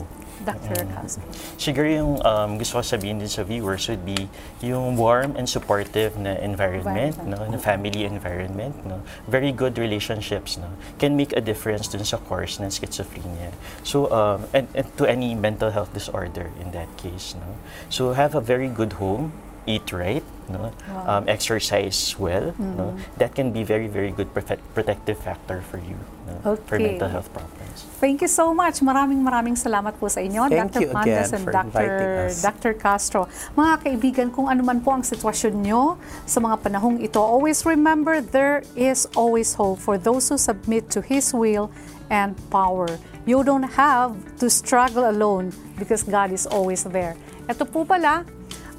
Dr. 0.48 0.88
Castro. 0.88 1.24
Siguro 1.60 1.88
yung 1.92 2.12
um, 2.24 2.50
gusto 2.56 2.80
ko 2.80 2.82
sabihin 2.82 3.20
din 3.20 3.28
sa 3.28 3.44
viewers 3.44 3.84
would 3.92 4.00
be 4.08 4.32
yung 4.64 4.96
warm 4.96 5.36
and 5.36 5.44
supportive 5.44 6.16
na 6.16 6.40
environment, 6.40 7.20
no, 7.28 7.36
na 7.44 7.60
family 7.60 8.08
environment, 8.08 8.72
no, 8.88 9.04
very 9.28 9.52
good 9.52 9.76
relationships, 9.76 10.56
no, 10.56 10.72
can 10.96 11.20
make 11.20 11.36
a 11.36 11.42
difference 11.44 11.92
dun 11.92 12.00
sa 12.00 12.16
course 12.16 12.56
ng 12.56 12.72
schizophrenia. 12.72 13.52
So, 13.84 14.08
um, 14.08 14.48
and, 14.56 14.72
and 14.72 14.88
to 14.96 15.04
any 15.04 15.36
mental 15.36 15.68
health 15.68 15.92
disorder 15.92 16.48
in 16.56 16.72
that 16.72 16.88
case, 16.96 17.36
no. 17.36 17.60
So, 17.92 18.16
have 18.16 18.32
a 18.32 18.40
very 18.40 18.72
good 18.72 18.96
home, 18.96 19.36
eat 19.68 19.92
right, 19.92 20.24
no, 20.48 20.72
um, 21.04 21.28
exercise 21.28 22.16
well, 22.16 22.56
no. 22.56 22.96
That 23.20 23.36
can 23.36 23.52
be 23.52 23.60
very, 23.62 23.84
very 23.86 24.10
good 24.10 24.32
protect- 24.32 24.64
protective 24.72 25.20
factor 25.20 25.60
for 25.60 25.76
you, 25.76 26.00
no, 26.24 26.56
for 26.64 26.80
Okay. 26.80 26.96
mental 26.96 27.12
health 27.12 27.28
problems. 27.36 27.84
Thank 28.00 28.24
you 28.24 28.30
so 28.32 28.56
much. 28.56 28.80
Maraming 28.80 29.20
maraming 29.20 29.58
salamat 29.58 30.00
po 30.00 30.08
sa 30.08 30.24
inyo, 30.24 30.48
Thank 30.48 30.72
Dr. 30.72 30.88
Pandas 30.88 31.34
and 31.36 31.44
for 31.44 31.52
Dr. 31.52 32.32
Dr. 32.40 32.72
Castro. 32.72 33.28
Mga 33.52 33.72
kaibigan, 33.84 34.26
kung 34.32 34.48
ano 34.48 34.64
man 34.64 34.80
po 34.80 34.96
ang 34.96 35.04
sitwasyon 35.04 35.60
nyo 35.60 36.00
sa 36.24 36.40
mga 36.40 36.64
panahong 36.64 37.02
ito, 37.04 37.20
always 37.20 37.68
remember 37.68 38.24
there 38.24 38.64
is 38.72 39.04
always 39.12 39.58
hope 39.60 39.76
for 39.76 40.00
those 40.00 40.32
who 40.32 40.40
submit 40.40 40.88
to 40.88 41.04
His 41.04 41.36
will 41.36 41.68
and 42.08 42.38
power. 42.48 42.88
You 43.28 43.44
don't 43.44 43.76
have 43.76 44.16
to 44.40 44.48
struggle 44.48 45.04
alone 45.04 45.52
because 45.76 46.00
God 46.00 46.32
is 46.32 46.48
always 46.48 46.86
there. 46.88 47.12
Ito 47.44 47.68
po 47.68 47.84
pala, 47.84 48.24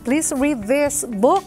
please 0.04 0.32
read 0.36 0.64
this 0.66 1.04
book, 1.08 1.46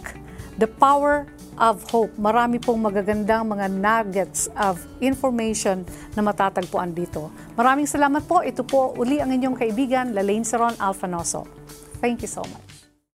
The 0.58 0.68
Power 0.68 1.28
of 1.60 1.84
Hope. 1.92 2.12
Marami 2.16 2.56
pong 2.58 2.80
magagandang 2.82 3.44
mga 3.44 3.66
nuggets 3.68 4.48
of 4.56 4.80
information 5.04 5.84
na 6.16 6.24
matatagpuan 6.24 6.96
dito. 6.96 7.28
Maraming 7.54 7.86
salamat 7.86 8.24
po. 8.24 8.40
Ito 8.40 8.64
po 8.64 8.96
uli 8.96 9.20
ang 9.20 9.30
inyong 9.30 9.56
kaibigan, 9.56 10.16
Lalaine 10.16 10.46
Saron 10.48 10.74
Alfanoso. 10.80 11.44
Thank 12.00 12.24
you 12.24 12.30
so 12.30 12.42
much. 12.42 12.71